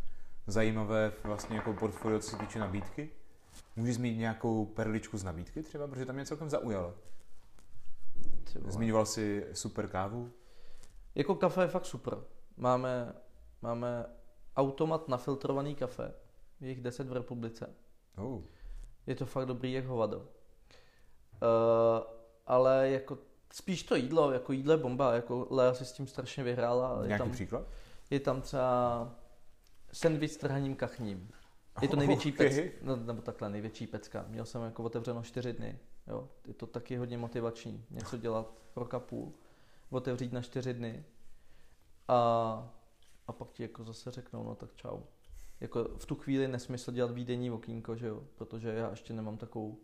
Zajímavé 0.46 1.12
vlastně 1.24 1.56
jako 1.56 1.72
portfolio, 1.72 2.18
co 2.18 2.30
se 2.30 2.36
týče 2.36 2.58
nabídky. 2.58 3.10
Můžeš 3.76 3.94
zmínit 3.94 4.18
nějakou 4.18 4.66
perličku 4.66 5.18
z 5.18 5.24
nabídky 5.24 5.62
třeba, 5.62 5.88
protože 5.88 6.06
tam 6.06 6.14
mě 6.14 6.26
celkem 6.26 6.50
zaujalo. 6.50 6.94
Zmiňoval 8.68 9.06
si 9.06 9.46
super 9.52 9.88
kávu. 9.88 10.30
Jako 11.14 11.34
kafe 11.34 11.62
je 11.62 11.68
fakt 11.68 11.86
super. 11.86 12.18
Máme, 12.56 13.14
máme 13.62 14.06
automat 14.56 15.08
na 15.08 15.16
filtrovaný 15.16 15.74
kafe, 15.74 16.14
je 16.60 16.68
jich 16.68 16.80
10 16.80 17.08
v 17.08 17.12
republice. 17.12 17.74
Oh. 18.16 18.42
Je 19.06 19.14
to 19.14 19.26
fakt 19.26 19.46
dobrý 19.46 19.72
jak 19.72 19.84
hovado. 19.84 20.18
Uh, 20.18 20.26
ale 22.46 22.90
jako 22.90 23.18
spíš 23.52 23.82
to 23.82 23.94
jídlo, 23.96 24.32
jako 24.32 24.52
jídlo 24.52 24.72
je 24.72 24.78
bomba, 24.78 25.14
jako 25.14 25.46
Lea 25.50 25.74
si 25.74 25.84
s 25.84 25.92
tím 25.92 26.06
strašně 26.06 26.44
vyhrála. 26.44 26.98
Je 27.02 27.06
Nějaký 27.08 27.24
tam, 27.24 27.32
příklad? 27.32 27.66
je 28.10 28.20
tam 28.20 28.42
třeba 28.42 29.10
sandwich 29.92 30.32
s 30.32 30.36
trhaním 30.36 30.76
kachním. 30.76 31.30
Je 31.82 31.88
to 31.88 31.96
největší 31.96 32.32
Okay. 32.32 32.48
pec, 32.48 32.72
no, 32.82 32.96
nebo 32.96 33.22
takhle, 33.22 33.50
největší 33.50 33.86
pecka. 33.86 34.24
Měl 34.28 34.44
jsem 34.44 34.62
jako 34.62 34.82
otevřeno 34.82 35.22
čtyři 35.22 35.52
dny. 35.52 35.78
Jo. 36.06 36.28
Je 36.46 36.54
to 36.54 36.66
taky 36.66 36.96
hodně 36.96 37.18
motivační, 37.18 37.84
něco 37.90 38.16
dělat 38.16 38.52
rok 38.76 38.94
a 38.94 39.00
půl, 39.00 39.32
otevřít 39.90 40.32
na 40.32 40.42
čtyři 40.42 40.74
dny 40.74 41.04
a, 42.08 42.18
a 43.26 43.32
pak 43.32 43.52
ti 43.52 43.62
jako 43.62 43.84
zase 43.84 44.10
řeknou, 44.10 44.44
no 44.44 44.54
tak 44.54 44.74
čau. 44.74 45.00
jako 45.60 45.84
v 45.84 46.06
tu 46.06 46.14
chvíli 46.14 46.48
nesmysl 46.48 46.92
dělat 46.92 47.10
výdenní 47.10 47.50
okýnko, 47.50 47.96
že 47.96 48.06
jo, 48.06 48.22
protože 48.34 48.68
já 48.68 48.90
ještě 48.90 49.12
nemám 49.12 49.36
takovou 49.36 49.78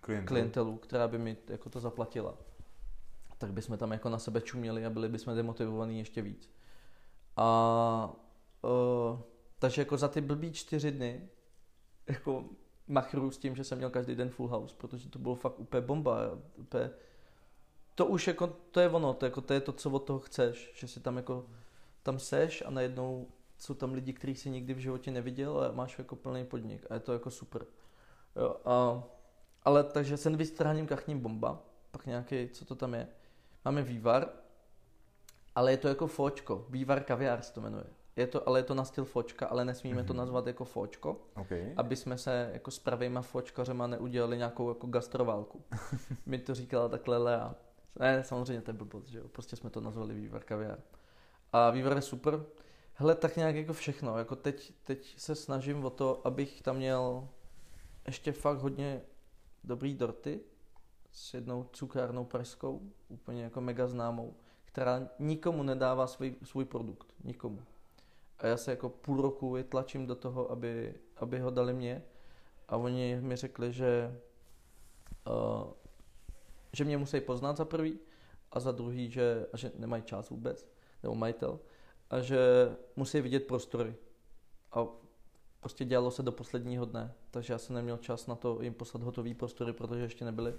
Klientelu. 0.00 0.26
klientelu, 0.26 0.76
která 0.76 1.08
by 1.08 1.18
mi 1.18 1.36
jako 1.48 1.70
to 1.70 1.80
zaplatila. 1.80 2.34
Tak 3.38 3.52
bychom 3.52 3.78
tam 3.78 3.92
jako 3.92 4.08
na 4.08 4.18
sebe 4.18 4.40
čuměli 4.40 4.86
a 4.86 4.90
byli 4.90 5.08
bychom 5.08 5.34
demotivovaní 5.34 5.98
ještě 5.98 6.22
víc. 6.22 6.50
A 7.36 8.16
uh, 8.62 9.20
takže 9.58 9.82
jako 9.82 9.96
za 9.96 10.08
ty 10.08 10.20
blbý 10.20 10.52
čtyři 10.52 10.90
dny 10.90 11.28
jako 12.06 12.44
machru 12.86 13.30
s 13.30 13.38
tím, 13.38 13.56
že 13.56 13.64
jsem 13.64 13.78
měl 13.78 13.90
každý 13.90 14.14
den 14.14 14.30
full 14.30 14.48
house, 14.48 14.74
protože 14.78 15.08
to 15.08 15.18
bylo 15.18 15.34
fakt 15.34 15.58
úplně 15.58 15.80
bomba. 15.80 16.38
Úplně, 16.56 16.90
to 17.94 18.06
už 18.06 18.26
jako, 18.26 18.46
to 18.46 18.80
je 18.80 18.88
ono, 18.88 19.14
to, 19.14 19.24
jako, 19.24 19.40
to 19.40 19.54
je 19.54 19.60
to, 19.60 19.72
co 19.72 19.90
od 19.90 19.98
toho 19.98 20.18
chceš, 20.18 20.70
že 20.74 20.88
si 20.88 21.00
tam 21.00 21.16
jako, 21.16 21.46
tam 22.02 22.18
seš 22.18 22.62
a 22.66 22.70
najednou 22.70 23.28
jsou 23.58 23.74
tam 23.74 23.92
lidi, 23.92 24.12
kterých 24.12 24.38
si 24.38 24.50
nikdy 24.50 24.74
v 24.74 24.78
životě 24.78 25.10
neviděl 25.10 25.60
a 25.60 25.72
máš 25.72 25.98
jako 25.98 26.16
plný 26.16 26.44
podnik 26.44 26.86
a 26.90 26.94
je 26.94 27.00
to 27.00 27.12
jako 27.12 27.30
super. 27.30 27.66
Jo, 28.36 28.56
a, 28.64 29.04
ale 29.68 29.84
takže 29.84 30.16
sandwich 30.16 30.48
s 30.48 30.50
trhaním 30.50 30.86
kachním 30.86 31.20
bomba, 31.20 31.62
pak 31.90 32.06
nějaký, 32.06 32.48
co 32.48 32.64
to 32.64 32.74
tam 32.74 32.94
je. 32.94 33.08
Máme 33.64 33.82
vývar, 33.82 34.28
ale 35.54 35.70
je 35.70 35.76
to 35.76 35.88
jako 35.88 36.06
fočko, 36.06 36.66
vývar 36.68 37.00
kaviár 37.00 37.42
se 37.42 37.52
to 37.52 37.60
jmenuje. 37.60 37.84
Je 38.16 38.26
to, 38.26 38.48
ale 38.48 38.58
je 38.58 38.62
to 38.62 38.74
na 38.74 38.84
styl 38.84 39.04
fočka, 39.04 39.46
ale 39.46 39.64
nesmíme 39.64 40.02
mm-hmm. 40.02 40.06
to 40.06 40.12
nazvat 40.12 40.46
jako 40.46 40.64
fočko, 40.64 41.20
Okay. 41.34 41.72
aby 41.76 41.96
jsme 41.96 42.18
se 42.18 42.50
jako 42.52 42.70
s 42.70 42.78
pravýma 42.78 43.22
fočkařema 43.22 43.86
neudělali 43.86 44.36
nějakou 44.36 44.68
jako 44.68 44.86
gastroválku. 44.86 45.62
Mi 46.26 46.38
to 46.38 46.54
říkala 46.54 46.88
takhle 46.88 47.18
Lea. 47.18 47.54
Ne, 47.98 48.24
samozřejmě 48.24 48.62
to 48.62 48.70
je 48.70 48.76
blbost, 48.76 49.08
že 49.08 49.18
jo. 49.18 49.28
Prostě 49.28 49.56
jsme 49.56 49.70
to 49.70 49.80
nazvali 49.80 50.14
vývar 50.14 50.44
kaviár. 50.44 50.78
A 51.52 51.70
vývar 51.70 51.96
je 51.96 52.02
super. 52.02 52.44
Hele, 52.94 53.14
tak 53.14 53.36
nějak 53.36 53.54
jako 53.54 53.72
všechno. 53.72 54.18
Jako 54.18 54.36
teď, 54.36 54.72
teď 54.84 55.14
se 55.18 55.34
snažím 55.34 55.84
o 55.84 55.90
to, 55.90 56.20
abych 56.24 56.62
tam 56.62 56.76
měl 56.76 57.28
ještě 58.06 58.32
fakt 58.32 58.58
hodně 58.58 59.02
dobrý 59.64 59.94
dorty 59.94 60.40
s 61.10 61.34
jednou 61.34 61.66
cukrárnou 61.72 62.24
pražskou, 62.24 62.92
úplně 63.08 63.42
jako 63.42 63.60
mega 63.60 63.86
známou, 63.86 64.36
která 64.64 65.08
nikomu 65.18 65.62
nedává 65.62 66.06
svůj, 66.06 66.36
svůj 66.44 66.64
produkt. 66.64 67.14
Nikomu. 67.24 67.62
A 68.38 68.46
já 68.46 68.56
se 68.56 68.70
jako 68.70 68.88
půl 68.88 69.22
roku 69.22 69.56
je 69.56 69.64
tlačím 69.64 70.06
do 70.06 70.14
toho, 70.14 70.50
aby, 70.50 70.94
aby 71.16 71.38
ho 71.38 71.50
dali 71.50 71.74
mě. 71.74 72.02
A 72.68 72.76
oni 72.76 73.20
mi 73.20 73.36
řekli, 73.36 73.72
že, 73.72 74.20
uh, 75.26 75.72
že 76.72 76.84
mě 76.84 76.98
musí 76.98 77.20
poznat 77.20 77.56
za 77.56 77.64
prvý 77.64 77.98
a 78.52 78.60
za 78.60 78.72
druhý, 78.72 79.10
že, 79.10 79.46
a 79.52 79.56
že 79.56 79.72
nemají 79.76 80.02
čas 80.02 80.30
vůbec, 80.30 80.68
nebo 81.02 81.14
majitel, 81.14 81.60
a 82.10 82.20
že 82.20 82.38
musí 82.96 83.20
vidět 83.20 83.46
prostory. 83.46 83.94
A 84.72 84.86
prostě 85.60 85.84
dělalo 85.84 86.10
se 86.10 86.22
do 86.22 86.32
posledního 86.32 86.84
dne, 86.84 87.14
takže 87.30 87.52
já 87.52 87.58
jsem 87.58 87.76
neměl 87.76 87.96
čas 87.96 88.26
na 88.26 88.34
to 88.34 88.58
jim 88.62 88.74
poslat 88.74 89.02
hotový 89.02 89.34
prostory, 89.34 89.72
protože 89.72 90.00
ještě 90.00 90.24
nebyly. 90.24 90.54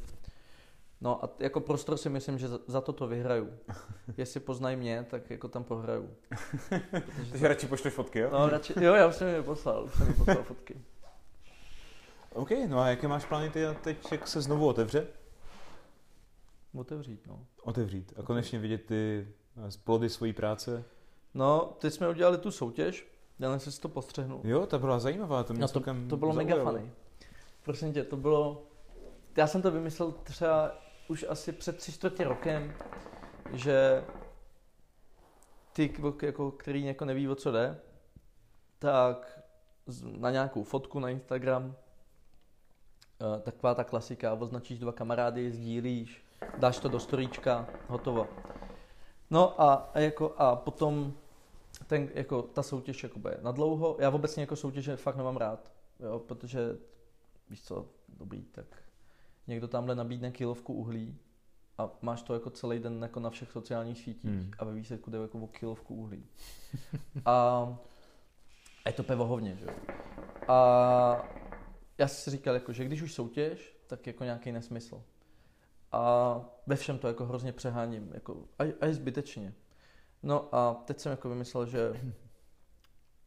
No 1.02 1.26
a 1.26 1.30
jako 1.40 1.60
prostor 1.60 1.98
si 1.98 2.10
myslím, 2.10 2.38
že 2.40 2.48
za, 2.68 2.82
to 2.82 2.94
to 2.94 3.08
vyhraju. 3.08 3.50
Jestli 4.18 4.40
poznají 4.40 4.78
mě, 4.78 5.06
tak 5.10 5.30
jako 5.30 5.48
tam 5.48 5.64
prohraju. 5.64 6.10
Protože 6.92 7.32
Takže 7.32 7.48
radši 7.48 7.68
pošleš 7.68 7.94
fotky, 7.94 8.20
jo? 8.20 8.30
No, 8.32 8.50
radši, 8.50 8.74
jo, 8.82 8.94
já 8.94 9.12
jsem 9.12 9.28
je 9.28 9.44
poslal, 9.44 9.90
jsem 9.90 10.08
je 10.08 10.14
poslal 10.14 10.44
fotky. 10.44 10.82
OK, 12.34 12.50
no 12.68 12.80
a 12.80 12.88
jaké 12.88 13.08
máš 13.08 13.26
plány 13.26 13.50
ty 13.50 13.66
teď, 13.84 14.12
jak 14.12 14.28
se 14.28 14.42
znovu 14.42 14.68
otevře? 14.68 15.08
Otevřít, 16.74 17.28
no. 17.28 17.46
Otevřít 17.62 18.14
a 18.18 18.24
konečně 18.24 18.60
vidět 18.60 18.86
ty 18.86 19.28
eh, 19.68 19.70
plody 19.84 20.10
svojí 20.10 20.34
práce. 20.34 20.84
No, 21.34 21.76
teď 21.80 21.94
jsme 21.94 22.10
udělali 22.10 22.38
tu 22.38 22.52
soutěž, 22.52 23.08
já 23.40 23.54
jestli 23.54 23.72
si 23.72 23.82
to 23.82 23.90
postřehnu. 23.90 24.42
Jo, 24.44 24.66
ta 24.66 24.78
byla 24.78 25.00
zajímavá, 25.00 25.44
to 25.44 25.54
mě 25.54 25.62
No 25.62 25.68
to, 25.68 25.82
to 26.10 26.18
bylo 26.18 26.34
mega 26.34 26.64
funny. 26.64 26.92
Prosím 27.64 27.94
tě, 27.94 28.04
to 28.04 28.18
bylo... 28.18 28.64
Já 29.38 29.48
jsem 29.48 29.62
to 29.62 29.72
vymyslel 29.72 30.12
třeba 30.12 30.72
už 31.08 31.26
asi 31.30 31.52
před 31.52 31.78
tři 31.78 31.92
čtvrtě 31.92 32.24
rokem, 32.24 32.74
že 33.54 34.04
ty, 35.74 35.94
jako, 36.22 36.52
který 36.52 36.86
jako 36.86 37.06
neví, 37.06 37.30
o 37.30 37.36
co 37.36 37.52
jde, 37.52 37.80
tak 38.80 39.40
na 40.18 40.32
nějakou 40.32 40.64
fotku 40.64 41.00
na 41.00 41.10
Instagram, 41.10 41.76
eh, 41.76 43.42
taková 43.42 43.76
ta 43.76 43.84
klasika, 43.84 44.34
označíš 44.34 44.80
dva 44.80 44.92
kamarády, 44.92 45.52
sdílíš, 45.52 46.26
dáš 46.58 46.80
to 46.80 46.90
do 46.90 47.00
storíčka, 47.00 47.70
hotovo. 47.88 48.28
No 49.30 49.62
a, 49.62 49.74
a, 49.74 50.00
jako, 50.00 50.34
a 50.38 50.56
potom 50.56 51.14
ten, 51.88 52.10
jako, 52.14 52.42
ta 52.42 52.64
soutěž 52.64 53.04
jako 53.04 53.20
bude 53.20 53.38
na 53.42 53.52
dlouho. 53.52 53.98
Já 54.00 54.10
obecně 54.10 54.44
jako 54.44 54.56
soutěže 54.56 54.96
fakt 54.96 55.16
nemám 55.16 55.38
rád, 55.38 55.72
jo, 56.00 56.20
protože 56.20 56.78
víš 57.50 57.64
co, 57.64 57.86
dobrý, 58.10 58.44
tak 58.44 58.66
někdo 59.48 59.68
tamhle 59.68 59.96
nabídne 59.96 60.32
kilovku 60.32 60.74
uhlí 60.74 61.18
a 61.78 61.90
máš 62.02 62.22
to 62.22 62.34
jako 62.34 62.50
celý 62.50 62.80
den 62.80 63.02
jako 63.02 63.20
na 63.20 63.30
všech 63.30 63.52
sociálních 63.52 63.98
sítích 63.98 64.32
Hmm. 64.32 64.52
a 64.60 64.66
ve 64.66 64.74
výsledku 64.74 65.12
jde 65.12 65.18
jako 65.18 65.40
o 65.40 65.48
kilovku 65.48 65.96
uhlí. 65.96 66.26
a, 67.26 67.32
a 68.86 68.90
je 68.90 68.94
to 68.94 69.04
pevohovně, 69.04 69.56
že 69.56 69.66
jo. 69.66 69.72
A 70.48 71.30
já 71.98 72.08
si 72.08 72.32
říkal, 72.32 72.54
jako, 72.54 72.74
že 72.74 72.86
když 72.86 73.02
už 73.02 73.14
soutěž, 73.14 73.78
tak 73.88 74.08
jako 74.08 74.24
nějaký 74.24 74.52
nesmysl. 74.52 75.04
A 75.92 76.42
ve 76.68 76.76
všem 76.76 76.98
to 76.98 77.08
jako 77.08 77.26
hrozně 77.26 77.52
přeháním, 77.54 78.12
jako, 78.14 78.46
až, 78.60 78.70
až 78.82 78.96
zbytečně. 78.96 79.54
No 80.24 80.56
a 80.56 80.74
teď 80.74 81.00
jsem 81.00 81.12
jako 81.12 81.30
vymyslel, 81.30 81.66
že, 81.66 82.02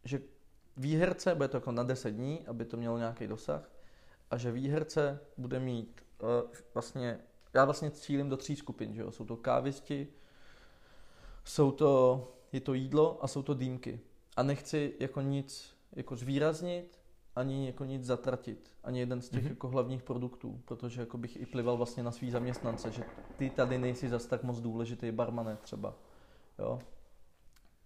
že 0.04 0.20
výherce, 0.76 1.34
bude 1.34 1.48
to 1.48 1.56
jako 1.56 1.72
na 1.72 1.82
10 1.82 2.10
dní, 2.10 2.46
aby 2.46 2.64
to 2.64 2.76
mělo 2.76 2.98
nějaký 2.98 3.26
dosah, 3.26 3.70
a 4.30 4.36
že 4.38 4.52
výherce 4.52 5.20
bude 5.36 5.60
mít 5.60 6.02
uh, 6.22 6.28
vlastně, 6.74 7.18
já 7.54 7.64
vlastně 7.64 7.90
cílím 7.90 8.28
do 8.28 8.36
tří 8.36 8.56
skupin, 8.56 8.94
že 8.94 9.00
jo, 9.00 9.10
jsou 9.10 9.24
to 9.24 9.36
kávisti, 9.36 10.08
jsou 11.44 11.70
to, 11.70 12.32
je 12.52 12.60
to 12.60 12.74
jídlo 12.74 13.24
a 13.24 13.28
jsou 13.28 13.42
to 13.42 13.54
dýmky. 13.54 14.00
A 14.36 14.42
nechci 14.42 14.94
jako 15.00 15.20
nic 15.20 15.76
jako 15.96 16.16
zvýraznit, 16.16 16.98
ani 17.36 17.66
jako 17.66 17.84
nic 17.84 18.04
zatratit, 18.04 18.70
ani 18.84 19.00
jeden 19.00 19.20
z 19.20 19.28
těch 19.28 19.42
Mhm. 19.42 19.50
jako 19.50 19.68
hlavních 19.68 20.02
produktů, 20.02 20.60
protože 20.64 21.00
jako 21.00 21.18
bych 21.18 21.36
i 21.40 21.46
plival 21.46 21.76
vlastně 21.76 22.02
na 22.02 22.12
svý 22.12 22.30
zaměstnance, 22.30 22.90
že 22.90 23.04
ty 23.36 23.50
tady 23.50 23.78
nejsi 23.78 24.08
zas 24.08 24.26
tak 24.26 24.42
moc 24.42 24.60
důležitý 24.60 25.10
barmané 25.10 25.56
třeba, 25.56 25.94
jo. 26.58 26.78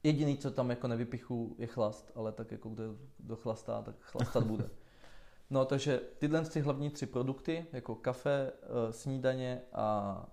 Jediný, 0.03 0.39
co 0.39 0.51
tam 0.51 0.71
jako 0.71 0.89
nevypichu, 0.89 1.57
je 1.59 1.67
chlast, 1.67 2.13
ale 2.15 2.33
tak 2.33 2.53
jako 2.53 2.69
kdo, 2.69 2.97
kdo 3.19 3.37
chlastá, 3.37 3.83
tak 3.83 3.95
chlastat 4.01 4.45
bude. 4.47 4.71
No, 5.51 5.65
takže 5.65 6.01
tyhle 6.19 6.45
ty 6.45 6.61
hlavní 6.61 6.91
tři 6.91 7.07
produkty, 7.07 7.67
jako 7.73 7.95
kafe, 7.95 8.53
eh, 8.63 8.93
snídaně 8.93 9.63
a 9.73 10.27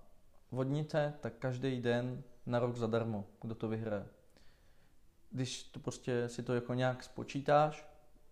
vodnice, 0.50 1.14
tak 1.20 1.32
každý 1.38 1.80
den 1.80 2.22
na 2.46 2.58
rok 2.58 2.76
zadarmo, 2.76 3.24
kdo 3.42 3.54
to 3.54 3.68
vyhraje. 3.68 4.06
Když 5.30 5.62
to 5.62 5.80
prostě 5.80 6.28
si 6.28 6.42
to 6.42 6.54
jako 6.54 6.74
nějak 6.74 7.02
spočítáš, 7.02 7.88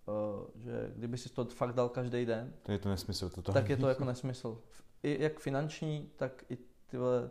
eh, 0.08 0.60
že 0.60 0.92
kdyby 0.96 1.18
si 1.18 1.28
to 1.28 1.44
fakt 1.44 1.74
dal 1.74 1.88
každý 1.88 2.26
den, 2.26 2.54
To 2.62 2.72
je 2.72 2.78
to 2.78 2.88
nesmysl. 2.88 3.28
To 3.28 3.52
tak 3.52 3.68
je 3.68 3.76
to 3.76 3.88
jako 3.88 4.04
nesmysl. 4.12 4.62
I 5.02 5.22
jak 5.22 5.40
finanční, 5.40 6.10
tak 6.16 6.44
i 6.48 6.58
ty 6.86 6.96
vole, 6.96 7.30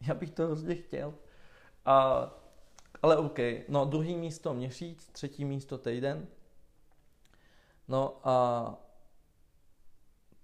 já 0.08 0.14
bych 0.14 0.30
to 0.30 0.46
hrozně 0.46 0.74
chtěl. 0.74 1.14
A, 1.86 2.30
ale 3.02 3.16
OK, 3.16 3.38
no 3.68 3.84
druhý 3.84 4.16
místo 4.16 4.54
měsíc, 4.54 5.08
třetí 5.12 5.44
místo 5.44 5.78
týden. 5.78 6.26
No 7.88 8.20
a 8.24 8.74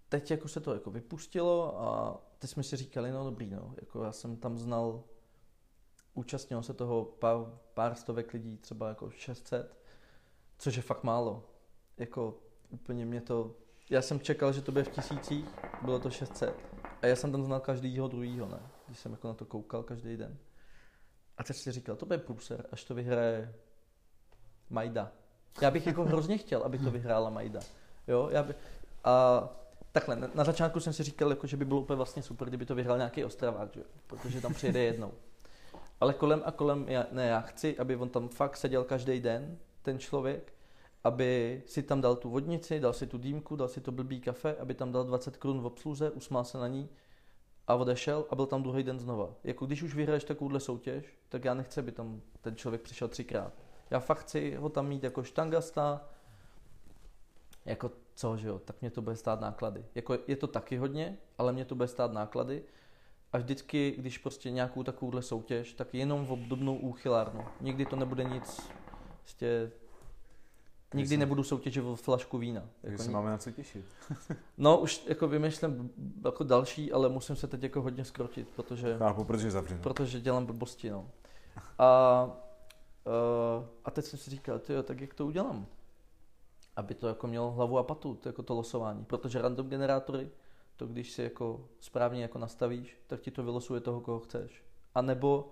teď 0.08 0.30
jako 0.30 0.48
se 0.48 0.60
to 0.60 0.74
jako 0.74 0.90
vypustilo 0.90 1.80
a 1.80 2.20
teď 2.38 2.50
jsme 2.50 2.62
si 2.62 2.76
říkali, 2.76 3.10
no 3.10 3.24
dobrý, 3.24 3.50
no, 3.50 3.74
jako 3.80 4.04
já 4.04 4.12
jsem 4.12 4.36
tam 4.36 4.58
znal, 4.58 5.04
účastnilo 6.14 6.62
se 6.62 6.74
toho 6.74 7.04
pár, 7.04 7.36
pár 7.74 7.94
stovek 7.94 8.32
lidí, 8.32 8.56
třeba 8.56 8.88
jako 8.88 9.10
600, 9.10 9.76
což 10.58 10.76
je 10.76 10.82
fakt 10.82 11.04
málo. 11.04 11.44
Jako 11.98 12.38
úplně 12.70 13.06
mě 13.06 13.20
to, 13.20 13.54
já 13.90 14.02
jsem 14.02 14.20
čekal, 14.20 14.52
že 14.52 14.62
to 14.62 14.72
bude 14.72 14.84
v 14.84 14.90
tisících, 14.90 15.46
bylo 15.82 15.98
to 15.98 16.10
600. 16.10 16.56
A 17.02 17.06
já 17.06 17.16
jsem 17.16 17.32
tam 17.32 17.44
znal 17.44 17.60
každýho 17.60 18.08
druhýho, 18.08 18.48
ne? 18.48 18.70
Když 18.86 18.98
jsem 18.98 19.12
jako 19.12 19.28
na 19.28 19.34
to 19.34 19.44
koukal 19.44 19.82
každý 19.82 20.16
den. 20.16 20.38
A 21.42 21.44
teď 21.44 21.56
si 21.56 21.72
říkal, 21.72 21.96
to 21.96 22.06
bude 22.06 22.18
průser, 22.18 22.66
až 22.72 22.84
to 22.84 22.94
vyhraje 22.94 23.54
Majda. 24.70 25.12
Já 25.62 25.70
bych 25.70 25.86
jako 25.86 26.04
hrozně 26.04 26.38
chtěl, 26.38 26.62
aby 26.62 26.78
to 26.78 26.90
vyhrála 26.90 27.30
Majda. 27.30 27.60
Jo, 28.08 28.28
já 28.32 28.42
by, 28.42 28.54
a 29.04 29.48
takhle, 29.92 30.16
na, 30.34 30.44
začátku 30.44 30.80
jsem 30.80 30.92
si 30.92 31.02
říkal, 31.02 31.30
jako, 31.30 31.46
že 31.46 31.56
by 31.56 31.64
bylo 31.64 31.80
úplně 31.80 31.96
vlastně 31.96 32.22
super, 32.22 32.48
kdyby 32.48 32.66
to 32.66 32.74
vyhrál 32.74 32.96
nějaký 32.96 33.24
Ostravák, 33.24 33.74
že? 33.74 33.82
protože 34.06 34.40
tam 34.40 34.54
přijede 34.54 34.80
jednou. 34.80 35.12
Ale 36.00 36.14
kolem 36.14 36.42
a 36.44 36.50
kolem, 36.50 36.88
já, 36.88 37.06
ne, 37.12 37.26
já 37.26 37.40
chci, 37.40 37.78
aby 37.78 37.96
on 37.96 38.08
tam 38.08 38.28
fakt 38.28 38.56
seděl 38.56 38.84
každý 38.84 39.20
den, 39.20 39.58
ten 39.82 39.98
člověk, 39.98 40.52
aby 41.04 41.62
si 41.66 41.82
tam 41.82 42.00
dal 42.00 42.16
tu 42.16 42.30
vodnici, 42.30 42.80
dal 42.80 42.92
si 42.92 43.06
tu 43.06 43.18
dýmku, 43.18 43.56
dal 43.56 43.68
si 43.68 43.80
to 43.80 43.92
blbý 43.92 44.20
kafe, 44.20 44.56
aby 44.56 44.74
tam 44.74 44.92
dal 44.92 45.04
20 45.04 45.36
korun 45.36 45.60
v 45.60 45.66
obsluze, 45.66 46.10
usmál 46.10 46.44
se 46.44 46.58
na 46.58 46.68
ní 46.68 46.88
a 47.68 47.74
odešel 47.74 48.26
a 48.30 48.34
byl 48.34 48.46
tam 48.46 48.62
druhý 48.62 48.82
den 48.82 48.98
znova. 48.98 49.34
Jako 49.44 49.66
když 49.66 49.82
už 49.82 49.94
vyhraješ 49.94 50.24
takovouhle 50.24 50.60
soutěž, 50.60 51.04
tak 51.28 51.44
já 51.44 51.54
nechci, 51.54 51.80
aby 51.80 51.92
tam 51.92 52.20
ten 52.40 52.56
člověk 52.56 52.82
přišel 52.82 53.08
třikrát. 53.08 53.52
Já 53.90 54.00
fakt 54.00 54.18
chci 54.18 54.54
ho 54.54 54.68
tam 54.68 54.88
mít 54.88 55.04
jako 55.04 55.22
štangasta, 55.22 56.08
jako 57.64 57.90
co, 58.14 58.36
že 58.36 58.48
jo, 58.48 58.58
tak 58.58 58.80
mě 58.80 58.90
to 58.90 59.02
bude 59.02 59.16
stát 59.16 59.40
náklady. 59.40 59.84
Jako 59.94 60.18
je 60.26 60.36
to 60.36 60.46
taky 60.46 60.76
hodně, 60.76 61.18
ale 61.38 61.52
mě 61.52 61.64
to 61.64 61.74
bude 61.74 61.88
stát 61.88 62.12
náklady. 62.12 62.62
A 63.32 63.38
vždycky, 63.38 63.94
když 63.98 64.18
prostě 64.18 64.50
nějakou 64.50 64.82
takovouhle 64.82 65.22
soutěž, 65.22 65.72
tak 65.72 65.94
jenom 65.94 66.26
v 66.26 66.32
obdobnou 66.32 66.76
úchylárnu. 66.76 67.44
Nikdy 67.60 67.86
to 67.86 67.96
nebude 67.96 68.24
nic, 68.24 68.70
prostě 69.20 69.70
Nikdy 70.94 71.16
nebudu 71.16 71.42
soutěžit 71.42 71.84
o 71.84 71.96
flašku 71.96 72.38
vína. 72.38 72.62
Jako 72.82 73.02
se 73.02 73.10
máme 73.10 73.30
na 73.30 73.38
co 73.38 73.50
těšit. 73.50 73.84
no, 74.58 74.78
už 74.78 75.06
jako 75.06 75.28
vymýšlím 75.28 75.90
jako 76.24 76.44
další, 76.44 76.92
ale 76.92 77.08
musím 77.08 77.36
se 77.36 77.46
teď 77.46 77.62
jako 77.62 77.82
hodně 77.82 78.04
skrotit, 78.04 78.48
protože... 78.48 78.96
Chápu, 78.98 79.24
protože 79.24 79.50
zavřenu. 79.50 79.82
Protože 79.82 80.20
dělám 80.20 80.46
blbosti, 80.46 80.90
no. 80.90 81.10
A, 81.78 82.24
uh, 83.06 83.64
a 83.84 83.90
teď 83.90 84.04
jsem 84.04 84.18
si 84.18 84.30
říkal, 84.30 84.58
tyjo, 84.58 84.82
tak 84.82 85.00
jak 85.00 85.14
to 85.14 85.26
udělám? 85.26 85.66
Aby 86.76 86.94
to 86.94 87.08
jako 87.08 87.26
mělo 87.26 87.50
hlavu 87.50 87.78
a 87.78 87.82
patu, 87.82 88.14
to, 88.14 88.28
jako 88.28 88.42
to 88.42 88.54
losování. 88.54 89.04
Protože 89.04 89.42
random 89.42 89.68
generátory, 89.68 90.30
to 90.76 90.86
když 90.86 91.12
si 91.12 91.22
jako 91.22 91.68
správně 91.80 92.22
jako 92.22 92.38
nastavíš, 92.38 92.96
tak 93.06 93.20
ti 93.20 93.30
to 93.30 93.42
vylosuje 93.42 93.80
toho, 93.80 94.00
koho 94.00 94.20
chceš. 94.20 94.62
A 94.94 95.02
nebo 95.02 95.50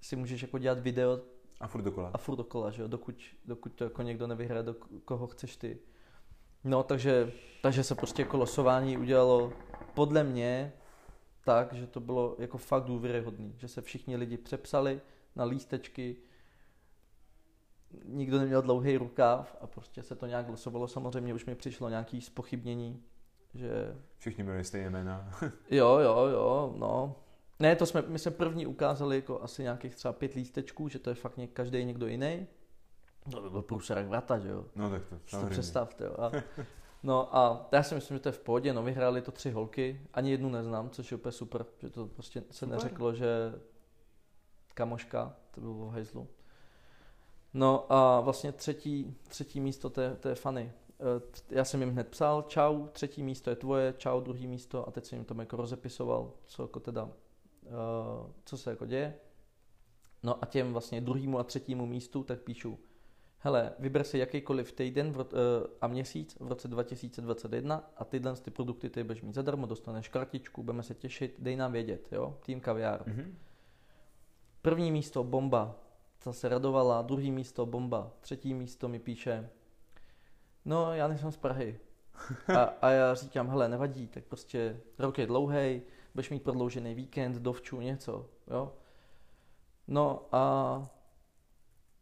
si 0.00 0.16
můžeš 0.16 0.42
jako 0.42 0.58
dělat 0.58 0.78
video 0.78 1.20
a 1.60 1.66
furt 1.66 1.82
dokola. 1.82 2.10
A 2.14 2.18
furt 2.18 2.36
dokola, 2.36 2.70
že 2.70 2.82
jo, 2.82 2.88
dokud, 2.88 3.14
dokud 3.44 3.72
to 3.72 3.84
jako 3.84 4.02
někdo 4.02 4.26
nevyhraje, 4.26 4.62
do 4.62 4.74
koho 5.04 5.26
chceš 5.26 5.56
ty. 5.56 5.78
No, 6.64 6.82
takže, 6.82 7.32
takže 7.62 7.84
se 7.84 7.94
prostě 7.94 8.22
jako 8.22 8.36
losování 8.36 8.96
udělalo 8.96 9.52
podle 9.94 10.24
mě 10.24 10.72
tak, 11.44 11.72
že 11.72 11.86
to 11.86 12.00
bylo 12.00 12.36
jako 12.38 12.58
fakt 12.58 12.84
důvěryhodný, 12.84 13.54
že 13.56 13.68
se 13.68 13.82
všichni 13.82 14.16
lidi 14.16 14.36
přepsali 14.36 15.00
na 15.36 15.44
lístečky, 15.44 16.16
nikdo 18.04 18.38
neměl 18.38 18.62
dlouhý 18.62 18.96
rukáv 18.96 19.56
a 19.60 19.66
prostě 19.66 20.02
se 20.02 20.16
to 20.16 20.26
nějak 20.26 20.48
losovalo. 20.48 20.88
Samozřejmě 20.88 21.34
už 21.34 21.44
mi 21.44 21.54
přišlo 21.54 21.88
nějaký 21.88 22.20
spochybnění, 22.20 23.02
že... 23.54 23.96
Všichni 24.18 24.44
měli 24.44 24.64
stejné 24.64 24.90
jména. 24.90 25.30
jo, 25.70 25.98
jo, 25.98 26.26
jo, 26.26 26.74
no. 26.78 27.16
Ne, 27.60 27.76
to 27.76 27.86
jsme, 27.86 28.02
my 28.06 28.18
jsme 28.18 28.30
první 28.30 28.66
ukázali 28.66 29.16
jako 29.16 29.42
asi 29.42 29.62
nějakých 29.62 29.94
třeba 29.94 30.12
pět 30.12 30.34
lístečků, 30.34 30.88
že 30.88 30.98
to 30.98 31.10
je 31.10 31.14
fakt 31.14 31.36
něk, 31.36 31.52
každý 31.52 31.84
někdo 31.84 32.06
jiný. 32.06 32.46
To 33.30 33.40
by 33.40 33.50
byl 33.50 33.62
průserek 33.62 34.06
vrata, 34.06 34.38
že 34.38 34.48
jo? 34.48 34.64
No 34.74 34.90
tak 34.90 35.02
to, 35.06 35.40
to 35.40 35.46
představte, 35.46 36.04
jo. 36.04 36.14
A, 36.18 36.30
no 37.02 37.36
a 37.36 37.68
já 37.72 37.82
si 37.82 37.94
myslím, 37.94 38.16
že 38.16 38.22
to 38.22 38.28
je 38.28 38.32
v 38.32 38.38
pohodě, 38.38 38.72
no 38.72 38.82
vyhráli 38.82 39.22
to 39.22 39.32
tři 39.32 39.50
holky, 39.50 40.00
ani 40.14 40.30
jednu 40.30 40.48
neznám, 40.48 40.90
což 40.90 41.10
je 41.10 41.16
úplně 41.16 41.32
super, 41.32 41.66
že 41.78 41.90
to 41.90 42.06
prostě 42.06 42.40
se 42.40 42.46
super. 42.50 42.74
neřeklo, 42.74 43.14
že 43.14 43.28
kamoška, 44.74 45.36
to 45.50 45.60
bylo 45.60 45.86
v 45.86 45.92
hejzlu. 45.92 46.28
No 47.54 47.92
a 47.92 48.20
vlastně 48.20 48.52
třetí, 48.52 49.16
třetí 49.28 49.60
místo, 49.60 49.90
to 49.90 50.00
je, 50.00 50.14
to 50.14 50.28
je 50.28 50.34
funny. 50.34 50.72
Eh, 51.00 51.42
já 51.50 51.64
jsem 51.64 51.80
jim 51.80 51.90
hned 51.90 52.08
psal, 52.08 52.42
čau, 52.42 52.86
třetí 52.86 53.22
místo 53.22 53.50
je 53.50 53.56
tvoje, 53.56 53.94
čau, 53.98 54.20
druhý 54.20 54.46
místo 54.46 54.88
a 54.88 54.90
teď 54.90 55.04
jsem 55.04 55.16
jim 55.16 55.24
to 55.24 55.34
jako 55.40 55.56
rozepisoval, 55.56 56.32
co 56.46 56.62
jako 56.62 56.80
teda 56.80 57.08
co 58.44 58.56
se 58.56 58.70
jako 58.70 58.86
děje. 58.86 59.14
No 60.22 60.44
a 60.44 60.46
těm 60.46 60.72
vlastně 60.72 61.00
druhému 61.00 61.38
a 61.38 61.44
třetímu 61.44 61.86
místu 61.86 62.24
tak 62.24 62.40
píšu, 62.40 62.78
hele, 63.38 63.72
vyber 63.78 64.04
si 64.04 64.18
jakýkoliv 64.18 64.72
týden 64.72 65.12
v, 65.12 65.16
uh, 65.16 65.24
a 65.80 65.86
měsíc 65.86 66.36
v 66.40 66.48
roce 66.48 66.68
2021 66.68 67.90
a 67.96 68.04
tyhle 68.04 68.36
ty 68.36 68.50
produkty 68.50 68.90
ty 68.90 69.02
budeš 69.02 69.22
mít 69.22 69.34
zadarmo, 69.34 69.66
dostaneš 69.66 70.08
kartičku, 70.08 70.62
budeme 70.62 70.82
se 70.82 70.94
těšit, 70.94 71.36
dej 71.38 71.56
nám 71.56 71.72
vědět, 71.72 72.08
jo, 72.12 72.38
tým 72.46 72.60
kaviár. 72.60 73.02
Mm-hmm. 73.02 73.34
První 74.62 74.92
místo 74.92 75.24
bomba, 75.24 75.74
ta 76.18 76.32
se 76.32 76.48
radovala, 76.48 77.02
druhý 77.02 77.30
místo 77.30 77.66
bomba, 77.66 78.12
třetí 78.20 78.54
místo 78.54 78.88
mi 78.88 78.98
píše, 78.98 79.50
no 80.64 80.94
já 80.94 81.08
nejsem 81.08 81.32
z 81.32 81.36
Prahy. 81.36 81.78
A, 82.56 82.62
a 82.62 82.90
já 82.90 83.14
říkám, 83.14 83.48
hele, 83.48 83.68
nevadí, 83.68 84.08
tak 84.08 84.24
prostě 84.24 84.80
rok 84.98 85.18
je 85.18 85.26
dlouhý, 85.26 85.82
budeš 86.16 86.30
mít 86.30 86.42
prodloužený 86.42 86.94
víkend, 86.94 87.36
dovču, 87.36 87.80
něco, 87.80 88.28
jo. 88.46 88.72
No 89.88 90.28
a 90.32 90.82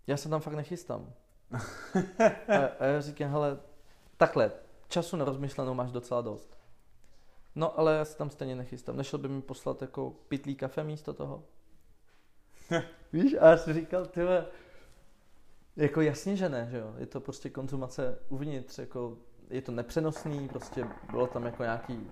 já 0.06 0.16
se 0.16 0.28
tam 0.28 0.40
fakt 0.40 0.54
nechystám. 0.54 1.12
a, 1.52 1.58
a 2.78 2.84
já 2.84 3.00
říkám, 3.00 3.30
hele, 3.30 3.58
takhle, 4.16 4.52
času 4.88 5.16
na 5.16 5.24
rozmyšlenou 5.24 5.74
máš 5.74 5.92
docela 5.92 6.20
dost. 6.20 6.58
No 7.54 7.78
ale 7.78 7.94
já 7.94 8.04
se 8.04 8.16
tam 8.16 8.30
stejně 8.30 8.56
nechystám. 8.56 8.96
Nešel 8.96 9.18
by 9.18 9.28
mi 9.28 9.42
poslat 9.42 9.82
jako 9.82 10.10
pitlí 10.28 10.54
kafe 10.54 10.84
místo 10.84 11.12
toho? 11.12 11.44
Víš, 13.12 13.36
a 13.40 13.50
já 13.50 13.56
si 13.56 13.72
říkal, 13.72 14.06
tyhle, 14.06 14.46
jako 15.76 16.00
jasně, 16.00 16.36
že 16.36 16.48
ne, 16.48 16.68
že 16.70 16.78
jo. 16.78 16.94
Je 16.98 17.06
to 17.06 17.20
prostě 17.20 17.50
konzumace 17.50 18.18
uvnitř, 18.28 18.78
jako 18.78 19.18
je 19.50 19.62
to 19.62 19.72
nepřenosný, 19.72 20.48
prostě 20.48 20.86
bylo 21.10 21.26
tam 21.26 21.44
jako 21.44 21.62
nějaký 21.62 22.10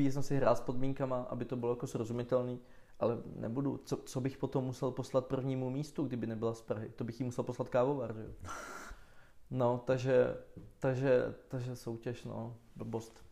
chvíli 0.00 0.12
jsem 0.12 0.22
si 0.22 0.36
hrál 0.36 0.56
s 0.56 0.60
podmínkama, 0.60 1.20
aby 1.30 1.44
to 1.44 1.56
bylo 1.56 1.72
jako 1.72 1.86
srozumitelný, 1.86 2.60
ale 3.00 3.18
nebudu. 3.36 3.80
Co, 3.84 3.96
co 3.96 4.20
bych 4.20 4.38
potom 4.38 4.64
musel 4.64 4.90
poslat 4.90 5.26
prvnímu 5.26 5.70
místu, 5.70 6.04
kdyby 6.04 6.26
nebyla 6.26 6.54
z 6.54 6.62
Prahy? 6.62 6.88
To 6.88 7.04
bych 7.04 7.20
jí 7.20 7.24
musel 7.24 7.44
poslat 7.44 7.68
kávovar, 7.68 8.14
že 8.14 8.20
jo? 8.20 8.30
No, 9.52 9.82
takže, 9.86 10.36
takže, 10.78 11.34
takže 11.48 11.76
soutěž, 11.76 12.24
no, 12.24 12.56
blbost. 12.76 13.24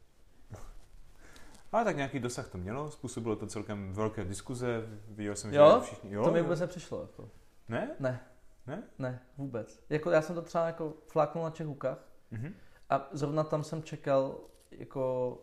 Ale 1.72 1.84
tak 1.84 1.96
nějaký 1.96 2.18
dosah 2.18 2.48
to 2.48 2.58
mělo, 2.58 2.90
způsobilo 2.90 3.36
to 3.36 3.46
celkem 3.46 3.92
velké 3.92 4.24
diskuze, 4.24 4.82
viděl 5.08 5.36
jsem, 5.36 5.54
jo? 5.54 5.74
že 5.74 5.86
všichni... 5.86 6.12
Jo, 6.12 6.24
to 6.24 6.30
mi 6.30 6.42
vůbec 6.42 6.60
nepřišlo. 6.60 7.00
Jako. 7.02 7.30
Ne? 7.68 7.96
Ne. 8.00 8.20
Ne? 8.66 8.82
Ne, 8.98 9.20
vůbec. 9.36 9.84
Jako 9.90 10.10
já 10.10 10.22
jsem 10.22 10.34
to 10.34 10.42
třeba 10.42 10.66
jako 10.66 10.94
fláknul 11.06 11.44
na 11.44 11.50
Čehukách 11.50 12.08
mm-hmm. 12.32 12.52
a 12.90 13.08
zrovna 13.12 13.44
tam 13.44 13.64
jsem 13.64 13.82
čekal 13.82 14.40
jako 14.70 15.38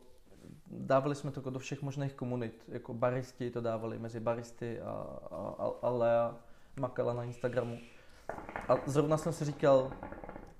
dávali 0.67 1.15
jsme 1.15 1.31
to 1.31 1.49
do 1.49 1.59
všech 1.59 1.81
možných 1.81 2.13
komunit, 2.13 2.63
jako 2.67 2.93
baristi 2.93 3.51
to 3.51 3.61
dávali 3.61 3.99
mezi 3.99 4.19
baristy 4.19 4.81
a, 4.81 4.89
a, 5.31 5.71
a 5.81 5.89
Lea 5.89 6.35
makala 6.75 7.13
na 7.13 7.23
Instagramu. 7.23 7.77
A 8.67 8.75
zrovna 8.85 9.17
jsem 9.17 9.33
si 9.33 9.45
říkal, 9.45 9.91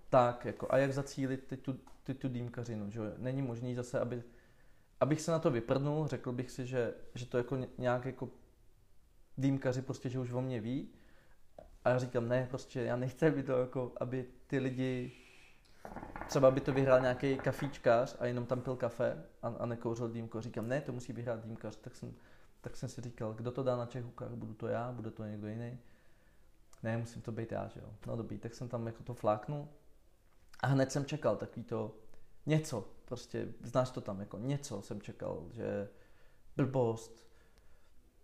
tak, 0.09 0.45
jako, 0.45 0.67
a 0.69 0.77
jak 0.77 0.93
zacílit 0.93 1.47
ty 1.47 1.57
tu, 1.57 1.79
ty 2.03 2.13
tu 2.13 2.27
dýmkařinu, 2.27 2.91
že 2.91 3.01
není 3.17 3.41
možný 3.41 3.75
zase, 3.75 3.99
aby, 3.99 4.23
abych 4.99 5.21
se 5.21 5.31
na 5.31 5.39
to 5.39 5.51
vyprdnul, 5.51 6.07
řekl 6.07 6.31
bych 6.31 6.51
si, 6.51 6.65
že, 6.65 6.93
že 7.15 7.25
to 7.25 7.37
jako 7.37 7.57
nějak 7.77 8.05
jako 8.05 8.29
dýmkaři 9.37 9.81
prostě, 9.81 10.09
že 10.09 10.19
už 10.19 10.31
o 10.31 10.41
mě 10.41 10.61
ví. 10.61 10.89
A 11.83 11.89
já 11.89 11.97
říkám, 11.97 12.27
ne, 12.27 12.47
prostě 12.49 12.81
já 12.81 12.95
nechci, 12.95 13.27
aby 13.27 13.43
to 13.43 13.59
jako, 13.59 13.91
aby 13.99 14.25
ty 14.47 14.59
lidi 14.59 15.11
třeba 16.27 16.51
by 16.51 16.61
to 16.61 16.73
vyhrál 16.73 16.99
nějaký 17.01 17.37
kafíčkař 17.37 18.15
a 18.19 18.25
jenom 18.25 18.45
tam 18.45 18.61
pil 18.61 18.75
kafe 18.75 19.23
a, 19.41 19.47
a 19.47 19.65
nekouřil 19.65 20.09
dýmko. 20.09 20.41
Říkám, 20.41 20.67
ne, 20.67 20.81
to 20.81 20.91
musí 20.91 21.13
vyhrát 21.13 21.43
dýmkař. 21.43 21.75
Tak 21.75 21.95
jsem, 21.95 22.13
tak 22.61 22.77
jsem 22.77 22.89
si 22.89 23.01
říkal, 23.01 23.33
kdo 23.33 23.51
to 23.51 23.63
dá 23.63 23.77
na 23.77 23.85
Čehukách? 23.85 24.31
Budu 24.31 24.53
to 24.53 24.67
já, 24.67 24.91
bude 24.91 25.11
to 25.11 25.25
někdo 25.25 25.47
jiný? 25.47 25.77
Ne, 26.83 26.97
musím 26.97 27.21
to 27.21 27.31
být 27.31 27.51
já, 27.51 27.67
že 27.67 27.79
jo. 27.79 27.89
No 28.07 28.15
dobrý, 28.15 28.37
tak 28.37 28.53
jsem 28.53 28.69
tam 28.69 28.87
jako 28.87 29.03
to 29.03 29.13
fláknul 29.13 29.67
a 30.59 30.67
hned 30.67 30.91
jsem 30.91 31.05
čekal 31.05 31.35
takový 31.35 31.63
to 31.63 31.95
něco, 32.45 32.87
prostě 33.05 33.47
znáš 33.63 33.91
to 33.91 34.01
tam, 34.01 34.19
jako 34.19 34.37
něco 34.37 34.81
jsem 34.81 35.01
čekal, 35.01 35.45
že 35.51 35.89
blbost. 36.57 37.25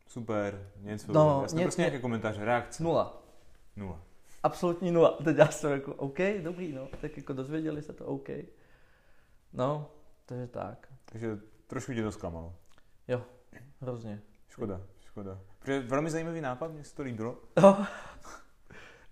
Super, 0.07 0.71
něco, 0.77 1.13
no, 1.13 1.39
jasně, 1.41 1.57
ně, 1.57 1.63
prostě 1.63 1.81
nějaké 1.81 1.99
komentáře, 1.99 2.45
reakce. 2.45 2.83
Nula. 2.83 3.23
Nula 3.75 4.10
absolutní 4.43 4.91
nula. 4.91 5.17
Teď 5.23 5.37
já 5.37 5.47
jsem 5.47 5.71
jako, 5.71 5.93
OK, 5.93 6.17
dobrý, 6.41 6.73
no, 6.73 6.87
tak 7.01 7.17
jako 7.17 7.33
dozvěděli 7.33 7.81
se 7.81 7.93
to, 7.93 8.05
OK. 8.05 8.29
No, 9.53 9.91
takže 10.25 10.47
tak. 10.47 10.87
Takže 11.05 11.39
trošku 11.67 11.93
tě 11.93 12.03
to 12.03 12.11
zklamalo. 12.11 12.55
Jo, 13.07 13.23
hrozně. 13.81 14.21
Škoda, 14.47 14.81
škoda. 14.99 15.41
Protože 15.59 15.79
velmi 15.79 16.09
zajímavý 16.09 16.41
nápad, 16.41 16.71
mně 16.71 16.83
se 16.83 16.95
to 16.95 17.03
líbilo. 17.03 17.37
No. 17.61 17.77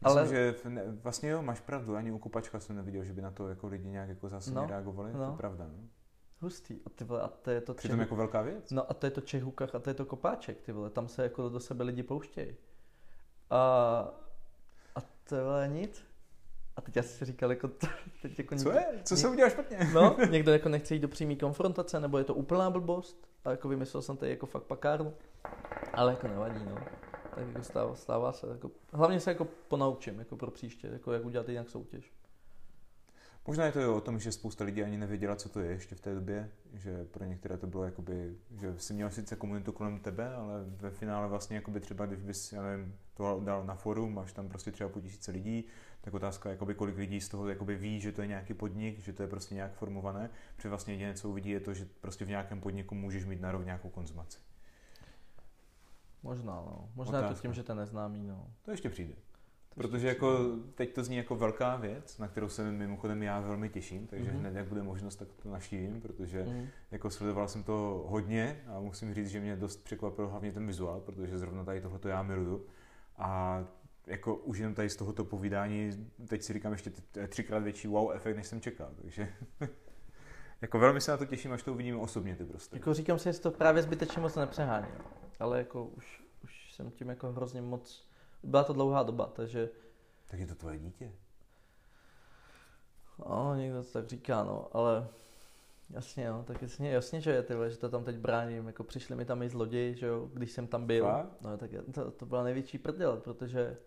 Myslím, 0.01 0.17
Ale... 0.17 0.27
že 0.27 0.55
ne, 0.69 0.84
vlastně 0.91 1.30
jo, 1.30 1.41
máš 1.41 1.59
pravdu, 1.59 1.95
ani 1.95 2.11
u 2.11 2.17
Kopačka 2.17 2.59
jsem 2.59 2.75
neviděl, 2.75 3.03
že 3.03 3.13
by 3.13 3.21
na 3.21 3.32
to 3.32 3.49
jako 3.49 3.67
lidi 3.67 3.89
nějak 3.89 4.09
jako 4.09 4.30
zásadně 4.30 4.61
no, 4.61 4.67
reagovali, 4.67 5.13
no. 5.13 5.25
to 5.25 5.32
je 5.32 5.38
pravda. 5.38 5.67
No. 5.67 5.88
Hustý. 6.41 6.80
A, 6.86 6.89
ty 6.89 7.03
vole, 7.03 7.21
a 7.21 7.27
to 7.27 7.51
je 7.51 7.61
to 7.61 7.73
Přitom 7.73 7.93
Čehu... 7.93 8.01
jako 8.01 8.15
velká 8.15 8.41
věc. 8.41 8.71
No 8.71 8.91
a 8.91 8.93
to 8.93 9.05
je 9.05 9.11
to 9.11 9.21
Čehukach 9.21 9.75
a 9.75 9.80
to 9.80 9.89
je 9.89 9.93
to 9.93 10.05
Kopáček, 10.05 10.61
ty 10.61 10.71
vole, 10.71 10.89
tam 10.89 11.07
se 11.07 11.23
jako 11.23 11.49
do 11.49 11.59
sebe 11.59 11.84
lidi 11.84 12.03
pouštějí. 12.03 12.55
A 13.49 14.28
to 15.30 15.57
je 15.57 15.67
nic. 15.67 16.03
A 16.75 16.82
teď 16.82 16.95
já 16.95 17.03
si 17.03 17.25
říkal, 17.25 17.49
jako, 17.49 17.67
to, 17.67 17.88
teď 18.21 18.38
jako 18.38 18.55
Co 18.55 18.71
je? 18.71 18.86
Co 19.03 19.17
se 19.17 19.30
udělal 19.30 19.51
špatně? 19.51 19.77
No, 19.93 20.17
někdo 20.30 20.51
jako 20.51 20.69
nechce 20.69 20.93
jít 20.93 20.99
do 20.99 21.07
přímé 21.07 21.36
konfrontace, 21.36 21.99
nebo 21.99 22.17
je 22.17 22.23
to 22.23 22.34
úplná 22.34 22.69
blbost. 22.69 23.27
A 23.45 23.51
jako 23.51 23.67
vymyslel 23.69 24.01
jsem 24.01 24.17
tady 24.17 24.32
jako 24.32 24.45
fakt 24.45 24.63
pakárnu. 24.63 25.13
Ale 25.93 26.11
jako 26.11 26.27
nevadí, 26.27 26.65
no. 26.65 26.75
Tak 27.36 27.47
jako 27.47 27.63
stává, 27.63 27.95
stává 27.95 28.32
se. 28.32 28.47
Jako, 28.47 28.71
hlavně 28.93 29.19
se 29.19 29.32
jako 29.32 29.47
ponaučím, 29.67 30.19
jako 30.19 30.36
pro 30.36 30.51
příště, 30.51 30.88
jako 30.88 31.13
jak 31.13 31.25
udělat 31.25 31.49
jinak 31.49 31.69
soutěž. 31.69 32.11
Možná 33.50 33.66
je 33.66 33.72
to 33.72 33.80
jo 33.80 33.95
o 33.95 34.02
tom, 34.02 34.20
že 34.20 34.32
spousta 34.32 34.64
lidí 34.64 34.84
ani 34.84 34.97
nevěděla, 34.97 35.36
co 35.36 35.50
to 35.50 35.60
je 35.60 35.72
ještě 35.72 35.95
v 35.95 36.02
té 36.02 36.16
době, 36.16 36.50
že 36.74 37.06
pro 37.06 37.26
některé 37.26 37.58
to 37.58 37.68
bylo 37.68 37.84
jakoby, 37.84 38.36
že 38.52 38.74
jsi 38.78 38.93
měl 38.93 39.12
sice 39.12 39.36
komunitu 39.36 39.72
kolem 39.72 40.00
tebe, 40.00 40.34
ale 40.34 40.64
ve 40.64 40.91
finále 40.91 41.28
vlastně 41.28 41.56
jakoby 41.56 41.80
třeba, 41.80 42.06
když 42.06 42.22
bys, 42.22 42.54
já 42.54 42.64
nevím, 42.64 42.95
to 43.14 43.41
dal 43.43 43.66
na 43.66 43.76
forum, 43.76 44.14
máš 44.14 44.34
tam 44.34 44.50
prostě 44.50 44.72
třeba 44.72 44.89
po 44.89 45.02
tisíce 45.02 45.32
lidí, 45.32 45.66
tak 46.02 46.14
otázka, 46.14 46.50
jakoby, 46.50 46.76
kolik 46.76 46.97
lidí 46.97 47.22
z 47.22 47.30
toho 47.30 47.50
jakoby 47.50 47.76
ví, 47.76 48.00
že 48.00 48.12
to 48.12 48.22
je 48.22 48.28
nějaký 48.28 48.54
podnik, 48.54 49.00
že 49.00 49.14
to 49.14 49.24
je 49.24 49.28
prostě 49.28 49.56
nějak 49.56 49.74
formované, 49.74 50.30
protože 50.56 50.70
vlastně 50.70 50.93
jediné, 50.93 51.14
co 51.14 51.30
uvidí, 51.30 51.50
je 51.50 51.60
to, 51.60 51.74
že 51.74 51.88
prostě 52.02 52.26
v 52.26 52.30
nějakém 52.30 52.62
podniku 52.62 52.95
můžeš 52.95 53.26
mít 53.26 53.41
na 53.41 53.52
rok 53.52 53.66
nějakou 53.66 53.89
konzumaci. 53.89 54.39
Možná, 56.24 56.54
no. 56.54 56.89
Možná 56.95 57.20
Otázka. 57.20 57.30
je 57.30 57.36
to 57.36 57.41
tím, 57.41 57.54
že 57.54 57.64
to 57.64 57.76
neznámý, 57.76 58.28
no. 58.28 58.47
To 58.62 58.72
ještě 58.72 58.89
přijde. 58.89 59.14
Protože 59.76 60.07
jako 60.07 60.38
teď 60.76 60.93
to 60.93 61.03
zní 61.03 61.17
jako 61.17 61.36
velká 61.36 61.76
věc, 61.76 62.17
na 62.17 62.28
kterou 62.28 62.49
se 62.49 62.72
mimochodem 62.72 63.24
já 63.24 63.39
velmi 63.39 63.70
těším, 63.70 64.07
takže 64.07 64.32
mm-hmm. 64.32 64.39
hned 64.39 64.55
jak 64.55 64.67
bude 64.67 64.84
možnost, 64.84 65.15
tak 65.15 65.28
to 65.43 65.49
navštívím, 65.49 66.01
protože 66.01 66.43
mm-hmm. 66.43 66.67
jako 66.91 67.09
sledoval 67.09 67.47
jsem 67.47 67.63
to 67.63 68.05
hodně 68.07 68.63
a 68.67 68.80
musím 68.80 69.13
říct, 69.13 69.30
že 69.30 69.39
mě 69.39 69.55
dost 69.55 69.84
překvapil 69.84 70.28
hlavně 70.28 70.51
ten 70.51 70.67
vizuál, 70.67 70.99
protože 70.99 71.38
zrovna 71.38 71.63
tady 71.63 71.82
tohle 71.82 71.99
já 72.05 72.24
miluju. 72.24 72.65
A 73.17 73.63
jako 74.07 74.36
už 74.36 74.57
jenom 74.57 74.74
tady 74.74 74.89
z 74.89 74.95
tohoto 74.95 75.26
povídání, 75.26 76.09
teď 76.28 76.43
si 76.43 76.53
říkám 76.53 76.72
ještě 76.72 76.91
třikrát 77.28 77.59
větší 77.59 77.88
wow 77.88 78.11
efekt, 78.11 78.36
než 78.36 78.47
jsem 78.47 78.61
čekal, 78.61 78.89
takže 79.01 79.34
jako 80.61 80.80
velmi 80.80 81.01
se 81.01 81.11
na 81.11 81.17
to 81.17 81.26
těším, 81.26 81.51
až 81.51 81.63
to 81.63 81.74
uvidíme 81.74 81.97
osobně 81.97 82.36
ty 82.36 82.45
prostě. 82.45 82.76
Jako 82.76 82.93
říkám 82.93 83.20
si, 83.20 83.34
že 83.34 83.39
to 83.39 83.51
právě 83.51 83.84
zbytečně 83.84 84.22
moc 84.22 84.36
nepřehání, 84.36 84.88
ale 85.39 85.57
jako 85.57 85.86
už, 85.86 86.24
už 86.43 86.74
jsem 86.74 86.91
tím 86.91 87.09
jako 87.09 87.32
hrozně 87.32 87.61
moc 87.61 88.09
byla 88.43 88.63
to 88.63 88.73
dlouhá 88.73 89.03
doba, 89.03 89.25
takže... 89.25 89.69
Tak 90.27 90.39
je 90.39 90.47
to 90.47 90.55
tvoje 90.55 90.79
dítě? 90.79 91.11
No, 93.29 93.55
někdo 93.55 93.83
to 93.83 93.91
tak 93.91 94.07
říká, 94.07 94.43
no, 94.43 94.67
ale 94.71 95.07
jasně, 95.89 96.29
no, 96.29 96.43
tak 96.43 96.61
jasně, 96.61 96.91
jasně, 96.91 97.21
že 97.21 97.31
je, 97.31 97.43
tyhle, 97.43 97.69
že 97.69 97.77
to 97.77 97.89
tam 97.89 98.03
teď 98.03 98.17
bráním, 98.17 98.67
jako 98.67 98.83
přišli 98.83 99.15
mi 99.15 99.25
tam 99.25 99.43
i 99.43 99.49
zloději, 99.49 99.95
že 99.95 100.05
jo, 100.05 100.29
když 100.33 100.51
jsem 100.51 100.67
tam 100.67 100.85
byl, 100.85 101.07
a? 101.07 101.27
no, 101.41 101.57
tak 101.57 101.71
to, 101.93 102.11
to 102.11 102.25
byla 102.25 102.43
největší 102.43 102.77
prdel, 102.77 103.17
protože 103.17 103.77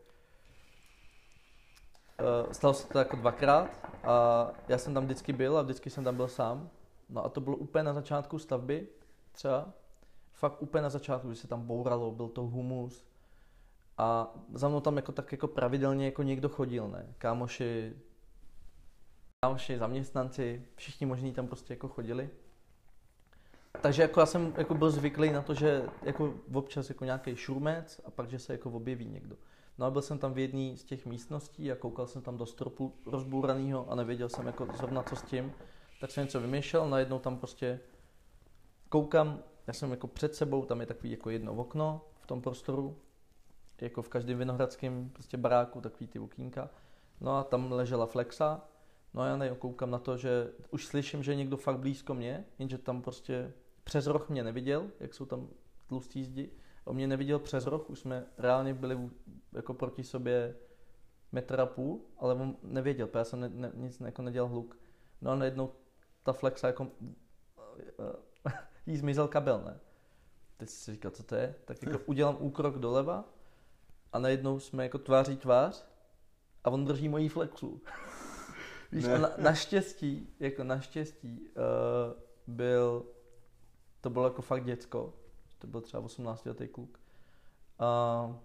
uh, 2.20 2.52
stalo 2.52 2.74
se 2.74 2.88
to 2.88 2.98
jako 2.98 3.16
dvakrát 3.16 3.70
a 4.04 4.50
já 4.68 4.78
jsem 4.78 4.94
tam 4.94 5.04
vždycky 5.04 5.32
byl 5.32 5.58
a 5.58 5.62
vždycky 5.62 5.90
jsem 5.90 6.04
tam 6.04 6.16
byl 6.16 6.28
sám, 6.28 6.70
no 7.08 7.24
a 7.24 7.28
to 7.28 7.40
bylo 7.40 7.56
úplně 7.56 7.82
na 7.82 7.92
začátku 7.92 8.38
stavby, 8.38 8.88
třeba, 9.32 9.72
fakt 10.32 10.62
úplně 10.62 10.82
na 10.82 10.90
začátku, 10.90 11.28
když 11.28 11.38
se 11.38 11.48
tam 11.48 11.66
bouralo, 11.66 12.10
byl 12.10 12.28
to 12.28 12.42
humus, 12.42 13.04
a 13.98 14.34
za 14.54 14.68
mnou 14.68 14.80
tam 14.80 14.96
jako 14.96 15.12
tak 15.12 15.32
jako 15.32 15.48
pravidelně 15.48 16.04
jako 16.04 16.22
někdo 16.22 16.48
chodil, 16.48 16.88
ne? 16.88 17.14
Kámoši, 17.18 17.96
kámoši, 19.44 19.78
zaměstnanci, 19.78 20.64
všichni 20.76 21.06
možní 21.06 21.32
tam 21.32 21.46
prostě 21.46 21.72
jako 21.72 21.88
chodili. 21.88 22.30
Takže 23.80 24.02
jako 24.02 24.20
já 24.20 24.26
jsem 24.26 24.54
jako 24.56 24.74
byl 24.74 24.90
zvyklý 24.90 25.32
na 25.32 25.42
to, 25.42 25.54
že 25.54 25.88
jako 26.02 26.34
občas 26.54 26.88
jako 26.88 27.04
nějaký 27.04 27.36
šurmec 27.36 28.00
a 28.04 28.10
pak, 28.10 28.30
že 28.30 28.38
se 28.38 28.52
jako 28.52 28.70
objeví 28.70 29.04
někdo. 29.04 29.36
No 29.78 29.86
a 29.86 29.90
byl 29.90 30.02
jsem 30.02 30.18
tam 30.18 30.32
v 30.34 30.38
jedné 30.38 30.76
z 30.76 30.84
těch 30.84 31.06
místností 31.06 31.72
a 31.72 31.76
koukal 31.76 32.06
jsem 32.06 32.22
tam 32.22 32.36
do 32.36 32.46
stropu 32.46 32.94
rozbůraného 33.06 33.90
a 33.90 33.94
nevěděl 33.94 34.28
jsem 34.28 34.46
jako 34.46 34.66
zrovna 34.76 35.02
co 35.02 35.16
s 35.16 35.22
tím. 35.22 35.52
Tak 36.00 36.10
jsem 36.10 36.24
něco 36.24 36.40
vymýšlel, 36.40 36.90
najednou 36.90 37.18
tam 37.18 37.38
prostě 37.38 37.80
koukám, 38.88 39.42
já 39.66 39.72
jsem 39.72 39.90
jako 39.90 40.06
před 40.06 40.34
sebou, 40.34 40.64
tam 40.64 40.80
je 40.80 40.86
takový 40.86 41.10
jako 41.10 41.30
jedno 41.30 41.54
okno 41.54 42.04
v 42.20 42.26
tom 42.26 42.42
prostoru 42.42 42.96
jako 43.82 44.02
v 44.02 44.08
každém 44.08 44.38
vinohradském 44.38 45.10
prostě 45.12 45.36
baráku, 45.36 45.80
takový 45.80 46.06
ty 46.06 46.18
okýnka. 46.18 46.70
No 47.20 47.36
a 47.36 47.44
tam 47.44 47.72
ležela 47.72 48.06
flexa, 48.06 48.60
no 49.14 49.22
a 49.22 49.26
já 49.26 49.36
nejo, 49.36 49.54
koukám 49.54 49.90
na 49.90 49.98
to, 49.98 50.16
že 50.16 50.52
už 50.70 50.86
slyším, 50.86 51.22
že 51.22 51.32
je 51.32 51.36
někdo 51.36 51.56
fakt 51.56 51.78
blízko 51.78 52.14
mě, 52.14 52.44
jenže 52.58 52.78
tam 52.78 53.02
prostě 53.02 53.52
přes 53.84 54.06
roh 54.06 54.28
mě 54.28 54.44
neviděl, 54.44 54.90
jak 55.00 55.14
jsou 55.14 55.24
tam 55.24 55.48
tlustý 55.86 56.24
zdi. 56.24 56.50
On 56.84 56.96
mě 56.96 57.06
neviděl 57.06 57.38
přes 57.38 57.66
roh, 57.66 57.90
už 57.90 57.98
jsme 57.98 58.26
reálně 58.38 58.74
byli 58.74 59.10
jako 59.52 59.74
proti 59.74 60.04
sobě 60.04 60.56
metr 61.32 61.60
a 61.60 61.66
půl, 61.66 62.00
ale 62.18 62.34
on 62.34 62.56
nevěděl, 62.62 63.06
protože 63.06 63.18
já 63.18 63.24
jsem 63.24 63.40
ne, 63.40 63.48
ne, 63.48 63.72
nic 63.74 64.00
jako 64.00 64.22
nedělal 64.22 64.48
hluk. 64.48 64.78
No 65.20 65.30
a 65.30 65.34
najednou 65.34 65.72
ta 66.22 66.32
flexa 66.32 66.66
jako 66.66 66.88
jí 68.86 68.96
zmizel 68.96 69.28
kabel, 69.28 69.62
ne? 69.64 69.80
Teď 70.56 70.68
si 70.68 70.92
říkal, 70.92 71.10
co 71.10 71.22
to 71.22 71.34
je? 71.34 71.54
Tak 71.64 71.82
jako 71.82 71.98
udělám 72.06 72.36
úkrok 72.40 72.78
doleva, 72.78 73.24
a 74.12 74.18
najednou 74.18 74.60
jsme 74.60 74.82
jako 74.82 74.98
tváří 74.98 75.36
tvář 75.36 75.84
a 76.64 76.70
on 76.70 76.84
drží 76.84 77.08
mojí 77.08 77.28
flexu. 77.28 77.82
Víš, 78.92 79.04
a 79.04 79.18
na, 79.18 79.30
naštěstí, 79.38 80.28
jako 80.40 80.64
naštěstí 80.64 81.40
uh, 81.40 82.54
byl, 82.54 83.06
to 84.00 84.10
bylo 84.10 84.24
jako 84.24 84.42
fakt 84.42 84.64
děcko, 84.64 85.14
to 85.58 85.66
byl 85.66 85.80
třeba 85.80 86.02
18 86.02 86.44
letý 86.44 86.68
kluk. 86.68 87.00
Uh, 87.80 88.36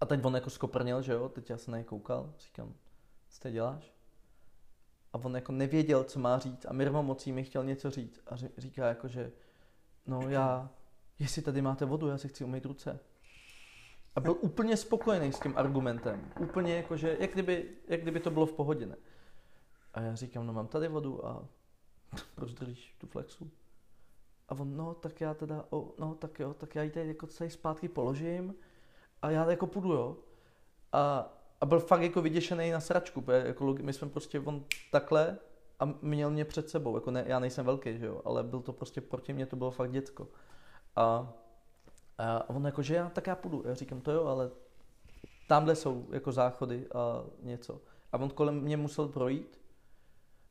a 0.00 0.06
teď 0.06 0.24
on 0.24 0.34
jako 0.34 0.50
skoprnil, 0.50 1.02
že 1.02 1.12
jo, 1.12 1.28
teď 1.28 1.50
já 1.50 1.58
se 1.58 1.70
na 1.70 1.76
něj 1.76 1.84
koukal, 1.84 2.32
říkám, 2.38 2.74
co 3.28 3.40
ty 3.40 3.52
děláš? 3.52 3.94
A 5.12 5.18
on 5.18 5.34
jako 5.34 5.52
nevěděl, 5.52 6.04
co 6.04 6.18
má 6.18 6.38
říct 6.38 6.66
a 6.68 6.72
Mirmo 6.72 7.02
mocí 7.02 7.32
mi 7.32 7.44
chtěl 7.44 7.64
něco 7.64 7.90
říct 7.90 8.20
a 8.26 8.36
říká 8.58 8.86
jako, 8.86 9.08
že 9.08 9.32
no 10.06 10.20
já, 10.28 10.70
jestli 11.18 11.42
tady 11.42 11.62
máte 11.62 11.84
vodu, 11.84 12.08
já 12.08 12.18
si 12.18 12.28
chci 12.28 12.44
umýt 12.44 12.64
ruce. 12.64 13.00
A 14.16 14.20
byl 14.20 14.36
úplně 14.40 14.76
spokojený 14.76 15.32
s 15.32 15.40
tím 15.40 15.52
argumentem. 15.56 16.32
Úplně 16.40 16.76
jako, 16.76 16.96
že 16.96 17.16
jak 17.20 17.32
kdyby, 17.32 17.70
jak 17.88 18.00
kdyby 18.00 18.20
to 18.20 18.30
bylo 18.30 18.46
v 18.46 18.52
pohodě, 18.52 18.86
ne? 18.86 18.96
A 19.94 20.00
já 20.00 20.14
říkám, 20.14 20.46
no 20.46 20.52
mám 20.52 20.66
tady 20.66 20.88
vodu 20.88 21.26
a 21.26 21.48
proč 22.34 22.52
držíš 22.52 22.94
tu 22.98 23.06
flexu? 23.06 23.50
A 24.48 24.54
on, 24.54 24.76
no 24.76 24.94
tak 24.94 25.20
já 25.20 25.34
teda, 25.34 25.64
oh, 25.70 25.88
no 25.98 26.14
tak 26.14 26.40
jo, 26.40 26.54
tak 26.54 26.74
já 26.74 26.82
ji 26.82 26.90
tady 26.90 27.08
jako 27.08 27.26
tady 27.26 27.50
zpátky 27.50 27.88
položím 27.88 28.54
a 29.22 29.30
já 29.30 29.50
jako 29.50 29.66
půjdu, 29.66 29.92
jo. 29.92 30.16
A, 30.92 31.32
a 31.60 31.66
byl 31.66 31.80
fakt 31.80 32.02
jako 32.02 32.22
vyděšený 32.22 32.70
na 32.70 32.80
sračku, 32.80 33.20
protože 33.20 33.46
jako 33.46 33.76
my 33.82 33.92
jsme 33.92 34.08
prostě 34.08 34.40
on 34.40 34.64
takhle 34.90 35.38
a 35.80 35.84
měl 36.02 36.30
mě 36.30 36.44
před 36.44 36.70
sebou, 36.70 36.94
jako 36.94 37.10
ne, 37.10 37.24
já 37.26 37.38
nejsem 37.38 37.66
velký, 37.66 37.98
že 37.98 38.06
jo, 38.06 38.22
ale 38.24 38.42
byl 38.42 38.60
to 38.60 38.72
prostě 38.72 39.00
proti 39.00 39.32
mě, 39.32 39.46
to 39.46 39.56
bylo 39.56 39.70
fakt 39.70 39.90
děcko. 39.90 40.28
A 40.96 41.32
a 42.18 42.50
on 42.50 42.64
jako, 42.64 42.82
že 42.82 42.94
já, 42.94 43.10
tak 43.10 43.26
já 43.26 43.36
půjdu. 43.36 43.62
Já 43.66 43.74
říkám, 43.74 44.00
to 44.00 44.12
jo, 44.12 44.24
ale 44.24 44.50
tamhle 45.48 45.76
jsou 45.76 46.06
jako 46.12 46.32
záchody 46.32 46.86
a 46.94 47.24
něco. 47.42 47.80
A 48.12 48.18
on 48.18 48.30
kolem 48.30 48.60
mě 48.60 48.76
musel 48.76 49.08
projít. 49.08 49.60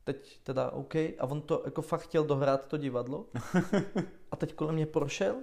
Teď 0.04 0.40
teda 0.42 0.70
OK. 0.70 0.94
A 0.94 1.20
on 1.20 1.42
to 1.42 1.62
jako 1.64 1.82
fakt 1.82 2.00
chtěl 2.00 2.24
dohrát 2.24 2.66
to 2.66 2.76
divadlo. 2.76 3.26
A 4.30 4.36
teď 4.36 4.54
kolem 4.54 4.74
mě 4.74 4.86
prošel. 4.86 5.36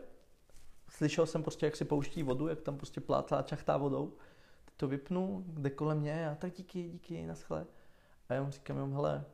Slyšel 0.89 1.26
jsem 1.26 1.43
prostě, 1.43 1.65
jak 1.65 1.76
si 1.76 1.86
pouští 1.86 2.24
vodu, 2.24 2.47
jak 2.47 2.61
tam 2.61 2.78
prostě 2.78 3.01
plátlá, 3.01 3.41
čachtá 3.41 3.78
vodou. 3.78 4.13
Teď 4.65 4.74
to 4.78 4.88
vypnu, 4.88 5.43
kde 5.47 5.69
kolem 5.69 5.99
mě 5.99 6.30
a 6.30 6.36
tak 6.36 6.53
díky, 6.53 6.89
díky, 6.89 7.28
naschle. 7.28 7.65
A 8.30 8.34
já 8.34 8.43
mu 8.43 8.51
říkám, 8.51 8.78
jo, 8.78 8.88
hele, 8.88 9.26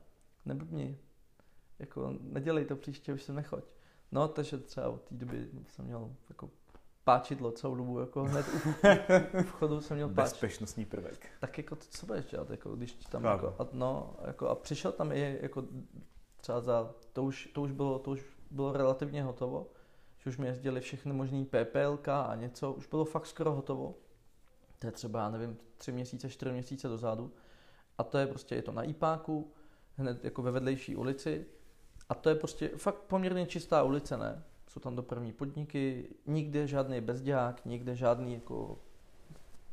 neblbni. 0.45 0.97
Jako 1.79 2.13
nedělej 2.21 2.65
to 2.65 2.75
příště, 2.75 3.13
už 3.13 3.23
se 3.23 3.33
nechoď. 3.33 3.63
No, 4.11 4.27
takže 4.27 4.57
třeba 4.57 4.89
od 4.89 5.01
té 5.01 5.15
doby 5.15 5.49
jsem 5.67 5.85
měl 5.85 6.15
jako 6.29 6.49
páčidlo 7.07 7.51
celou 7.51 7.75
dobu, 7.75 7.99
jako 7.99 8.23
hned 8.23 8.45
u 9.39 9.43
vchodu 9.43 9.81
jsem 9.81 9.97
měl 9.97 10.09
páč. 10.09 10.25
Bezpečnostní 10.25 10.85
prvek. 10.85 11.29
Tak 11.39 11.57
jako 11.57 11.75
to, 11.75 11.85
co 11.89 12.05
budeš 12.05 12.25
dělat, 12.25 12.49
jako 12.49 12.75
když 12.75 12.93
tam 12.93 13.23
jako, 13.23 13.55
a, 13.59 13.67
no, 13.71 14.15
jako, 14.25 14.49
a 14.49 14.55
přišel 14.55 14.91
tam 14.91 15.11
i 15.11 15.39
jako 15.41 15.63
třeba 16.41 16.61
za, 16.61 16.93
to 17.13 17.23
už, 17.23 17.49
to 17.53 17.61
už 17.61 17.71
bylo, 17.71 17.99
to 17.99 18.11
už 18.11 18.25
bylo 18.51 18.73
relativně 18.73 19.23
hotovo, 19.23 19.67
že 20.17 20.29
už 20.29 20.37
mi 20.37 20.47
jezdili 20.47 20.81
všechny 20.81 21.13
možný 21.13 21.45
PPLK 21.45 22.07
a 22.07 22.35
něco, 22.35 22.73
už 22.73 22.87
bylo 22.87 23.05
fakt 23.05 23.25
skoro 23.25 23.51
hotovo. 23.51 23.95
To 24.79 24.87
je 24.87 24.91
třeba, 24.91 25.19
já 25.19 25.29
nevím, 25.29 25.57
tři 25.77 25.91
měsíce, 25.91 26.29
čtyři 26.29 26.51
měsíce 26.51 26.87
dozadu. 26.87 27.31
A 27.97 28.03
to 28.03 28.17
je 28.17 28.27
prostě, 28.27 28.55
je 28.55 28.61
to 28.61 28.71
na 28.71 28.83
IPáku, 28.83 29.51
hned 29.95 30.23
jako 30.23 30.41
ve 30.41 30.51
vedlejší 30.51 30.95
ulici. 30.95 31.45
A 32.09 32.15
to 32.15 32.29
je 32.29 32.35
prostě 32.35 32.67
fakt 32.67 32.99
poměrně 32.99 33.45
čistá 33.45 33.83
ulice, 33.83 34.17
ne? 34.17 34.43
Jsou 34.77 34.81
tam 34.81 34.95
dopravní 34.95 35.33
podniky, 35.33 36.09
nikde 36.25 36.67
žádný 36.67 37.01
bezděák, 37.01 37.65
nikde 37.65 37.95
žádný 37.95 38.33
jako, 38.33 38.79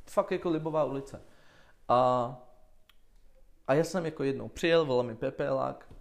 fakt 0.07 0.31
jako 0.31 0.51
libová 0.51 0.85
ulice. 0.85 1.23
A, 1.89 2.31
a 3.67 3.75
já 3.75 3.85
jsem 3.85 4.05
jako 4.05 4.23
jednou 4.23 4.49
přijel, 4.49 4.87
volal 4.87 5.03
mi 5.03 5.17
PPLák, 5.17 5.95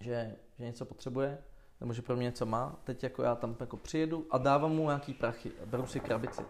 že, 0.00 0.36
že 0.58 0.64
něco 0.64 0.84
potřebuje, 0.84 1.38
nebo 1.80 1.92
že 1.92 2.02
pro 2.02 2.16
mě 2.16 2.24
něco 2.24 2.46
má, 2.46 2.80
teď 2.84 3.02
jako 3.02 3.22
já 3.22 3.34
tam 3.34 3.56
jako 3.60 3.76
přijedu 3.76 4.26
a 4.30 4.38
dávám 4.38 4.72
mu 4.72 4.84
nějaký 4.84 5.14
prachy 5.14 5.52
a 5.62 5.66
beru 5.66 5.86
si 5.86 6.00
krabici. 6.00 6.42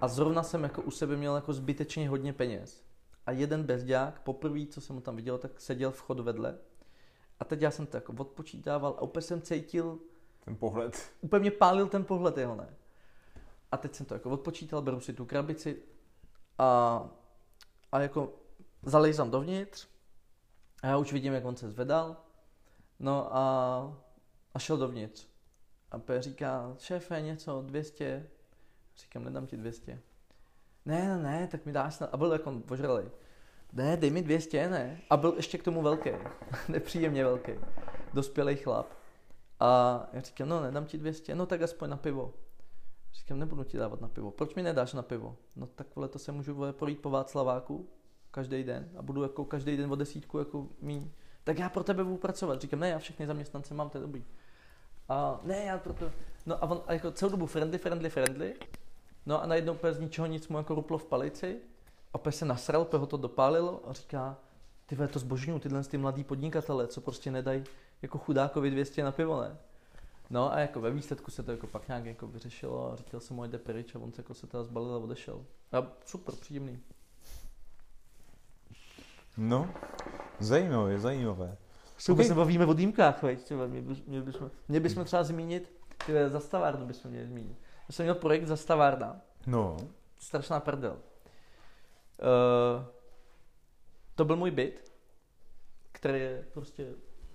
A 0.00 0.08
zrovna 0.08 0.42
jsem 0.42 0.62
jako 0.62 0.82
u 0.82 0.90
sebe 0.90 1.16
měl 1.16 1.34
jako 1.34 1.52
zbytečně 1.52 2.08
hodně 2.08 2.32
peněz. 2.32 2.84
A 3.26 3.30
jeden 3.30 3.62
bezďák, 3.62 4.20
poprvé, 4.20 4.66
co 4.66 4.80
jsem 4.80 4.94
mu 4.94 5.00
tam 5.00 5.16
viděl, 5.16 5.38
tak 5.38 5.60
seděl 5.60 5.90
v 5.90 6.00
chodu 6.00 6.22
vedle. 6.22 6.58
A 7.40 7.44
teď 7.44 7.62
já 7.62 7.70
jsem 7.70 7.86
to 7.86 7.96
jako 7.96 8.12
odpočítával 8.12 8.94
a 8.98 9.02
úplně 9.02 9.22
jsem 9.22 9.42
cítil, 9.42 9.98
ten 10.48 10.56
pohled. 10.56 11.12
Úplně 11.20 11.40
mě 11.40 11.50
pálil 11.50 11.86
ten 11.86 12.04
pohled 12.04 12.36
jeho, 12.36 12.54
ne. 12.56 12.68
A 13.72 13.76
teď 13.76 13.94
jsem 13.94 14.06
to 14.06 14.14
jako 14.14 14.30
odpočítal, 14.30 14.82
beru 14.82 15.00
si 15.00 15.12
tu 15.12 15.26
krabici 15.26 15.82
a, 16.58 17.04
a 17.92 18.00
jako 18.00 18.34
zalejzám 18.82 19.30
dovnitř 19.30 19.88
A 20.82 20.86
já 20.86 20.96
už 20.96 21.12
vidím, 21.12 21.32
jak 21.32 21.44
on 21.44 21.56
se 21.56 21.70
zvedal. 21.70 22.16
No 22.98 23.36
a, 23.36 23.96
a 24.54 24.58
šel 24.58 24.76
dovnitř. 24.76 25.26
A 25.90 25.98
P 25.98 26.22
říká, 26.22 26.74
šéfe, 26.78 27.20
něco, 27.20 27.62
200. 27.62 28.28
Říkám, 28.96 29.24
nedám 29.24 29.46
ti 29.46 29.56
200. 29.56 30.00
Ne, 30.84 31.08
ne, 31.08 31.18
ne, 31.18 31.46
tak 31.46 31.66
mi 31.66 31.72
dáš 31.72 31.98
na... 31.98 32.06
A 32.06 32.16
byl 32.16 32.32
jako 32.32 32.62
ožralý. 32.70 33.10
Ne, 33.72 33.96
dej 33.96 34.10
mi 34.10 34.22
200, 34.22 34.68
ne. 34.68 35.00
A 35.10 35.16
byl 35.16 35.34
ještě 35.36 35.58
k 35.58 35.62
tomu 35.62 35.82
velký. 35.82 36.10
Nepříjemně 36.68 37.24
velký. 37.24 37.52
Dospělý 38.14 38.56
chlap. 38.56 38.97
A 39.60 40.02
já 40.12 40.20
říkám, 40.20 40.48
no 40.48 40.62
nedám 40.62 40.84
ti 40.86 40.98
200, 40.98 41.34
no 41.34 41.46
tak 41.46 41.62
aspoň 41.62 41.90
na 41.90 41.96
pivo. 41.96 42.34
Říkám, 43.14 43.38
nebudu 43.38 43.64
ti 43.64 43.78
dávat 43.78 44.00
na 44.00 44.08
pivo. 44.08 44.30
Proč 44.30 44.54
mi 44.54 44.62
nedáš 44.62 44.92
na 44.92 45.02
pivo? 45.02 45.36
No 45.56 45.66
tak 45.66 45.96
vole, 45.96 46.08
to 46.08 46.18
se 46.18 46.32
můžu 46.32 46.54
vole, 46.54 46.72
projít 46.72 47.00
po 47.00 47.10
Václaváku 47.10 47.88
každý 48.30 48.64
den 48.64 48.88
a 48.96 49.02
budu 49.02 49.22
jako 49.22 49.44
každý 49.44 49.76
den 49.76 49.92
o 49.92 49.96
desítku 49.96 50.38
jako 50.38 50.66
míň. 50.80 51.10
Tak 51.44 51.58
já 51.58 51.68
pro 51.68 51.84
tebe 51.84 52.04
budu 52.04 52.16
pracovat. 52.16 52.60
Říkám, 52.60 52.80
ne, 52.80 52.88
já 52.88 52.98
všechny 52.98 53.26
zaměstnance 53.26 53.74
mám, 53.74 53.90
to 53.90 53.98
je 53.98 54.02
dobrý. 54.02 54.24
A 55.08 55.40
ne, 55.42 55.64
já 55.64 55.78
proto... 55.78 56.10
No 56.46 56.64
a 56.64 56.70
on 56.70 56.82
a 56.86 56.92
jako 56.92 57.10
celou 57.10 57.30
dobu 57.30 57.46
friendly, 57.46 57.78
friendly, 57.78 58.10
friendly. 58.10 58.54
No 59.26 59.42
a 59.42 59.46
najednou 59.46 59.72
úplně 59.72 59.92
z 59.92 60.00
ničeho 60.00 60.26
nic 60.26 60.48
mu 60.48 60.58
jako 60.58 60.74
ruplo 60.74 60.98
v 60.98 61.06
palici. 61.06 61.60
A 62.12 62.18
úplně 62.18 62.32
se 62.32 62.44
nasral, 62.44 62.82
úplně 62.82 63.00
ho 63.00 63.06
to 63.06 63.16
dopálilo 63.16 63.82
a 63.88 63.92
říká, 63.92 64.36
ty 64.86 64.96
to 64.96 65.18
zbožňuju, 65.18 65.58
tyhle 65.58 65.84
ty 65.84 65.98
mladý 65.98 66.24
podnikatele, 66.24 66.86
co 66.86 67.00
prostě 67.00 67.30
nedají 67.30 67.64
jako 68.02 68.18
chudákovi 68.18 68.70
200 68.70 69.04
na 69.04 69.12
pivo, 69.12 69.40
ne? 69.40 69.56
No 70.30 70.52
a 70.52 70.58
jako 70.58 70.80
ve 70.80 70.90
výsledku 70.90 71.30
se 71.30 71.42
to 71.42 71.50
jako 71.50 71.66
pak 71.66 71.88
nějak 71.88 72.04
jako 72.04 72.26
vyřešilo 72.26 72.92
a 72.92 72.96
říkal 72.96 73.20
jsem 73.20 73.36
mu, 73.36 73.44
jde 73.44 73.58
pryč 73.58 73.94
a 73.94 73.98
on 73.98 74.12
se 74.12 74.20
jako 74.20 74.34
se 74.34 74.46
teda 74.46 74.64
zbalil 74.64 74.94
a 74.94 74.98
odešel. 74.98 75.44
A 75.72 75.86
super, 76.04 76.34
příjemný. 76.34 76.78
No, 79.36 79.70
zajímavé, 80.38 80.98
zajímavé. 80.98 81.56
Co 81.98 82.12
okay. 82.12 82.24
se 82.24 82.34
bavíme 82.34 82.66
o 82.66 82.74
dýmkách, 82.74 83.22
veď, 83.22 83.52
mě, 83.66 83.82
by, 83.82 83.96
mě, 84.06 84.20
bychom, 84.20 84.50
mě 84.68 84.80
bychom 84.80 85.04
třeba 85.04 85.24
zmínit, 85.24 85.72
tyhle, 86.06 86.30
zastavárnu 86.30 86.86
bychom 86.86 87.10
měli 87.10 87.26
zmínit. 87.26 87.58
Já 87.88 87.92
jsem 87.92 88.04
měl 88.04 88.14
projekt 88.14 88.46
Zastavárna. 88.46 89.20
No. 89.46 89.76
Strašná 90.18 90.60
prdel. 90.60 90.92
Uh, 90.92 92.84
to 94.14 94.24
byl 94.24 94.36
můj 94.36 94.50
byt, 94.50 94.92
který 95.92 96.20
je 96.20 96.46
prostě 96.52 96.86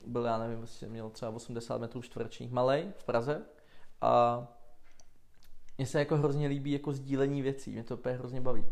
byl, 0.07 0.25
já 0.25 0.37
nevím, 0.37 0.57
vlastně 0.57 0.87
měl 0.87 1.09
třeba 1.09 1.31
80 1.31 1.81
metrů 1.81 2.01
čtverečních, 2.01 2.51
malej 2.51 2.91
v 2.97 3.03
Praze. 3.03 3.41
A 4.01 4.43
mně 5.77 5.87
se 5.87 5.99
jako 5.99 6.17
hrozně 6.17 6.47
líbí 6.47 6.71
jako 6.71 6.93
sdílení 6.93 7.41
věcí, 7.41 7.71
mě 7.71 7.83
to 7.83 7.99
hrozně 8.05 8.41
baví. 8.41 8.65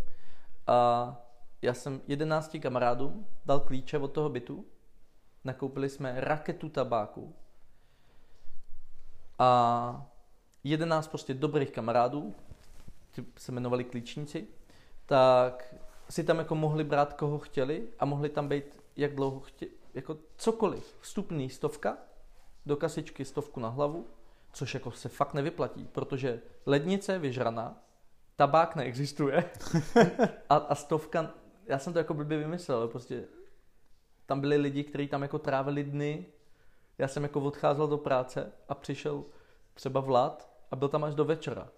A 0.68 1.18
já 1.62 1.74
jsem 1.74 2.02
11 2.08 2.58
kamarádům 2.62 3.28
dal 3.46 3.60
klíče 3.60 3.98
od 3.98 4.08
toho 4.08 4.30
bytu, 4.30 4.66
nakoupili 5.44 5.90
jsme 5.90 6.14
raketu 6.18 6.70
tabáku. 6.70 7.36
A 9.40 10.12
11 10.64 11.08
prostě 11.08 11.34
dobrých 11.34 11.72
kamarádů, 11.72 12.36
ty 13.12 13.26
se 13.38 13.52
jmenovali 13.52 13.84
klíčníci, 13.84 14.48
tak 15.06 15.76
si 16.10 16.24
tam 16.24 16.38
jako 16.38 16.56
mohli 16.56 16.84
brát 16.84 17.14
koho 17.14 17.40
chtěli 17.40 17.88
a 18.00 18.06
mohli 18.06 18.30
tam 18.30 18.48
být 18.48 18.84
jak 18.96 19.16
dlouho 19.16 19.40
chtěli, 19.40 19.72
jako 19.94 20.18
cokoliv, 20.38 20.98
vstupný 21.00 21.50
stovka, 21.50 21.98
do 22.66 22.78
kasičky 22.78 23.26
stovku 23.26 23.60
na 23.60 23.70
hlavu, 23.70 24.08
což 24.54 24.74
jako 24.74 24.92
se 24.92 25.10
fakt 25.10 25.34
nevyplatí, 25.34 25.88
protože 25.92 26.42
lednice 26.66 27.14
je 27.14 27.20
vyžraná, 27.20 27.84
tabák 28.36 28.76
neexistuje 28.76 29.52
a, 30.50 30.56
a 30.56 30.76
stovka, 30.76 31.34
já 31.66 31.80
jsem 31.80 31.94
to 31.94 32.00
jako 32.00 32.14
blbě 32.14 32.38
vymyslel, 32.38 32.78
ale 32.78 32.88
prostě 32.88 33.24
tam 34.26 34.42
byli 34.42 34.58
lidi, 34.58 34.84
kteří 34.84 35.08
tam 35.08 35.22
jako 35.22 35.40
trávili 35.40 35.84
dny, 35.84 36.26
já 36.98 37.08
jsem 37.08 37.24
jako 37.24 37.42
odcházel 37.42 37.88
do 37.88 37.98
práce 37.98 38.52
a 38.70 38.76
přišel 38.76 39.24
třeba 39.74 40.00
Vlad 40.00 40.52
a 40.72 40.76
byl 40.76 40.90
tam 40.90 41.04
až 41.04 41.16
do 41.16 41.26
večera. 41.26 41.70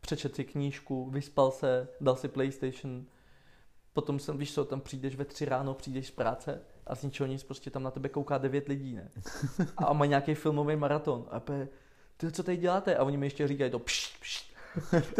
Přečet 0.00 0.34
si 0.34 0.44
knížku, 0.44 1.10
vyspal 1.10 1.50
se, 1.50 1.88
dal 2.00 2.16
si 2.16 2.28
PlayStation, 2.28 3.06
potom 3.92 4.18
jsem, 4.18 4.38
víš 4.38 4.54
co, 4.54 4.64
tam 4.64 4.80
přijdeš 4.80 5.16
ve 5.16 5.24
tři 5.24 5.44
ráno, 5.44 5.74
přijdeš 5.74 6.06
z 6.06 6.10
práce 6.10 6.62
a 6.86 6.94
z 6.94 7.02
ničeho 7.02 7.26
nic 7.26 7.42
prostě 7.42 7.70
tam 7.70 7.82
na 7.82 7.90
tebe 7.90 8.08
kouká 8.08 8.38
devět 8.38 8.68
lidí, 8.68 8.94
ne? 8.94 9.10
A 9.76 9.92
má 9.92 10.06
nějaký 10.06 10.34
filmový 10.34 10.76
maraton. 10.76 11.26
A 11.30 11.40
pe, 11.40 11.68
ty 12.16 12.32
co 12.32 12.42
tady 12.42 12.56
děláte? 12.56 12.96
A 12.96 13.04
oni 13.04 13.16
mi 13.16 13.26
ještě 13.26 13.48
říkají 13.48 13.70
to 13.70 13.78
pšt, 13.78 14.20
pšt, 14.20 14.52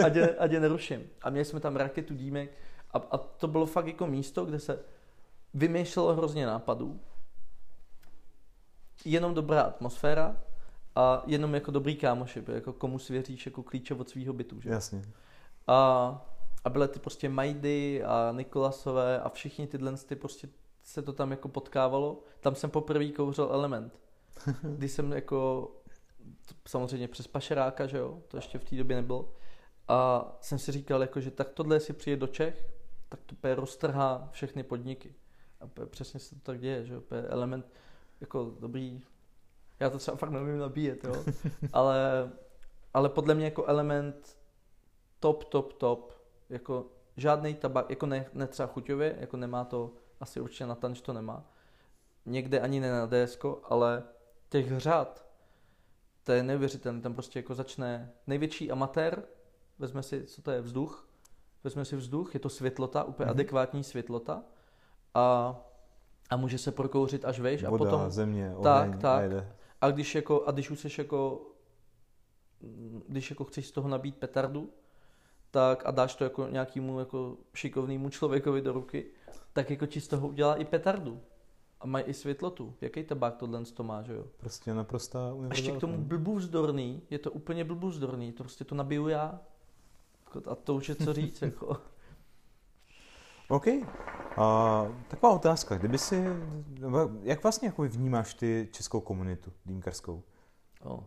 ať, 0.04 0.14
je, 0.14 0.36
ať 0.36 0.52
je 0.52 0.60
neruším. 0.60 1.02
A 1.22 1.30
měli 1.30 1.44
jsme 1.44 1.60
tam 1.60 1.76
raketu 1.76 2.14
dímek 2.14 2.50
a, 2.92 2.98
a 2.98 3.18
to 3.18 3.48
bylo 3.48 3.66
fakt 3.66 3.86
jako 3.86 4.06
místo, 4.06 4.44
kde 4.44 4.58
se 4.58 4.78
vymýšlelo 5.54 6.14
hrozně 6.14 6.46
nápadů. 6.46 7.00
Jenom 9.04 9.34
dobrá 9.34 9.62
atmosféra 9.62 10.36
a 10.94 11.22
jenom 11.26 11.54
jako 11.54 11.70
dobrý 11.70 11.96
kámoši, 11.96 12.42
jako 12.54 12.72
komu 12.72 12.98
svěříš 12.98 13.46
jako 13.46 13.62
klíče 13.62 13.94
od 13.94 14.10
svého 14.10 14.32
bytu. 14.32 14.60
Že? 14.60 14.70
Jasně. 14.70 15.02
A, 15.66 15.76
a 16.64 16.70
byly 16.70 16.88
ty 16.88 16.98
prostě 16.98 17.28
Majdy 17.28 18.04
a 18.04 18.32
Nikolasové 18.36 19.20
a 19.20 19.28
všichni 19.28 19.66
tyhle 19.66 19.96
ty 19.96 20.16
prostě 20.16 20.48
se 20.86 21.02
to 21.02 21.12
tam 21.12 21.30
jako 21.30 21.48
potkávalo. 21.48 22.22
Tam 22.40 22.54
jsem 22.54 22.70
poprvé 22.70 23.08
kouřil 23.08 23.48
element. 23.52 24.00
Když 24.62 24.92
jsem 24.92 25.12
jako, 25.12 25.70
samozřejmě 26.68 27.08
přes 27.08 27.26
pašeráka, 27.26 27.86
že 27.86 27.98
jo, 27.98 28.22
to 28.28 28.36
ještě 28.36 28.58
v 28.58 28.64
té 28.64 28.76
době 28.76 28.96
nebylo. 28.96 29.32
A 29.88 30.28
jsem 30.40 30.58
si 30.58 30.72
říkal, 30.72 31.00
jako, 31.00 31.20
že 31.20 31.30
tak 31.30 31.50
tohle 31.50 31.80
si 31.80 31.92
přijde 31.92 32.16
do 32.16 32.26
Čech, 32.26 32.66
tak 33.08 33.20
to 33.24 33.54
roztrhá 33.54 34.28
všechny 34.32 34.62
podniky. 34.62 35.14
A 35.60 35.86
přesně 35.86 36.20
se 36.20 36.34
to 36.34 36.40
tak 36.40 36.60
děje, 36.60 36.84
že 36.84 36.98
úplně 36.98 37.20
element, 37.20 37.72
jako 38.20 38.54
dobrý, 38.60 39.02
já 39.80 39.90
to 39.90 39.98
třeba 39.98 40.16
fakt 40.16 40.30
nevím 40.30 40.58
nabíjet, 40.58 41.04
jo, 41.04 41.24
ale, 41.72 42.30
ale 42.94 43.08
podle 43.08 43.34
mě 43.34 43.44
jako 43.44 43.64
element 43.64 44.38
top, 45.20 45.44
top, 45.44 45.72
top, 45.72 46.12
jako 46.48 46.86
žádný 47.16 47.54
tabak, 47.54 47.90
jako 47.90 48.06
ne, 48.06 48.26
ne 48.32 48.46
třeba 48.46 48.66
chuťově, 48.66 49.16
jako 49.20 49.36
nemá 49.36 49.64
to 49.64 49.92
asi 50.20 50.40
určitě 50.40 50.66
na 50.66 50.74
tanč 50.74 51.00
to 51.00 51.12
nemá. 51.12 51.44
Někde 52.26 52.60
ani 52.60 52.80
ne 52.80 52.92
na 52.92 53.06
DSK, 53.06 53.44
ale 53.64 54.02
těch 54.48 54.80
řad, 54.80 55.26
to 56.24 56.32
je 56.32 56.42
neuvěřitelné, 56.42 57.00
tam 57.00 57.14
prostě 57.14 57.38
jako 57.38 57.54
začne 57.54 58.12
největší 58.26 58.70
amatér, 58.70 59.22
vezme 59.78 60.02
si, 60.02 60.26
co 60.26 60.42
to 60.42 60.50
je, 60.50 60.60
vzduch, 60.60 61.08
vezme 61.64 61.84
si 61.84 61.96
vzduch, 61.96 62.34
je 62.34 62.40
to 62.40 62.48
světlota, 62.48 63.04
úplně 63.04 63.26
mm-hmm. 63.26 63.30
adekvátní 63.30 63.84
světlota 63.84 64.42
a, 65.14 65.56
a 66.30 66.36
může 66.36 66.58
se 66.58 66.72
prokouřit 66.72 67.24
až 67.24 67.40
vejš 67.40 67.64
Voda, 67.64 67.74
a 67.74 67.78
potom... 67.78 68.10
země, 68.10 68.54
oheň, 68.56 68.62
tak, 68.62 68.98
tak. 68.98 69.30
A, 69.80 69.90
když 69.90 70.14
jako, 70.14 70.44
a 70.46 70.50
když 70.50 70.70
už 70.70 70.80
jsi 70.80 71.00
jako, 71.00 71.46
když 73.08 73.30
jako 73.30 73.44
chceš 73.44 73.66
z 73.66 73.72
toho 73.72 73.88
nabít 73.88 74.16
petardu, 74.16 74.72
tak 75.50 75.86
a 75.86 75.90
dáš 75.90 76.14
to 76.14 76.24
jako 76.24 76.48
nějakému 76.48 76.98
jako 76.98 77.36
šikovnému 77.54 78.10
člověkovi 78.10 78.60
do 78.60 78.72
ruky, 78.72 79.10
tak 79.52 79.70
jako 79.70 79.86
toho 80.08 80.28
udělá 80.28 80.56
i 80.56 80.64
petardu. 80.64 81.20
A 81.80 81.86
mají 81.86 82.04
i 82.04 82.14
světlotu. 82.14 82.74
Jaký 82.80 83.04
tabák 83.04 83.36
tohle 83.36 83.64
to 83.64 83.82
má, 83.82 84.02
že 84.02 84.12
jo? 84.12 84.24
Prostě 84.36 84.74
naprostá 84.74 85.28
A 85.28 85.46
ještě 85.48 85.72
k 85.72 85.80
tomu 85.80 85.98
blbůvzdorný, 85.98 87.02
je 87.10 87.18
to 87.18 87.30
úplně 87.30 87.64
blbůvzdorný, 87.64 88.32
to 88.32 88.42
prostě 88.42 88.64
to 88.64 88.74
nabiju 88.74 89.08
já. 89.08 89.40
A 90.50 90.54
to 90.54 90.74
už 90.74 90.88
je 90.88 90.94
co 90.94 91.12
říct, 91.12 91.42
jako. 91.42 91.76
OK. 93.48 93.66
A, 94.36 94.86
taková 95.08 95.32
otázka, 95.32 95.76
kdyby 95.76 95.98
si, 95.98 96.24
jak 97.22 97.42
vlastně 97.42 97.68
jako 97.68 97.82
vnímáš 97.82 98.34
ty 98.34 98.68
českou 98.72 99.00
komunitu 99.00 99.52
dýmkarskou? 99.66 100.22
Oh. 100.82 101.00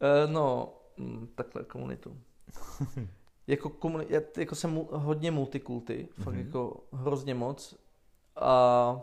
E, 0.00 0.26
no, 0.26 0.74
mm, 0.96 1.28
takhle 1.34 1.64
komunitu. 1.64 2.16
jako, 3.46 3.68
komuni- 3.68 4.06
já 4.08 4.20
jako 4.36 4.54
jsem 4.54 4.86
hodně 4.90 5.30
multikulty, 5.30 6.08
fakt 6.12 6.34
mm-hmm. 6.34 6.46
jako 6.46 6.84
hrozně 6.92 7.34
moc. 7.34 7.76
A 8.36 9.00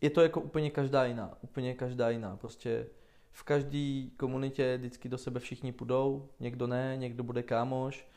je 0.00 0.10
to 0.10 0.20
jako 0.20 0.40
úplně 0.40 0.70
každá 0.70 1.04
jiná, 1.04 1.38
úplně 1.40 1.74
každá 1.74 2.10
jiná. 2.10 2.36
Prostě 2.36 2.86
v 3.32 3.42
každé 3.42 4.02
komunitě 4.16 4.76
vždycky 4.76 5.08
do 5.08 5.18
sebe 5.18 5.40
všichni 5.40 5.72
půjdou, 5.72 6.28
někdo 6.40 6.66
ne, 6.66 6.96
někdo 6.96 7.24
bude 7.24 7.42
kámoš, 7.42 8.08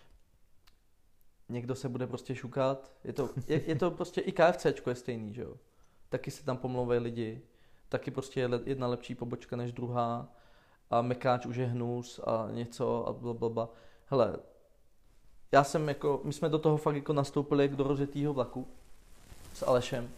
někdo 1.50 1.76
se 1.76 1.90
bude 1.90 2.08
prostě 2.08 2.36
šukat. 2.36 2.92
Je 3.04 3.14
to, 3.14 3.30
je, 3.48 3.70
je 3.70 3.76
to 3.76 3.92
prostě 3.92 4.22
i 4.22 4.32
KFCčko 4.32 4.90
je 4.90 4.96
stejný, 4.96 5.34
že 5.34 5.42
jo. 5.42 5.58
Taky 6.10 6.32
se 6.32 6.46
tam 6.46 6.58
pomlouvají 6.58 7.00
lidi, 7.00 7.42
taky 7.90 8.12
prostě 8.12 8.40
je 8.40 8.50
jedna 8.66 8.88
lepší 8.88 9.16
pobočka 9.16 9.56
než 9.56 9.72
druhá 9.72 10.34
a 10.90 11.02
mekáč 11.02 11.46
už 11.46 11.56
je 11.56 11.66
hnus 11.66 12.20
a 12.20 12.48
něco 12.52 13.08
a 13.08 13.14
blablabla. 13.14 13.70
Hele, 14.06 14.38
já 15.52 15.64
jsem 15.64 15.88
jako, 15.88 16.22
my 16.24 16.34
jsme 16.34 16.50
do 16.50 16.60
toho 16.60 16.78
fakt 16.78 16.96
jako 16.96 17.14
nastoupili 17.14 17.64
jak 17.64 17.76
do 17.76 17.84
rozjetýho 17.84 18.34
vlaku 18.34 18.68
s 19.54 19.64
Alešem 19.64 20.10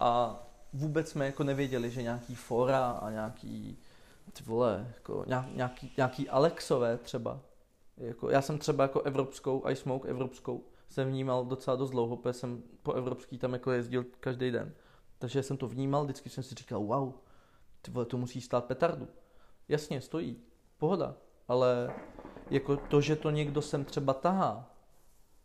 a 0.00 0.42
vůbec 0.72 1.08
jsme 1.08 1.26
jako 1.26 1.44
nevěděli, 1.44 1.90
že 1.90 2.02
nějaký 2.02 2.34
fora 2.34 2.90
a 2.90 3.10
nějaký, 3.10 3.78
ty 4.32 4.44
vole, 4.44 4.92
jako 4.94 5.24
nějaký, 5.54 5.92
nějaký 5.96 6.28
Alexové 6.28 6.98
třeba, 6.98 7.40
jako, 7.96 8.30
já 8.30 8.42
jsem 8.42 8.58
třeba 8.58 8.84
jako 8.84 9.02
evropskou, 9.02 9.62
I 9.66 9.76
smoke 9.76 10.08
evropskou, 10.08 10.64
jsem 10.88 11.08
vnímal 11.08 11.44
docela 11.44 11.76
dost 11.76 11.90
dlouho, 11.90 12.16
protože 12.16 12.32
jsem 12.32 12.62
po 12.82 12.92
evropský 12.92 13.38
tam 13.38 13.52
jako 13.52 13.70
jezdil 13.70 14.04
každý 14.20 14.50
den. 14.50 14.74
Takže 15.18 15.42
jsem 15.42 15.56
to 15.56 15.68
vnímal, 15.68 16.04
vždycky 16.04 16.30
jsem 16.30 16.44
si 16.44 16.54
říkal, 16.54 16.82
wow, 16.82 17.12
ty 17.82 17.90
vole, 17.90 18.06
to 18.06 18.16
musí 18.16 18.40
stát 18.40 18.64
petardu. 18.64 19.08
Jasně, 19.68 20.00
stojí, 20.00 20.36
pohoda, 20.78 21.14
ale 21.48 21.94
jako 22.52 22.76
to, 22.76 23.00
že 23.00 23.16
to 23.16 23.30
někdo 23.30 23.62
sem 23.62 23.84
třeba 23.84 24.14
tahá, 24.14 24.70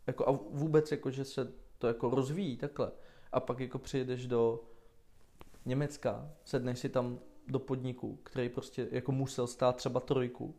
jako 0.06 0.28
a 0.28 0.30
vůbec 0.50 0.90
jako, 0.90 1.10
že 1.10 1.24
se 1.24 1.52
to 1.78 1.86
jako 1.86 2.10
rozvíjí 2.10 2.56
takhle, 2.56 2.92
a 3.32 3.40
pak 3.40 3.60
jako 3.60 3.78
přijedeš 3.78 4.26
do 4.26 4.64
Německa, 5.64 6.30
sedneš 6.44 6.78
si 6.78 6.88
tam 6.88 7.18
do 7.46 7.58
podniku, 7.58 8.16
který 8.22 8.48
prostě 8.48 8.88
jako 8.90 9.12
musel 9.12 9.46
stát 9.46 9.76
třeba 9.76 10.00
trojku. 10.00 10.54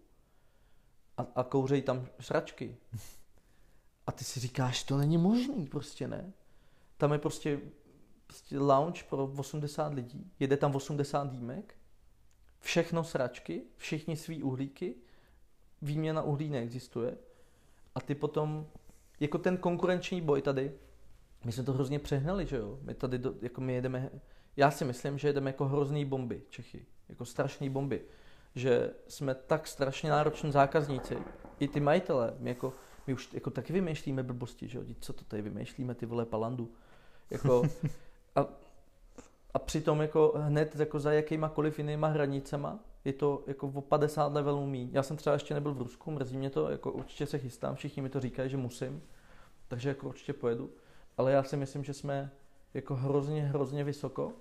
A, 1.17 1.27
a 1.35 1.43
kouřej 1.43 1.81
tam 1.81 2.07
sračky. 2.19 2.77
A 4.07 4.11
ty 4.11 4.23
si 4.23 4.39
říkáš, 4.39 4.83
to 4.83 4.97
není 4.97 5.17
možný, 5.17 5.67
prostě 5.67 6.07
ne. 6.07 6.33
Tam 6.97 7.13
je 7.13 7.19
prostě, 7.19 7.59
prostě 8.27 8.59
lounge 8.59 9.03
pro 9.09 9.33
80 9.37 9.93
lidí, 9.93 10.31
jede 10.39 10.57
tam 10.57 10.75
80 10.75 11.31
dýmek, 11.31 11.75
všechno 12.59 13.03
sračky, 13.03 13.63
všichni 13.77 14.17
svý 14.17 14.43
uhlíky, 14.43 14.95
výměna 15.81 16.21
uhlí 16.21 16.49
neexistuje. 16.49 17.17
A 17.95 18.01
ty 18.01 18.15
potom, 18.15 18.67
jako 19.19 19.37
ten 19.37 19.57
konkurenční 19.57 20.21
boj 20.21 20.41
tady, 20.41 20.71
my 21.43 21.51
jsme 21.51 21.63
to 21.63 21.73
hrozně 21.73 21.99
přehnali, 21.99 22.45
že 22.45 22.57
jo? 22.57 22.79
My 22.81 22.93
tady, 22.93 23.17
do, 23.17 23.33
jako 23.41 23.61
my 23.61 23.73
jedeme, 23.73 24.09
já 24.57 24.71
si 24.71 24.85
myslím, 24.85 25.17
že 25.17 25.27
jedeme 25.27 25.49
jako 25.49 25.65
hrozný 25.65 26.05
bomby, 26.05 26.41
Čechy. 26.49 26.85
Jako 27.09 27.25
strašný 27.25 27.69
bomby. 27.69 28.01
Že 28.55 28.91
jsme 29.07 29.35
tak 29.35 29.67
strašně 29.67 30.09
nároční 30.09 30.51
zákazníci. 30.51 31.17
I 31.59 31.67
ty 31.67 31.79
majitele, 31.79 32.33
my 32.39 32.49
jako, 32.49 32.73
my 33.07 33.13
už 33.13 33.33
jako 33.33 33.49
taky 33.49 33.73
vymýšlíme 33.73 34.23
blbosti, 34.23 34.67
že 34.67 34.77
jo? 34.77 34.83
Co 34.99 35.13
to 35.13 35.23
tady 35.23 35.41
vymýšlíme, 35.41 35.95
ty 35.95 36.05
vole 36.05 36.25
palandu. 36.25 36.71
Jako, 37.29 37.63
a, 38.35 38.45
a 39.53 39.59
přitom 39.59 40.01
jako 40.01 40.33
hned 40.37 40.75
jako 40.75 40.99
za 40.99 41.11
jakýmakoliv 41.11 41.79
jinýma 41.79 42.07
hranicema 42.07 42.79
je 43.05 43.13
to 43.13 43.43
jako 43.47 43.67
o 43.67 43.81
50 43.81 44.33
levelů 44.33 44.65
míň. 44.65 44.89
Já 44.91 45.03
jsem 45.03 45.17
třeba 45.17 45.33
ještě 45.33 45.53
nebyl 45.53 45.73
v 45.73 45.81
Rusku, 45.81 46.11
mrzí 46.11 46.37
mě 46.37 46.49
to, 46.49 46.69
jako 46.69 46.91
určitě 46.91 47.25
se 47.25 47.37
chystám, 47.37 47.75
všichni 47.75 48.01
mi 48.01 48.09
to 48.09 48.19
říkají, 48.19 48.49
že 48.49 48.57
musím, 48.57 49.01
takže 49.67 49.89
jako 49.89 50.07
určitě 50.07 50.33
pojedu 50.33 50.69
ale 51.19 51.31
já 51.31 51.43
si 51.43 51.57
myslím, 51.57 51.83
že 51.83 51.93
jsme 51.93 52.31
jako 52.73 52.95
hrozně, 52.95 53.41
hrozně 53.41 53.83
vysoko 53.83 54.33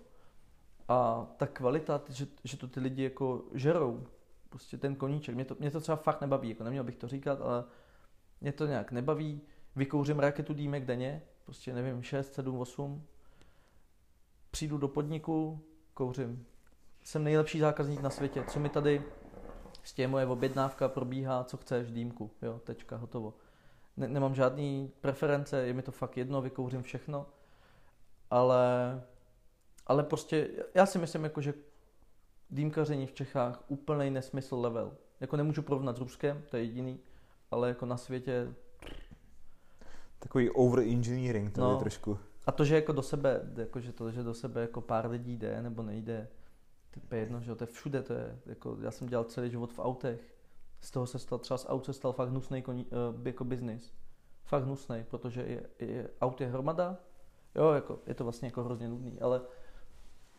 a 0.89 1.27
ta 1.37 1.47
kvalita, 1.47 2.03
že, 2.09 2.27
že 2.45 2.57
to 2.57 2.69
ty 2.69 2.81
lidi 2.81 3.03
jako 3.03 3.45
žerou, 3.55 4.07
prostě 4.49 4.79
ten 4.79 4.97
koníček, 4.97 5.35
mě 5.35 5.45
to, 5.45 5.57
mě 5.59 5.71
to 5.71 5.81
třeba 5.81 5.97
fakt 5.97 6.21
nebaví, 6.21 6.49
jako 6.49 6.65
neměl 6.65 6.85
bych 6.85 6.97
to 6.97 7.09
říkat, 7.09 7.41
ale 7.41 7.65
mě 8.41 8.53
to 8.53 8.67
nějak 8.67 8.93
nebaví, 8.93 9.41
vykouřím 9.77 10.19
raketu 10.19 10.55
dýmek 10.55 10.85
denně, 10.85 11.23
prostě 11.45 11.75
nevím, 11.75 12.03
6, 12.03 12.35
7, 12.35 12.59
8, 12.59 13.05
přijdu 14.51 14.79
do 14.79 14.89
podniku, 14.89 15.61
kouřím. 15.95 16.47
Jsem 17.09 17.25
nejlepší 17.25 17.59
zákazník 17.59 18.01
na 18.01 18.11
světě, 18.11 18.45
co 18.49 18.61
mi 18.61 18.69
tady, 18.69 19.03
s 19.83 19.93
tím 19.93 20.11
moje 20.11 20.27
objednávka 20.27 20.89
probíhá, 20.89 21.45
co 21.45 21.57
chceš, 21.57 21.91
dýmku, 21.91 22.31
jo, 22.43 22.61
tečka, 22.65 22.97
hotovo 22.97 23.35
ne, 23.97 24.09
nemám 24.09 24.35
žádný 24.35 24.93
preference, 25.01 25.67
je 25.67 25.73
mi 25.73 25.83
to 25.83 25.93
fakt 25.93 26.17
jedno, 26.17 26.43
vykouřím 26.43 26.83
všechno, 26.83 27.27
ale, 28.31 29.03
ale 29.87 30.03
prostě 30.03 30.49
já 30.75 30.87
si 30.87 30.99
myslím, 30.99 31.25
jako, 31.25 31.41
že 31.41 31.55
dýmkaření 32.51 33.07
v 33.07 33.13
Čechách 33.13 33.65
úplný 33.69 34.11
nesmysl 34.11 34.57
level. 34.57 34.97
Jako 35.21 35.37
nemůžu 35.37 35.63
porovnat 35.63 35.97
s 35.97 36.01
Ruskem, 36.01 36.43
to 36.51 36.57
je 36.57 36.63
jediný, 36.63 37.01
ale 37.51 37.69
jako 37.69 37.87
na 37.87 37.97
světě... 37.97 38.55
Takový 40.19 40.51
over-engineering 40.51 41.53
tady 41.53 41.73
no. 41.73 41.79
trošku. 41.79 42.19
A 42.47 42.53
to, 42.53 42.65
že 42.65 42.75
jako 42.75 42.93
do 42.93 43.03
sebe, 43.03 43.41
jako, 43.57 43.81
že 43.81 43.93
to, 43.93 44.11
že 44.11 44.23
do 44.23 44.35
sebe 44.35 44.61
jako 44.61 44.81
pár 44.81 45.11
lidí 45.11 45.37
jde 45.37 45.63
nebo 45.63 45.83
nejde, 45.83 46.29
to 47.09 47.15
je 47.15 47.21
jedno, 47.21 47.41
že 47.41 47.55
to 47.55 47.65
je 47.65 47.69
všude, 47.69 48.03
to 48.03 48.13
je, 48.13 48.39
jako, 48.47 48.77
já 48.81 48.91
jsem 48.91 49.09
dělal 49.09 49.25
celý 49.25 49.51
život 49.51 49.73
v 49.73 49.79
autech, 49.79 50.21
z 50.81 50.91
toho 50.91 51.07
se 51.07 51.19
stal, 51.19 51.39
třeba 51.39 51.59
z 51.59 51.67
aut 51.69 51.87
se 51.87 51.93
stal 51.93 52.13
fakt 52.13 52.29
hnusný 52.29 52.63
koní, 52.63 52.87
uh, 52.87 53.27
jako 53.27 53.45
biznis. 53.45 53.95
Fakt 54.45 54.65
hnusný, 54.65 55.05
protože 55.09 55.43
je, 55.43 55.63
je, 55.79 56.11
aut 56.21 56.41
je 56.41 56.47
hromada, 56.47 56.97
jo, 57.55 57.71
jako, 57.71 57.99
je 58.07 58.15
to 58.15 58.25
vlastně 58.25 58.49
jako 58.49 58.65
hrozně 58.65 58.89
nudný, 58.89 59.21
ale 59.21 59.41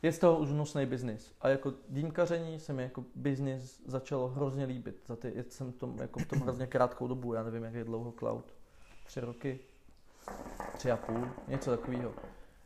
je 0.02 0.12
z 0.12 0.20
toho 0.20 0.40
už 0.40 0.50
hnusný 0.50 0.86
biznis. 0.86 1.36
A 1.42 1.50
jako 1.50 1.74
dýmkaření 1.90 2.60
se 2.60 2.74
mi 2.74 2.84
jako 2.84 3.06
biznis 3.16 3.82
začalo 3.86 4.28
hrozně 4.28 4.66
líbit. 4.66 5.02
Za 5.08 5.16
ty, 5.16 5.46
jsem 5.50 5.72
tom, 5.72 5.98
jako 6.00 6.20
v 6.20 6.26
tom 6.26 6.40
hrozně 6.40 6.68
krátkou 6.68 7.08
dobu, 7.08 7.34
já 7.34 7.44
nevím, 7.44 7.64
jak 7.64 7.74
je 7.74 7.84
dlouho 7.84 8.12
cloud. 8.12 8.54
Tři 9.06 9.20
roky, 9.20 9.60
tři 10.78 10.92
a 10.92 10.98
půl, 10.98 11.28
něco 11.48 11.72
takového. 11.72 12.14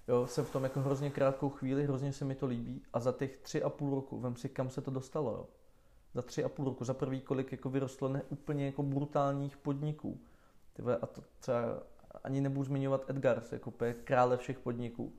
Jo, 0.07 0.27
jsem 0.27 0.45
v 0.45 0.51
tom 0.51 0.63
jako 0.63 0.81
hrozně 0.81 1.09
krátkou 1.09 1.49
chvíli, 1.49 1.83
hrozně 1.83 2.13
se 2.13 2.25
mi 2.25 2.35
to 2.35 2.45
líbí 2.45 2.81
a 2.93 2.99
za 2.99 3.11
těch 3.11 3.37
tři 3.37 3.63
a 3.63 3.69
půl 3.69 3.95
roku, 3.95 4.19
vem 4.19 4.35
si, 4.35 4.49
kam 4.49 4.69
se 4.69 4.81
to 4.81 4.91
dostalo, 4.91 5.31
jo 5.31 5.47
za 6.13 6.21
tři 6.21 6.43
a 6.43 6.49
půl 6.49 6.65
roku, 6.65 6.85
za 6.85 6.93
prvý 6.93 7.21
kolik 7.21 7.51
jako 7.51 7.69
vyrostlo 7.69 8.09
ne 8.09 8.23
úplně 8.29 8.65
jako 8.65 8.83
brutálních 8.83 9.57
podniků. 9.57 10.21
Tyhle, 10.73 10.97
a 10.97 11.05
to 11.05 11.21
třeba 11.39 11.83
ani 12.23 12.41
nebudu 12.41 12.63
zmiňovat 12.63 13.09
Edgars, 13.09 13.51
jako 13.51 13.73
krále 14.03 14.37
všech 14.37 14.59
podniků, 14.59 15.13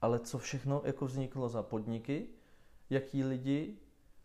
ale 0.00 0.18
co 0.18 0.38
všechno 0.38 0.82
jako 0.84 1.06
vzniklo 1.06 1.48
za 1.48 1.62
podniky, 1.62 2.26
jaký 2.90 3.24
lidi 3.24 3.78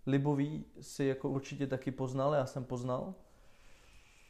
liboví 0.08 0.66
si 0.82 1.04
jako 1.04 1.30
určitě 1.30 1.68
taky 1.68 1.92
poznal, 1.92 2.34
já 2.34 2.46
jsem 2.46 2.66
poznal. 2.66 3.14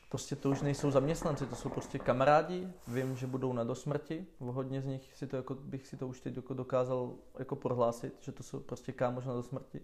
Prostě 0.10 0.36
to 0.36 0.50
už 0.50 0.62
nejsou 0.62 0.92
zaměstnanci, 0.92 1.46
to 1.46 1.56
jsou 1.56 1.70
prostě 1.70 2.00
kamarádi, 2.00 2.68
vím, 2.88 3.16
že 3.16 3.28
budou 3.28 3.54
na 3.54 3.64
dosmrti, 3.64 4.26
hodně 4.40 4.82
z 4.82 4.86
nich 4.86 5.16
si 5.16 5.28
to 5.28 5.36
jako, 5.36 5.56
bych 5.56 5.88
si 5.88 5.98
to 5.98 6.08
už 6.08 6.22
teď 6.22 6.36
jako 6.36 6.54
dokázal 6.54 7.14
jako 7.40 7.56
prohlásit, 7.56 8.14
že 8.20 8.32
to 8.32 8.44
jsou 8.44 8.60
prostě 8.60 8.92
kámoš 8.92 9.26
na 9.26 9.34
dosmrti. 9.34 9.82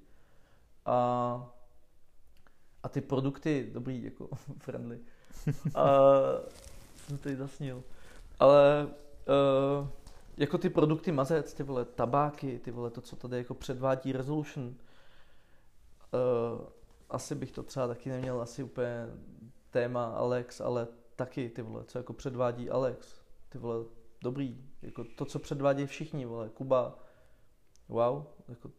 A 0.86 1.56
a 2.86 2.90
ty 2.90 3.02
produkty, 3.02 3.70
dobrý, 3.74 4.04
jako 4.04 4.30
friendly. 4.60 5.00
A 5.76 5.86
jsem 6.96 7.18
tady 7.18 7.36
zasnil. 7.36 7.84
Ale 8.40 8.88
uh, 9.80 9.88
jako 10.38 10.58
ty 10.58 10.70
produkty 10.70 11.12
mazec, 11.12 11.54
ty 11.54 11.64
vole, 11.64 11.86
tabáky, 11.86 12.60
ty 12.60 12.72
vole, 12.72 12.90
to, 12.90 13.02
co 13.02 13.16
tady 13.16 13.38
jako 13.38 13.54
předvádí 13.54 14.12
Resolution, 14.12 14.66
uh, 14.66 14.74
asi 17.10 17.36
bych 17.36 17.52
to 17.52 17.64
třeba 17.64 17.88
taky 17.88 18.10
neměl 18.10 18.42
asi 18.42 18.64
úplně 18.64 19.08
téma 19.76 20.06
Alex, 20.06 20.62
ale 20.62 20.88
taky 21.16 21.50
ty 21.50 21.62
vole, 21.62 21.84
co 21.88 21.98
jako 21.98 22.14
předvádí 22.14 22.70
Alex, 22.70 23.22
ty 23.50 23.58
vole, 23.58 23.86
dobrý, 24.22 24.64
jako 24.82 25.04
to, 25.04 25.26
co 25.26 25.40
předvádí 25.40 25.86
všichni, 25.86 26.26
vole, 26.26 26.50
Kuba, 26.50 27.00
wow, 27.90 28.24
jako 28.48 28.70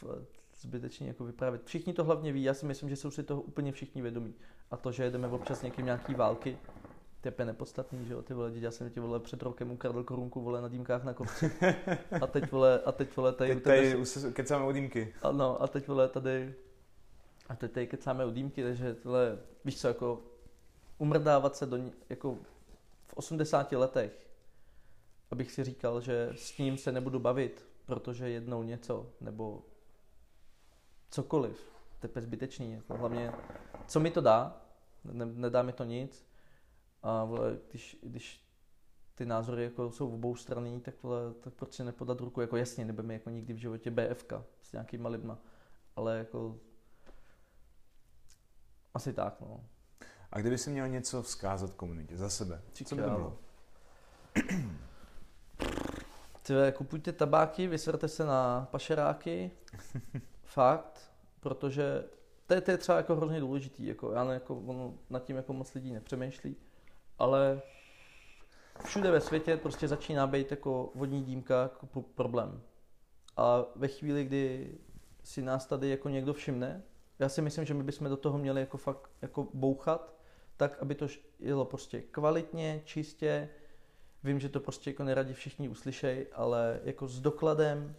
to, 0.00 0.26
zbytečně 0.60 1.08
jako 1.08 1.24
vyprávět. 1.24 1.64
Všichni 1.64 1.92
to 1.92 2.04
hlavně 2.04 2.32
ví, 2.32 2.42
já 2.42 2.54
si 2.54 2.66
myslím, 2.66 2.88
že 2.88 2.96
jsou 2.96 3.10
si 3.10 3.22
toho 3.22 3.42
úplně 3.42 3.72
všichni 3.72 4.02
vědomí. 4.02 4.34
A 4.70 4.76
to, 4.76 4.92
že 4.92 5.04
jedeme 5.04 5.28
občas 5.28 5.62
někým 5.62 5.84
nějaký 5.84 6.14
války, 6.14 6.58
to 7.20 7.28
je 7.38 7.46
nepodstatný, 7.46 8.04
že 8.04 8.12
jo, 8.12 8.22
ty 8.22 8.34
vole, 8.34 8.52
já 8.54 8.70
jsem 8.70 8.90
ti 8.90 9.00
vole 9.00 9.20
před 9.20 9.42
rokem 9.42 9.70
ukradl 9.70 10.04
korunku, 10.04 10.40
vole, 10.40 10.62
na 10.62 10.68
dýmkách 10.68 11.04
na 11.04 11.14
kopci. 11.14 11.50
A 12.22 12.26
teď 12.26 12.52
vole, 12.52 12.80
a 12.84 12.92
teď 12.92 13.16
vole, 13.16 13.32
tady... 13.32 13.54
Teď 13.54 13.64
tady 13.64 14.04
tebe... 14.04 14.32
kecáme 14.32 14.64
o 14.64 14.72
dýmky. 14.72 15.14
A 15.22 15.32
no, 15.32 15.62
a 15.62 15.66
teď 15.66 15.88
vole, 15.88 16.08
tady... 16.08 16.54
A 17.48 17.56
teď 17.56 17.72
tady 17.72 17.86
kecáme 17.86 18.24
o 18.24 18.30
dýmky, 18.30 18.62
takže 18.62 18.96
vole, 19.04 19.38
víš 19.64 19.80
co, 19.80 19.88
jako 19.88 20.33
umrdávat 20.98 21.56
se 21.56 21.66
do, 21.66 21.76
jako 22.08 22.38
v 23.06 23.14
80 23.14 23.72
letech, 23.72 24.30
abych 25.30 25.52
si 25.52 25.64
říkal, 25.64 26.00
že 26.00 26.30
s 26.36 26.58
ním 26.58 26.78
se 26.78 26.92
nebudu 26.92 27.18
bavit, 27.18 27.66
protože 27.86 28.28
jednou 28.28 28.62
něco, 28.62 29.10
nebo 29.20 29.62
cokoliv. 31.10 31.74
To 32.00 32.08
je 32.14 32.22
zbytečný. 32.22 32.72
Jako 32.72 32.96
hlavně, 32.96 33.32
co 33.86 34.00
mi 34.00 34.10
to 34.10 34.20
dá, 34.20 34.62
ne, 35.04 35.26
nedá 35.26 35.62
mi 35.62 35.72
to 35.72 35.84
nic. 35.84 36.26
A 37.02 37.24
vole, 37.24 37.58
když, 37.70 37.98
když 38.02 38.44
ty 39.14 39.26
názory 39.26 39.64
jako 39.64 39.90
jsou 39.90 40.10
v 40.10 40.14
obou 40.14 40.36
strany, 40.36 40.80
tak, 40.80 41.02
vole, 41.02 41.34
tak 41.40 41.54
proč 41.54 41.72
si 41.72 41.84
nepodat 41.84 42.20
ruku? 42.20 42.40
Jako 42.40 42.56
jasně, 42.56 42.84
nebudeme 42.84 43.14
jako 43.14 43.30
nikdy 43.30 43.52
v 43.52 43.56
životě 43.56 43.90
BFK 43.90 44.32
s 44.62 44.72
nějakýma 44.72 45.08
lidma. 45.08 45.38
Ale 45.96 46.18
jako 46.18 46.58
asi 48.94 49.12
tak, 49.12 49.40
no. 49.40 49.64
A 50.34 50.40
kdyby 50.40 50.58
si 50.58 50.70
měl 50.70 50.88
něco 50.88 51.22
vzkázat 51.22 51.74
komunitě 51.74 52.16
za 52.16 52.30
sebe, 52.30 52.62
co 52.84 52.94
by 52.94 53.02
to 53.02 53.10
bylo? 53.10 53.38
Tyve, 56.42 56.72
kupujte 56.72 57.12
tabáky, 57.12 57.66
vysrte 57.66 58.08
se 58.08 58.24
na 58.24 58.68
pašeráky, 58.70 59.50
fakt, 60.42 61.12
protože 61.40 62.04
to 62.46 62.54
je, 62.54 62.60
to 62.60 62.70
je 62.70 62.76
třeba 62.78 62.98
jako 62.98 63.16
hrozně 63.16 63.40
důležitý, 63.40 63.86
jako 63.86 64.12
já 64.12 64.24
ne, 64.24 64.34
jako 64.34 64.56
ono 64.56 64.94
nad 65.10 65.24
tím 65.24 65.36
jako 65.36 65.52
moc 65.52 65.74
lidí 65.74 65.92
nepřemýšlí, 65.92 66.56
ale 67.18 67.62
všude 68.84 69.10
ve 69.10 69.20
světě 69.20 69.56
prostě 69.56 69.88
začíná 69.88 70.26
být 70.26 70.50
jako 70.50 70.92
vodní 70.94 71.24
dýmka 71.24 71.62
jako 71.62 72.02
problém. 72.02 72.62
A 73.36 73.64
ve 73.76 73.88
chvíli, 73.88 74.24
kdy 74.24 74.74
si 75.22 75.42
nás 75.42 75.66
tady 75.66 75.88
jako 75.88 76.08
někdo 76.08 76.34
všimne, 76.34 76.82
já 77.18 77.28
si 77.28 77.42
myslím, 77.42 77.64
že 77.64 77.74
my 77.74 77.82
bychom 77.82 78.08
do 78.08 78.16
toho 78.16 78.38
měli 78.38 78.60
jako 78.60 78.76
fakt 78.76 79.10
jako 79.22 79.48
bouchat, 79.54 80.14
tak, 80.56 80.78
aby 80.82 80.94
to 80.94 81.06
jelo 81.40 81.64
prostě 81.64 82.02
kvalitně, 82.02 82.82
čistě. 82.84 83.48
Vím, 84.24 84.40
že 84.40 84.48
to 84.48 84.60
prostě 84.60 84.90
jako 84.90 85.04
neradi 85.04 85.34
všichni 85.34 85.68
uslyšej, 85.68 86.26
ale 86.32 86.80
jako 86.84 87.08
s 87.08 87.20
dokladem, 87.20 87.96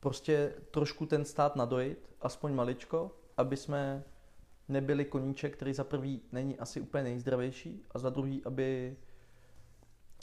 prostě 0.00 0.54
trošku 0.70 1.06
ten 1.06 1.24
stát 1.24 1.56
nadojit, 1.56 2.10
aspoň 2.20 2.54
maličko, 2.54 3.10
aby 3.36 3.56
jsme 3.56 4.04
nebyli 4.68 5.04
koníček, 5.04 5.56
který 5.56 5.74
za 5.74 5.84
prvý 5.84 6.22
není 6.32 6.58
asi 6.58 6.80
úplně 6.80 7.04
nejzdravější 7.04 7.86
a 7.90 7.98
za 7.98 8.10
druhý, 8.10 8.44
aby 8.44 8.96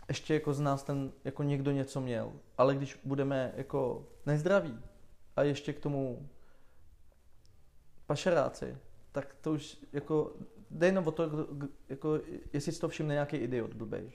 ještě 0.10 0.34
jako 0.34 0.54
z 0.54 0.60
nás 0.60 0.84
ten 0.84 1.12
jako 1.24 1.44
někdo 1.44 1.72
něco 1.72 2.02
měl. 2.02 2.34
Ale 2.58 2.76
když 2.76 3.00
budeme 3.04 3.54
jako 3.56 4.08
nezdraví 4.26 4.80
a 5.36 5.44
ještě 5.44 5.74
k 5.74 5.80
tomu 5.80 6.30
pašeráci, 8.06 8.78
tak 9.12 9.36
to 9.42 9.52
už 9.52 9.78
jako 9.94 10.34
jde 10.72 10.88
jenom 10.88 11.08
o 11.08 11.12
to, 11.12 11.48
jako, 11.90 12.20
jestli 12.54 12.72
si 12.72 12.80
to 12.80 12.90
všimne 12.90 13.14
nějaký 13.14 13.38
idiot 13.38 13.74
blbej. 13.74 14.12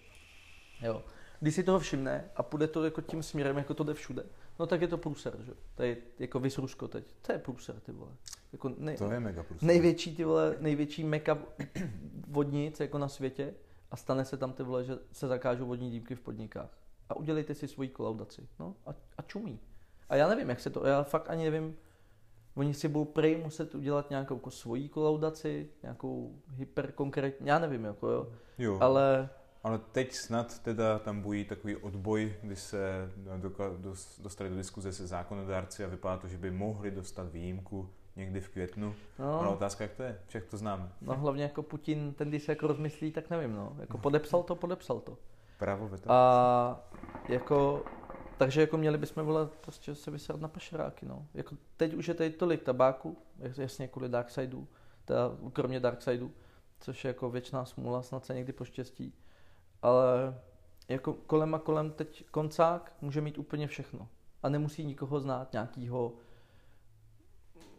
Jo. 0.83 1.05
Když 1.41 1.55
si 1.55 1.63
toho 1.63 1.79
všimne 1.79 2.31
a 2.37 2.43
půjde 2.43 2.67
to 2.67 2.85
jako 2.85 3.01
tím 3.01 3.23
směrem, 3.23 3.57
jako 3.57 3.75
to 3.75 3.85
jde 3.85 3.95
všude, 3.95 4.25
no 4.59 4.67
tak 4.67 4.81
je 4.81 4.89
to 4.89 4.99
průser, 4.99 5.37
že? 5.41 5.53
To 5.75 5.83
je 5.83 5.97
jako 6.19 6.41
vys 6.41 6.59
Rusko 6.59 6.89
teď. 6.89 7.05
To 7.23 7.33
je 7.33 7.39
průser, 7.39 7.81
ty 7.81 7.93
vole. 7.93 8.13
Jako 8.53 8.73
nej, 8.79 8.97
to 8.97 9.13
je 9.13 9.21
mega 9.21 9.43
průser. 9.43 9.67
Největší, 9.67 10.17
ty 10.17 10.25
vole, 10.25 10.57
největší 10.61 11.05
meka 11.05 11.39
vodnic 12.29 12.81
jako 12.81 12.99
na 12.99 13.09
světě 13.09 13.55
a 13.91 13.97
stane 13.97 14.25
se 14.25 14.37
tam 14.37 14.53
ty 14.53 14.63
vole, 14.63 14.85
že 14.85 14.99
se 15.13 15.29
zakážou 15.29 15.67
vodní 15.67 15.91
dýmky 15.91 16.15
v 16.15 16.21
podnikách. 16.21 16.79
A 17.09 17.17
udělejte 17.17 17.55
si 17.55 17.69
svoji 17.69 17.89
kolaudaci. 17.89 18.49
No 18.59 18.77
a, 18.87 18.95
a 19.19 19.23
čumí. 19.23 19.61
A 20.09 20.17
já 20.17 20.29
nevím, 20.29 20.49
jak 20.49 20.61
se 20.61 20.71
to, 20.71 20.87
já 20.87 21.03
fakt 21.03 21.31
ani 21.31 21.45
nevím, 21.45 21.77
Oni 22.57 22.75
si 22.75 22.89
budou 22.89 23.05
prej 23.05 23.37
muset 23.37 23.75
udělat 23.75 24.11
nějakou 24.11 24.35
jako 24.35 24.51
svoji 24.51 24.89
kolaudaci, 24.89 25.71
nějakou 25.83 26.35
hyperkonkrétní, 26.49 27.49
já 27.49 27.59
nevím, 27.59 27.85
jako 27.85 28.09
jo. 28.09 28.27
jo. 28.59 28.79
Ale... 28.81 29.29
Ale 29.63 29.79
teď 29.93 30.13
snad 30.13 30.59
teda 30.59 30.99
tam 30.99 31.21
bují 31.21 31.45
takový 31.45 31.77
odboj, 31.77 32.35
kdy 32.43 32.57
se 32.57 33.11
dostali 34.23 34.51
do 34.51 34.57
diskuze 34.57 34.93
se 34.93 35.07
zákonodárci 35.07 35.85
a 35.85 35.89
vypadá 35.89 36.17
to, 36.17 36.29
že 36.29 36.39
by 36.39 36.51
mohli 36.51 36.91
dostat 36.91 37.33
výjimku 37.33 37.91
někdy 38.17 38.41
v 38.41 38.49
květnu. 38.49 38.95
No. 39.19 39.41
Ale 39.41 39.49
otázka, 39.49 39.85
jak 39.85 39.93
to 39.93 40.03
je? 40.03 40.21
Však 40.27 40.45
to 40.45 40.57
znám. 40.57 40.93
No 41.01 41.17
hlavně 41.17 41.43
jako 41.43 41.63
Putin, 41.63 42.15
ten 42.15 42.29
když 42.29 42.43
se 42.43 42.53
jako 42.53 42.67
rozmyslí, 42.67 43.13
tak 43.13 43.31
nevím, 43.31 43.53
no. 43.57 43.77
Jako 43.79 43.99
podepsal 43.99 44.43
to, 44.43 44.55
podepsal 44.55 45.01
to. 45.01 45.19
Právo 45.59 45.89
veto. 45.89 46.13
A 46.13 46.89
jako 47.29 47.85
takže 48.39 48.61
jako 48.61 48.77
měli 48.77 48.99
bychom 48.99 49.27
volat 49.27 49.53
prostě 49.61 49.95
se 49.95 50.11
vysrat 50.11 50.41
na 50.41 50.49
pašeráky, 50.49 51.07
no. 51.07 51.27
Jako 51.35 51.57
teď 51.77 51.95
už 51.95 52.09
je 52.09 52.15
tady 52.15 52.31
tolik 52.31 52.63
tabáku, 52.63 53.17
jasně 53.57 53.89
kvůli 53.89 54.09
Darksideu, 54.09 54.67
teda 55.05 55.31
kromě 55.53 55.81
Darksideu, 55.81 56.31
což 56.81 57.05
je 57.05 57.09
jako 57.09 57.31
věčná 57.31 57.65
smůla, 57.65 58.03
snad 58.03 58.25
se 58.25 58.35
někdy 58.35 58.53
poštěstí. 58.53 59.15
Ale 59.83 60.41
jako 60.89 61.13
kolem 61.13 61.55
a 61.55 61.59
kolem 61.59 61.91
teď 61.91 62.25
koncák 62.31 62.97
může 63.01 63.21
mít 63.21 63.39
úplně 63.39 63.67
všechno. 63.67 64.09
A 64.43 64.49
nemusí 64.49 64.85
nikoho 64.85 65.21
znát, 65.21 65.53
nějakýho 65.53 66.13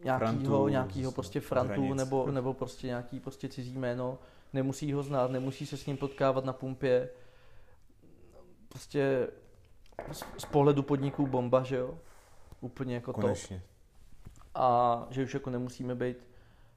nějakýho, 0.03 0.69
nějakýho 0.69 1.11
prostě 1.11 1.39
frantu 1.39 1.93
nebo, 1.93 2.31
nebo 2.31 2.53
prostě 2.53 2.87
nějaký 2.87 3.19
prostě 3.19 3.49
cizí 3.49 3.77
jméno. 3.77 4.19
Nemusí 4.53 4.93
ho 4.93 5.03
znát, 5.03 5.31
nemusí 5.31 5.65
se 5.65 5.77
s 5.77 5.85
ním 5.85 5.97
potkávat 5.97 6.45
na 6.45 6.53
pumpě. 6.53 7.09
Prostě 8.69 9.27
z 10.37 10.45
pohledu 10.45 10.83
podniků 10.83 11.27
bomba, 11.27 11.63
že 11.63 11.75
jo? 11.75 11.97
Úplně 12.61 12.95
jako 12.95 13.13
Konečně. 13.13 13.57
to. 13.59 14.61
A 14.61 15.07
že 15.09 15.23
už 15.23 15.33
jako 15.33 15.49
nemusíme 15.49 15.95
být 15.95 16.17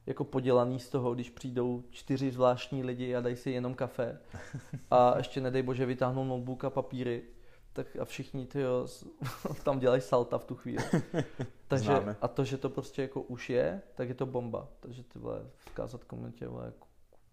jako 0.05 0.23
podělaný 0.23 0.79
z 0.79 0.89
toho, 0.89 1.13
když 1.13 1.29
přijdou 1.29 1.83
čtyři 1.89 2.31
zvláštní 2.31 2.83
lidi 2.83 3.15
a 3.15 3.21
dají 3.21 3.35
si 3.35 3.51
jenom 3.51 3.73
kafe 3.73 4.19
a 4.91 5.17
ještě 5.17 5.41
nedej 5.41 5.61
bože 5.61 5.85
vytáhnou 5.85 6.23
notebook 6.23 6.63
a 6.63 6.69
papíry, 6.69 7.23
tak 7.73 7.95
a 7.95 8.05
všichni 8.05 8.45
ty 8.45 8.61
jo, 8.61 8.87
tam 9.63 9.79
dělají 9.79 10.01
salta 10.01 10.37
v 10.37 10.45
tu 10.45 10.55
chvíli. 10.55 10.83
Takže 11.67 11.85
Známe. 11.85 12.15
a 12.21 12.27
to, 12.27 12.43
že 12.43 12.57
to 12.57 12.69
prostě 12.69 13.01
jako 13.01 13.21
už 13.21 13.49
je, 13.49 13.81
tak 13.95 14.09
je 14.09 14.15
to 14.15 14.25
bomba. 14.25 14.67
Takže 14.79 15.03
ty 15.03 15.19
vole, 15.19 15.45
vzkázat 15.65 16.03
komunitě, 16.03 16.47
vole, 16.47 16.73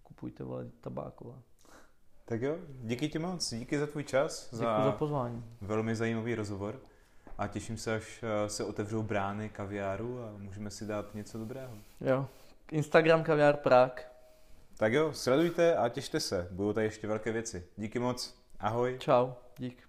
kupujte 0.02 0.44
vole 0.44 0.70
tabáková. 0.80 1.42
Tak 2.28 2.42
jo, 2.42 2.56
díky 2.68 3.08
ti 3.08 3.18
moc, 3.18 3.54
díky 3.54 3.78
za 3.78 3.86
tvůj 3.86 4.04
čas. 4.04 4.48
Děkuji 4.50 4.56
za, 4.56 4.84
za 4.84 4.92
pozvání. 4.92 5.44
Velmi 5.60 5.96
zajímavý 5.96 6.34
rozhovor 6.34 6.80
a 7.38 7.46
těším 7.46 7.76
se, 7.76 7.94
až 7.94 8.22
eh, 8.22 8.48
se 8.48 8.64
otevřou 8.64 9.02
brány 9.02 9.48
kaviáru 9.48 10.22
a 10.22 10.32
můžeme 10.38 10.70
si 10.70 10.86
dát 10.86 11.14
něco 11.14 11.38
dobrého. 11.38 11.72
Jo, 12.00 12.28
Instagram 12.70 13.22
kaviár 13.24 13.56
Prák. 13.56 14.12
Tak 14.76 14.92
jo, 14.92 15.12
sledujte 15.12 15.76
a 15.76 15.88
těšte 15.88 16.20
se, 16.20 16.48
budou 16.50 16.72
tady 16.72 16.86
ještě 16.86 17.06
velké 17.06 17.32
věci. 17.32 17.66
Díky 17.76 17.98
moc, 17.98 18.34
ahoj. 18.60 18.96
Čau, 18.98 19.32
dík. 19.58 19.85